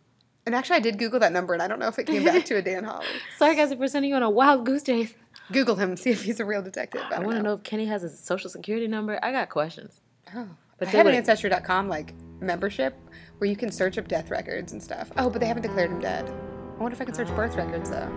And 0.45 0.53
actually, 0.55 0.77
I 0.77 0.79
did 0.81 0.97
Google 0.97 1.19
that 1.21 1.31
number, 1.31 1.53
and 1.53 1.61
I 1.63 1.67
don't 1.69 1.79
know 1.79 1.87
if 1.87 1.97
it 1.99 2.05
came 2.05 2.25
back 2.25 2.43
to 2.45 2.55
a 2.57 2.61
Dan 2.61 2.83
Holly. 2.89 3.05
Sorry, 3.37 3.55
guys, 3.55 3.71
if 3.71 3.79
we're 3.79 3.87
sending 3.87 4.09
you 4.09 4.15
on 4.17 4.23
a 4.23 4.29
wild 4.29 4.65
goose 4.65 4.83
chase. 4.83 5.13
Google 5.53 5.75
him, 5.75 5.95
see 5.95 6.09
if 6.09 6.23
he's 6.23 6.39
a 6.41 6.45
real 6.45 6.61
detective. 6.61 7.01
I, 7.09 7.15
I 7.15 7.19
want 7.19 7.31
to 7.31 7.35
know. 7.37 7.41
know 7.49 7.53
if 7.53 7.63
Kenny 7.63 7.85
has 7.85 8.03
a 8.03 8.09
social 8.09 8.49
security 8.49 8.87
number. 8.87 9.19
I 9.23 9.31
got 9.31 9.49
questions. 9.49 10.01
Oh. 10.35 10.49
But 10.83 10.89
I 10.89 10.91
they 10.91 10.97
have 10.97 11.07
an 11.07 11.15
Ancestry.com 11.15 11.87
like 11.87 12.13
membership 12.41 12.99
where 13.37 13.49
you 13.49 13.55
can 13.55 13.71
search 13.71 13.97
up 13.97 14.07
death 14.07 14.29
records 14.29 14.73
and 14.73 14.83
stuff. 14.83 15.11
Oh, 15.17 15.29
but 15.29 15.39
they 15.39 15.47
haven't 15.47 15.63
declared 15.63 15.91
him 15.91 15.99
dead. 15.99 16.29
I 16.29 16.81
wonder 16.81 16.95
if 16.95 17.01
I 17.01 17.05
can 17.05 17.13
search 17.13 17.29
birth 17.29 17.55
records 17.55 17.89
though. 17.89 18.11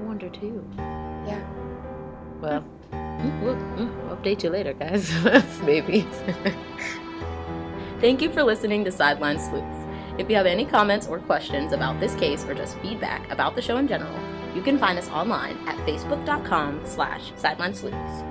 I 0.00 0.02
wonder 0.02 0.28
too. 0.28 0.68
Yeah. 0.76 1.44
Well, 2.40 2.64
mm, 2.92 3.42
we'll, 3.42 3.54
mm, 3.54 4.04
we'll 4.04 4.16
update 4.16 4.42
you 4.42 4.50
later, 4.50 4.72
guys. 4.72 5.12
Maybe. 5.62 6.02
Thank 8.00 8.22
you 8.22 8.30
for 8.30 8.42
listening 8.42 8.84
to 8.84 8.92
Sideline 8.92 9.38
Sleuths. 9.38 9.86
If 10.18 10.28
you 10.28 10.36
have 10.36 10.46
any 10.46 10.64
comments 10.64 11.06
or 11.06 11.18
questions 11.20 11.72
about 11.72 12.00
this 12.00 12.14
case 12.14 12.44
or 12.44 12.54
just 12.54 12.78
feedback 12.78 13.30
about 13.30 13.54
the 13.54 13.62
show 13.62 13.76
in 13.76 13.86
general, 13.86 14.18
you 14.54 14.62
can 14.62 14.78
find 14.78 14.98
us 14.98 15.08
online 15.10 15.56
at 15.68 15.76
facebook.com 15.86 16.82
slash 16.84 17.32
sideline 17.36 17.74
sleuths. 17.74 18.22